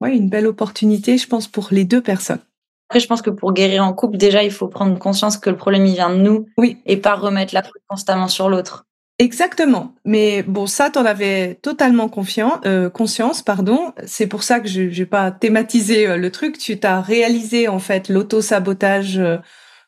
ouais, 0.00 0.16
une 0.16 0.28
belle 0.28 0.48
opportunité, 0.48 1.18
je 1.18 1.28
pense, 1.28 1.46
pour 1.46 1.68
les 1.70 1.84
deux 1.84 2.00
personnes. 2.00 2.42
Après, 2.88 3.00
je 3.00 3.06
pense 3.06 3.22
que 3.22 3.30
pour 3.30 3.52
guérir 3.52 3.84
en 3.84 3.92
couple, 3.92 4.16
déjà, 4.16 4.42
il 4.42 4.50
faut 4.50 4.68
prendre 4.68 4.98
conscience 4.98 5.38
que 5.38 5.50
le 5.50 5.56
problème, 5.56 5.86
il 5.86 5.94
vient 5.94 6.10
de 6.10 6.20
nous. 6.20 6.46
Oui. 6.58 6.78
Et 6.86 6.96
pas 6.96 7.14
remettre 7.14 7.54
la 7.54 7.62
faute 7.62 7.82
constamment 7.88 8.28
sur 8.28 8.48
l'autre. 8.48 8.86
Exactement. 9.18 9.94
Mais 10.04 10.42
bon, 10.42 10.66
ça, 10.66 10.90
t'en 10.90 11.04
avais 11.04 11.54
totalement 11.62 12.08
confiant, 12.08 12.60
euh, 12.66 12.90
conscience, 12.90 13.42
pardon. 13.42 13.92
C'est 14.06 14.26
pour 14.26 14.42
ça 14.42 14.60
que 14.60 14.68
je 14.68 14.82
n'ai 14.82 15.06
pas 15.06 15.30
thématisé 15.30 16.06
euh, 16.06 16.16
le 16.16 16.30
truc. 16.30 16.58
Tu 16.58 16.78
t'as 16.78 17.00
réalisé 17.00 17.68
en 17.68 17.78
fait 17.78 18.08
l'auto-sabotage 18.08 19.18
euh, 19.18 19.36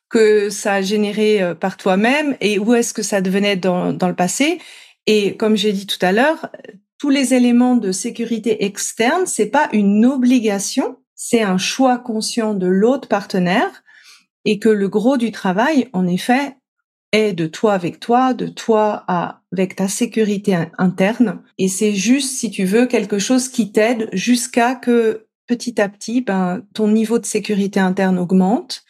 que 0.09 0.49
ça 0.49 0.75
a 0.75 0.83
généré 0.83 1.43
euh, 1.43 1.55
par 1.55 1.77
toi-même 1.77 2.37
et 2.41 2.59
où 2.59 2.75
est-ce 2.75 2.95
que 2.95 3.03
ça 3.03 3.21
devenait 3.21 3.57
dans, 3.57 3.93
dans 3.93 4.09
le 4.09 4.15
passé. 4.15 4.59
Et 5.07 5.37
comme 5.37 5.57
j'ai 5.57 5.73
dit 5.73 5.87
tout 5.87 6.05
à 6.05 6.13
l'heure, 6.13 6.49
tous 6.99 7.11
les 7.11 7.35
éléments 7.35 7.77
de 7.77 7.93
sécurité 7.93 8.65
externe, 8.65 9.27
c'est 9.27 9.51
pas 9.51 9.69
une 9.73 10.05
obligation, 10.07 10.97
c'est 11.17 11.43
un 11.43 11.59
choix 11.59 11.99
conscient 11.99 12.55
de 12.55 12.67
l'autre 12.67 13.09
partenaire 13.09 13.83
et 14.45 14.59
que 14.59 14.69
le 14.69 14.89
gros 14.89 15.17
du 15.17 15.33
travail, 15.33 15.89
en 15.93 16.07
effet, 16.07 16.57
est 17.13 17.33
de 17.33 17.47
toi 17.47 17.73
avec 17.73 17.99
toi, 17.99 18.35
de 18.35 18.47
toi 18.47 19.05
avec 19.51 19.77
ta 19.77 19.89
sécurité 19.89 20.57
interne. 20.79 21.43
Et 21.59 21.69
c'est 21.69 21.95
juste, 21.95 22.37
si 22.37 22.51
tu 22.51 22.65
veux, 22.65 22.87
quelque 22.87 23.19
chose 23.19 23.49
qui 23.49 23.73
t'aide 23.73 24.09
jusqu'à 24.13 24.75
que 24.75 25.27
petit 25.47 25.81
à 25.81 25.89
petit, 25.89 26.21
ben, 26.21 26.63
ton 26.75 26.89
niveau 26.89 27.19
de 27.19 27.27
sécurité 27.27 27.81
interne 27.81 28.19
augmente 28.19 28.85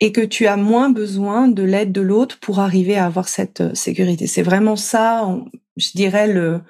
et 0.00 0.12
que 0.12 0.22
tu 0.22 0.46
as 0.46 0.56
moins 0.56 0.90
besoin 0.90 1.46
de 1.46 1.62
l'aide 1.62 1.92
de 1.92 2.00
l'autre 2.00 2.38
pour 2.40 2.58
arriver 2.58 2.96
à 2.96 3.04
avoir 3.04 3.28
cette 3.28 3.60
euh, 3.60 3.74
sécurité. 3.74 4.26
C'est 4.26 4.42
vraiment 4.42 4.76
ça, 4.76 5.28
je 5.76 5.90
dirais, 5.94 6.26
le, 6.26 6.62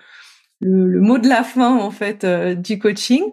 le, 0.60 1.00
mot 1.00 1.18
de 1.18 1.28
la 1.28 1.42
fin, 1.42 1.76
en 1.76 1.90
fait, 1.90 2.24
euh, 2.24 2.54
du 2.54 2.78
coaching. 2.78 3.24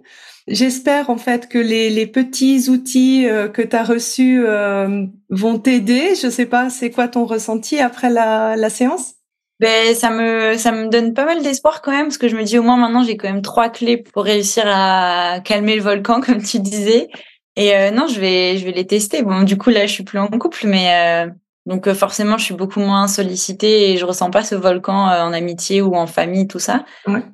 J'espère 0.48 1.10
en 1.10 1.18
fait 1.18 1.50
que 1.50 1.58
les, 1.58 1.90
les 1.90 2.08
petits 2.08 2.70
outils 2.70 3.28
euh, 3.28 3.50
que 3.50 3.62
tu 3.62 3.76
as 3.76 3.84
reçus 3.84 4.46
euh, 4.46 5.06
vont 5.30 5.60
t'aider. 5.60 6.16
Je 6.16 6.30
sais 6.30 6.46
pas, 6.46 6.70
c'est 6.70 6.90
quoi 6.90 7.10
ton 7.10 7.26
ressenti 7.26 7.80
après 7.80 8.10
la, 8.10 8.56
la 8.56 8.70
séance? 8.70 9.16
Ben, 9.60 9.94
ça 9.96 10.12
me 10.12 10.56
ça 10.56 10.72
me 10.72 10.88
donne 10.88 11.14
pas 11.14 11.26
mal 11.26 11.42
d'espoir 11.42 11.82
quand 11.82 11.92
même 11.92 12.06
parce 12.06 12.20
que 12.20 12.28
je 12.28 12.36
me 12.36 12.44
dis 12.44 12.60
au 12.60 12.64
moins 12.64 12.78
maintenant 12.78 13.04
j'ai 13.04 13.18
quand 13.18 13.28
même 13.28 13.42
trois 13.42 13.70
clés 13.70 13.98
pour 13.98 14.24
réussir 14.24 14.64
à 14.68 15.40
calmer 15.44 15.76
le 15.76 15.82
volcan 15.82 16.22
comme 16.26 16.44
tu 16.44 16.60
disais 16.60 17.10
et 17.56 17.76
euh, 17.76 17.90
non 17.90 18.06
je 18.08 18.20
vais 18.20 18.58
je 18.58 18.66
vais 18.66 18.72
les 18.72 18.86
tester 18.86 19.24
bon 19.24 19.42
du 19.42 19.58
coup 19.58 19.72
là 19.72 19.88
je 19.88 19.94
suis 19.94 20.04
plus 20.04 20.20
en 20.20 20.28
couple 20.28 20.68
mais 20.68 21.26
donc 21.68 21.86
euh, 21.86 21.94
forcément, 21.94 22.38
je 22.38 22.46
suis 22.46 22.54
beaucoup 22.54 22.80
moins 22.80 23.10
sollicitée 23.10 23.92
et 23.92 23.98
je 23.98 24.06
ressens 24.06 24.32
pas 24.32 24.42
ce 24.42 24.56
volcan 24.56 25.10
euh, 25.10 25.22
en 25.22 25.34
amitié 25.34 25.82
ou 25.82 25.96
en 25.96 26.08
famille, 26.08 26.48
tout 26.48 26.60
ça. 26.60 26.86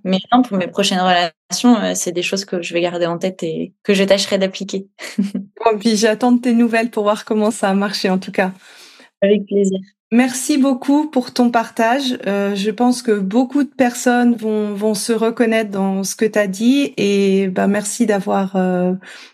Mais 0.04 0.18
non, 0.34 0.42
pour 0.42 0.58
mes 0.58 0.68
prochaines 0.68 1.00
relations, 1.00 1.78
euh, 1.78 1.92
c'est 1.94 2.12
des 2.12 2.24
choses 2.24 2.44
que 2.44 2.60
je 2.60 2.74
vais 2.74 2.82
garder 2.82 3.06
en 3.06 3.20
tête 3.20 3.44
et 3.44 3.74
que 3.84 3.94
je 3.94 4.04
tâcherai 4.04 4.40
d'appliquer. 4.40 4.88
bon, 5.20 5.78
puis 5.80 5.96
j'attends 5.96 6.36
tes 6.36 6.54
nouvelles 6.54 6.90
pour 6.90 7.04
voir 7.04 7.26
comment 7.26 7.52
ça 7.52 7.70
a 7.70 7.76
marché 7.76 8.10
en 8.10 8.18
tout 8.18 8.32
cas. 8.32 8.52
Avec 9.22 9.46
plaisir. 9.46 9.78
Merci 10.12 10.58
beaucoup 10.58 11.12
pour 11.12 11.32
ton 11.32 11.52
partage. 11.52 12.18
je 12.26 12.72
pense 12.72 13.02
que 13.02 13.12
beaucoup 13.12 13.64
de 13.64 13.70
personnes 13.70 14.36
vont, 14.36 14.74
vont 14.74 14.94
se 14.96 15.14
reconnaître 15.14 15.72
dans 15.72 16.04
ce 16.04 16.16
que 16.16 16.26
tu 16.26 16.38
as 16.38 16.48
dit 16.48 16.94
et 16.98 17.48
bah, 17.48 17.66
merci 17.66 18.06
d'avoir 18.06 18.56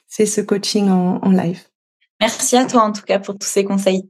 fait 0.08 0.26
ce 0.26 0.40
coaching 0.40 0.90
en, 0.90 1.20
en 1.22 1.32
live. 1.32 1.60
Merci 2.22 2.56
à 2.56 2.66
toi 2.66 2.84
en 2.84 2.94
tout 2.94 3.02
cas 3.02 3.20
pour 3.20 3.38
tous 3.38 3.48
ces 3.48 3.66
conseils. 3.66 4.10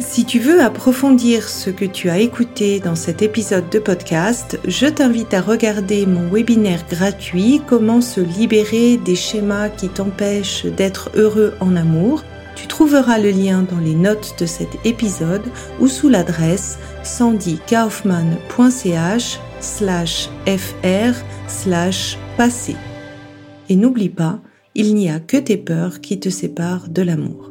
Si 0.00 0.24
tu 0.24 0.38
veux 0.38 0.62
approfondir 0.62 1.48
ce 1.48 1.68
que 1.68 1.84
tu 1.84 2.08
as 2.08 2.20
écouté 2.20 2.80
dans 2.80 2.94
cet 2.94 3.20
épisode 3.20 3.68
de 3.68 3.78
podcast, 3.78 4.58
je 4.66 4.86
t'invite 4.86 5.34
à 5.34 5.42
regarder 5.42 6.06
mon 6.06 6.30
webinaire 6.30 6.86
gratuit 6.88 7.60
Comment 7.66 8.00
se 8.00 8.20
libérer 8.20 8.96
des 8.96 9.14
schémas 9.14 9.68
qui 9.68 9.90
t'empêchent 9.90 10.64
d'être 10.64 11.10
heureux 11.16 11.52
en 11.60 11.76
amour. 11.76 12.24
Tu 12.56 12.66
trouveras 12.66 13.18
le 13.18 13.30
lien 13.30 13.62
dans 13.62 13.78
les 13.78 13.94
notes 13.94 14.36
de 14.38 14.46
cet 14.46 14.70
épisode 14.86 15.44
ou 15.80 15.86
sous 15.86 16.08
l'adresse 16.08 16.78
sandykaufman.ch 17.02 19.38
slash 19.60 20.30
fr 20.46 21.12
slash 21.46 22.16
passé. 22.38 22.74
Et 23.68 23.76
n'oublie 23.76 24.08
pas, 24.08 24.40
il 24.74 24.94
n'y 24.94 25.10
a 25.10 25.20
que 25.20 25.36
tes 25.36 25.58
peurs 25.58 26.00
qui 26.00 26.18
te 26.18 26.30
séparent 26.30 26.88
de 26.88 27.02
l'amour. 27.02 27.49